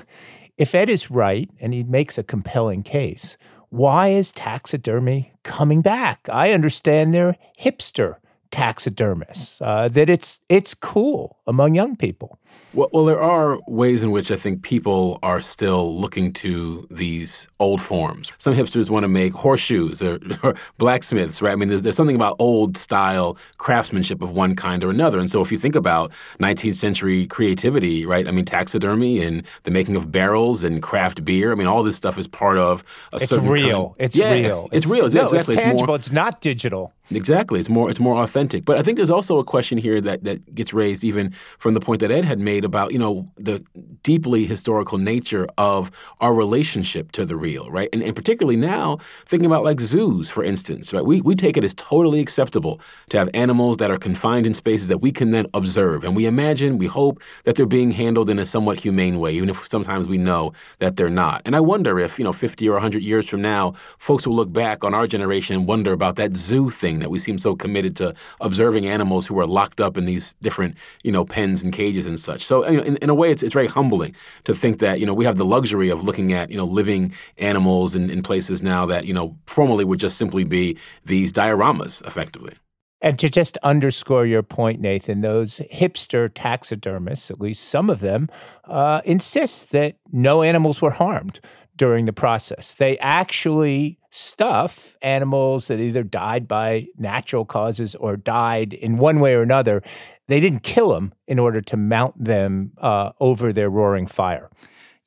If 0.58 0.76
Ed 0.76 0.90
is 0.90 1.10
right 1.10 1.50
and 1.60 1.74
he 1.74 1.84
makes 1.84 2.18
a 2.18 2.24
compelling 2.24 2.84
case, 2.84 3.38
why 3.70 4.10
is 4.10 4.32
taxidermy 4.32 5.32
coming 5.44 5.82
back? 5.82 6.28
I 6.32 6.52
understand 6.52 7.14
they're 7.14 7.38
hipster 7.60 8.16
taxidermists, 8.52 9.62
uh, 9.62 9.88
that 9.90 10.10
it's 10.10 10.42
it's 10.50 10.74
cool 10.74 11.38
among 11.46 11.76
young 11.76 11.96
people. 11.96 12.40
Well, 12.72 12.90
well, 12.94 13.06
there 13.06 13.22
are 13.22 13.60
ways 13.68 14.04
in 14.04 14.12
which 14.12 14.30
I 14.30 14.36
think 14.36 14.62
people 14.62 15.18
are 15.24 15.42
still 15.42 16.00
looking 16.00 16.32
to 16.34 16.88
these 16.92 17.48
old 17.60 17.82
forms. 17.82 18.32
Some 18.38 18.54
hipsters 18.54 18.92
want 18.92 19.06
to 19.06 19.08
make 19.08 19.34
horseshoes 19.34 20.04
or, 20.04 20.20
or, 20.44 20.56
blacksmiths, 20.78 21.42
right? 21.42 21.52
I 21.52 21.56
mean, 21.56 21.70
there's, 21.70 21.82
there's 21.82 21.96
something 21.96 22.16
about 22.16 22.36
old 22.38 22.78
style 22.78 23.38
craftsmanship 23.58 24.22
of 24.22 24.32
one 24.32 24.56
kind 24.56 24.84
or 24.84 24.92
another. 24.92 25.20
And 25.20 25.32
so 25.32 25.42
if 25.42 25.52
you 25.52 25.58
think 25.58 25.74
about 25.74 26.12
19th 26.40 26.76
century 26.76 27.26
creativity, 27.26 28.06
right? 28.06 28.28
I 28.28 28.32
mean, 28.32 28.46
taxidermy 28.46 29.24
and 29.24 29.44
the 29.64 29.72
making 29.72 29.96
of 29.96 30.12
barrels 30.12 30.64
and 30.64 30.80
craft 30.82 31.26
beer. 31.26 31.52
I 31.52 31.56
mean, 31.56 31.68
all 31.68 31.82
this 31.82 31.96
stuff 31.96 32.20
is 32.20 32.28
part 32.28 32.60
of 32.60 32.84
a 33.12 33.16
it's 33.16 33.30
certain 33.30 33.50
real. 33.50 33.66
Kind 33.66 33.96
of, 34.00 34.06
it's 34.06 34.16
yeah, 34.16 34.32
real. 34.32 34.66
It's, 34.72 34.86
it's 34.86 34.94
real. 34.94 35.10
No, 35.10 35.24
exactly. 35.24 35.56
it's 35.56 35.64
tangible. 35.64 35.82
It's, 35.82 35.88
more, 35.88 35.96
it's 35.96 36.12
not 36.12 36.42
digital. 36.42 36.94
Exactly. 37.12 37.60
It's 37.60 37.70
more 37.70 37.90
it's 37.90 38.00
more 38.00 38.22
authentic. 38.22 38.66
But 38.66 38.78
I 38.78 38.84
think 38.84 38.98
there's 38.98 39.10
also 39.10 39.40
a 39.40 39.44
question 39.44 39.78
here 39.78 40.00
that 40.02 40.24
that 40.24 40.54
gets 40.54 40.74
raised 40.74 41.04
even 41.04 41.34
from 41.58 41.74
the 41.74 41.80
point 41.80 42.02
that 42.02 42.12
Ed 42.12 42.26
had 42.26 42.39
made 42.40 42.66
about, 42.66 42.92
you 42.92 43.00
know, 43.00 43.30
the 43.38 43.64
deeply 44.04 44.46
historical 44.46 44.98
nature 44.98 45.48
of 45.58 45.92
our 46.22 46.34
relationship 46.34 47.12
to 47.14 47.26
the 47.26 47.36
real, 47.36 47.70
right? 47.70 47.90
And, 47.94 48.02
and 48.02 48.16
particularly 48.16 48.58
now, 48.58 49.00
thinking 49.26 49.46
about 49.46 49.64
like 49.64 49.80
zoos, 49.80 50.30
for 50.30 50.44
instance, 50.44 50.94
right? 50.94 51.06
We 51.06 51.22
we 51.22 51.36
take 51.36 51.58
it 51.58 51.64
as 51.64 51.74
totally 51.76 52.20
acceptable 52.20 52.80
to 53.10 53.18
have 53.18 53.30
animals 53.34 53.78
that 53.78 53.92
are 53.92 53.98
confined 53.98 54.46
in 54.46 54.54
spaces 54.54 54.88
that 54.88 55.00
we 55.00 55.12
can 55.12 55.32
then 55.32 55.46
observe. 55.54 56.04
And 56.04 56.16
we 56.16 56.26
imagine, 56.26 56.78
we 56.78 56.88
hope 56.88 57.22
that 57.44 57.56
they're 57.56 57.66
being 57.66 57.92
handled 57.92 58.30
in 58.30 58.40
a 58.40 58.46
somewhat 58.46 58.80
humane 58.80 59.20
way, 59.20 59.34
even 59.34 59.50
if 59.50 59.68
sometimes 59.68 60.08
we 60.08 60.18
know 60.18 60.54
that 60.80 60.96
they're 60.96 61.10
not. 61.10 61.42
And 61.46 61.56
I 61.56 61.60
wonder 61.60 62.00
if, 62.00 62.18
you 62.18 62.26
know, 62.26 62.34
50 62.34 62.68
or 62.70 62.74
100 62.74 63.02
years 63.04 63.28
from 63.28 63.42
now, 63.42 63.74
folks 63.98 64.26
will 64.26 64.36
look 64.36 64.52
back 64.52 64.84
on 64.84 64.94
our 64.94 65.08
generation 65.08 65.56
and 65.56 65.68
wonder 65.68 65.92
about 65.92 66.16
that 66.16 66.36
zoo 66.36 66.70
thing 66.70 67.00
that 67.00 67.10
we 67.10 67.20
seem 67.20 67.38
so 67.38 67.56
committed 67.56 67.96
to 67.98 68.14
observing 68.42 68.86
animals 68.86 69.28
who 69.28 69.40
are 69.40 69.48
locked 69.48 69.82
up 69.82 69.98
in 69.98 70.06
these 70.06 70.34
different, 70.42 70.76
you 71.04 71.12
know, 71.12 71.26
pens 71.26 71.62
and 71.64 71.74
cages 71.74 72.06
and 72.06 72.20
such. 72.30 72.42
So, 72.46 72.54
you 72.70 72.78
know, 72.78 72.84
in, 72.84 72.96
in 72.98 73.10
a 73.10 73.16
way, 73.16 73.32
it's, 73.32 73.44
it's 73.44 73.54
very 73.54 73.68
humbling 73.68 74.14
to 74.44 74.54
think 74.54 74.80
that, 74.80 75.00
you 75.00 75.06
know, 75.06 75.16
we 75.16 75.26
have 75.26 75.38
the 75.38 75.46
luxury 75.56 75.90
of 75.90 76.04
looking 76.04 76.34
at, 76.34 76.46
you 76.52 76.58
know, 76.58 76.70
living 76.80 77.14
animals 77.38 77.96
in, 77.96 78.10
in 78.10 78.22
places 78.22 78.62
now 78.62 78.86
that, 78.86 79.06
you 79.06 79.14
know, 79.14 79.36
formerly 79.48 79.86
would 79.86 80.00
just 80.00 80.18
simply 80.18 80.44
be 80.44 80.78
these 81.06 81.34
dioramas, 81.34 82.06
effectively. 82.06 82.54
And 83.02 83.18
to 83.20 83.30
just 83.30 83.58
underscore 83.64 84.26
your 84.26 84.44
point, 84.44 84.82
Nathan, 84.82 85.22
those 85.22 85.62
hipster 85.74 86.30
taxidermists, 86.34 87.32
at 87.32 87.40
least 87.40 87.70
some 87.70 87.90
of 87.90 88.00
them, 88.00 88.28
uh, 88.66 89.02
insist 89.06 89.72
that 89.72 89.96
no 90.12 90.44
animals 90.44 90.82
were 90.82 90.92
harmed 90.92 91.40
during 91.78 92.06
the 92.06 92.14
process. 92.14 92.76
They 92.76 92.98
actually 93.00 93.98
stuff 94.12 94.98
animals 95.02 95.68
that 95.68 95.80
either 95.80 96.04
died 96.04 96.48
by 96.48 96.88
natural 96.98 97.46
causes 97.46 97.96
or 97.96 98.18
died 98.18 98.74
in 98.74 98.98
one 98.98 99.20
way 99.20 99.34
or 99.34 99.42
another. 99.42 99.82
They 100.30 100.40
didn't 100.40 100.62
kill 100.62 100.90
them 100.90 101.14
in 101.28 101.40
order 101.40 101.60
to 101.60 101.76
mount 101.76 102.24
them 102.24 102.74
uh, 102.78 103.12
over 103.20 103.52
their 103.52 103.70
roaring 103.70 104.06
fire. 104.06 104.52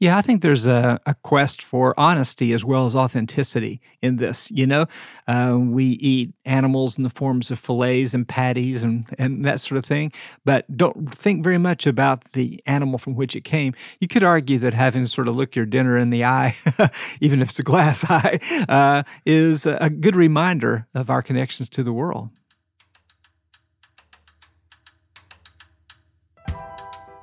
Yeah, 0.00 0.18
I 0.18 0.20
think 0.20 0.42
there's 0.42 0.66
a, 0.66 0.98
a, 1.06 1.14
quest 1.14 1.62
for 1.62 1.94
honesty 1.96 2.52
as 2.52 2.64
well 2.64 2.86
as 2.86 2.96
authenticity 2.96 3.80
in 4.02 4.16
this. 4.16 4.50
You 4.50 4.66
know, 4.66 4.86
uh, 5.28 5.56
we 5.60 5.90
eat 5.90 6.34
animals 6.44 6.98
in 6.98 7.04
the 7.04 7.10
forms 7.10 7.52
of 7.52 7.60
fillets 7.60 8.12
and 8.12 8.26
patties 8.26 8.82
and, 8.82 9.06
and 9.16 9.44
that 9.44 9.60
sort 9.60 9.78
of 9.78 9.84
thing, 9.84 10.10
but 10.44 10.76
don't 10.76 11.14
think 11.14 11.44
very 11.44 11.58
much 11.58 11.86
about 11.86 12.32
the 12.32 12.60
animal 12.66 12.98
from 12.98 13.14
which 13.14 13.36
it 13.36 13.42
came. 13.42 13.74
You 14.00 14.08
could 14.08 14.24
argue 14.24 14.58
that 14.58 14.74
having 14.74 15.06
sort 15.06 15.28
of 15.28 15.36
look 15.36 15.54
your 15.54 15.66
dinner 15.66 15.96
in 15.96 16.10
the 16.10 16.24
eye, 16.24 16.56
even 17.20 17.40
if 17.40 17.50
it's 17.50 17.60
a 17.60 17.62
glass 17.62 18.04
eye, 18.10 18.40
uh, 18.68 19.04
is 19.24 19.66
a 19.66 19.88
good 19.88 20.16
reminder 20.16 20.88
of 20.96 21.10
our 21.10 21.22
connections 21.22 21.68
to 21.68 21.84
the 21.84 21.92
world. 21.92 22.30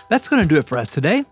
That's 0.10 0.28
going 0.28 0.42
to 0.42 0.48
do 0.48 0.58
it 0.58 0.68
for 0.68 0.78
us 0.78 0.90
today 0.90 1.26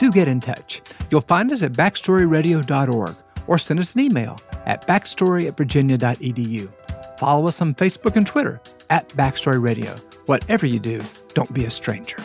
do 0.00 0.10
get 0.10 0.26
in 0.26 0.40
touch. 0.40 0.80
You'll 1.10 1.20
find 1.20 1.52
us 1.52 1.62
at 1.62 1.72
backstoryradio.org 1.72 3.16
or 3.46 3.58
send 3.58 3.80
us 3.80 3.94
an 3.94 4.00
email 4.00 4.38
at 4.66 4.86
backstory 4.88 5.46
at 5.46 5.56
virginia.edu. 5.56 6.72
Follow 7.18 7.46
us 7.46 7.60
on 7.60 7.74
Facebook 7.74 8.16
and 8.16 8.26
Twitter 8.26 8.60
at 8.88 9.08
Backstory 9.10 9.62
Radio. 9.62 9.94
Whatever 10.24 10.66
you 10.66 10.80
do, 10.80 11.00
don't 11.34 11.52
be 11.52 11.66
a 11.66 11.70
stranger. 11.70 12.16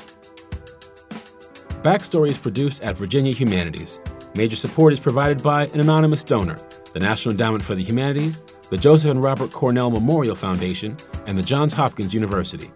Backstory 1.83 2.29
is 2.29 2.37
produced 2.37 2.81
at 2.81 2.95
Virginia 2.95 3.33
Humanities. 3.33 3.99
Major 4.35 4.55
support 4.55 4.93
is 4.93 4.99
provided 4.99 5.43
by 5.43 5.65
an 5.67 5.81
anonymous 5.81 6.23
donor, 6.23 6.57
the 6.93 6.99
National 6.99 7.31
Endowment 7.31 7.63
for 7.63 7.75
the 7.75 7.83
Humanities, 7.83 8.39
the 8.69 8.77
Joseph 8.77 9.11
and 9.11 9.21
Robert 9.21 9.51
Cornell 9.51 9.91
Memorial 9.91 10.35
Foundation, 10.35 10.95
and 11.27 11.37
the 11.37 11.43
Johns 11.43 11.73
Hopkins 11.73 12.13
University. 12.13 12.71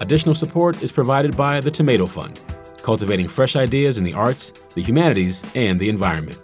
Additional 0.00 0.34
support 0.34 0.82
is 0.82 0.90
provided 0.90 1.36
by 1.36 1.60
the 1.60 1.70
Tomato 1.70 2.06
Fund 2.06 2.40
cultivating 2.82 3.28
fresh 3.28 3.56
ideas 3.56 3.98
in 3.98 4.04
the 4.04 4.14
arts, 4.14 4.52
the 4.74 4.82
humanities, 4.82 5.44
and 5.54 5.78
the 5.78 5.88
environment. 5.88 6.38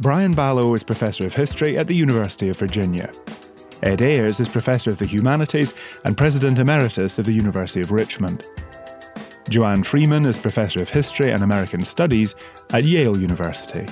Brian 0.00 0.34
Balogh 0.34 0.74
is 0.74 0.82
Professor 0.82 1.26
of 1.26 1.34
History 1.34 1.78
at 1.78 1.86
the 1.86 1.94
University 1.94 2.48
of 2.48 2.58
Virginia. 2.58 3.10
Ed 3.82 4.02
Ayers 4.02 4.40
is 4.40 4.48
Professor 4.48 4.90
of 4.90 4.98
the 4.98 5.06
Humanities 5.06 5.74
and 6.04 6.16
President 6.16 6.58
Emeritus 6.58 7.18
of 7.18 7.26
the 7.26 7.32
University 7.32 7.80
of 7.80 7.92
Richmond. 7.92 8.44
Joanne 9.48 9.82
Freeman 9.82 10.26
is 10.26 10.38
Professor 10.38 10.80
of 10.82 10.88
History 10.88 11.30
and 11.30 11.42
American 11.42 11.82
Studies 11.82 12.34
at 12.70 12.84
Yale 12.84 13.18
University. 13.18 13.86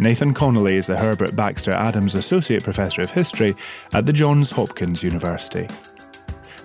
Nathan 0.00 0.34
Connolly 0.34 0.76
is 0.76 0.86
the 0.86 0.96
Herbert 0.96 1.34
Baxter 1.34 1.72
Adams 1.72 2.14
Associate 2.14 2.62
Professor 2.62 3.02
of 3.02 3.10
History 3.10 3.56
at 3.92 4.06
the 4.06 4.12
Johns 4.12 4.50
Hopkins 4.50 5.02
University. 5.02 5.66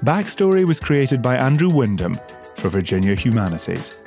Backstory 0.03 0.65
was 0.65 0.79
created 0.79 1.21
by 1.21 1.37
Andrew 1.37 1.69
Wyndham 1.69 2.19
for 2.63 2.69
Virginia 2.69 3.13
Humanities. 3.13 4.02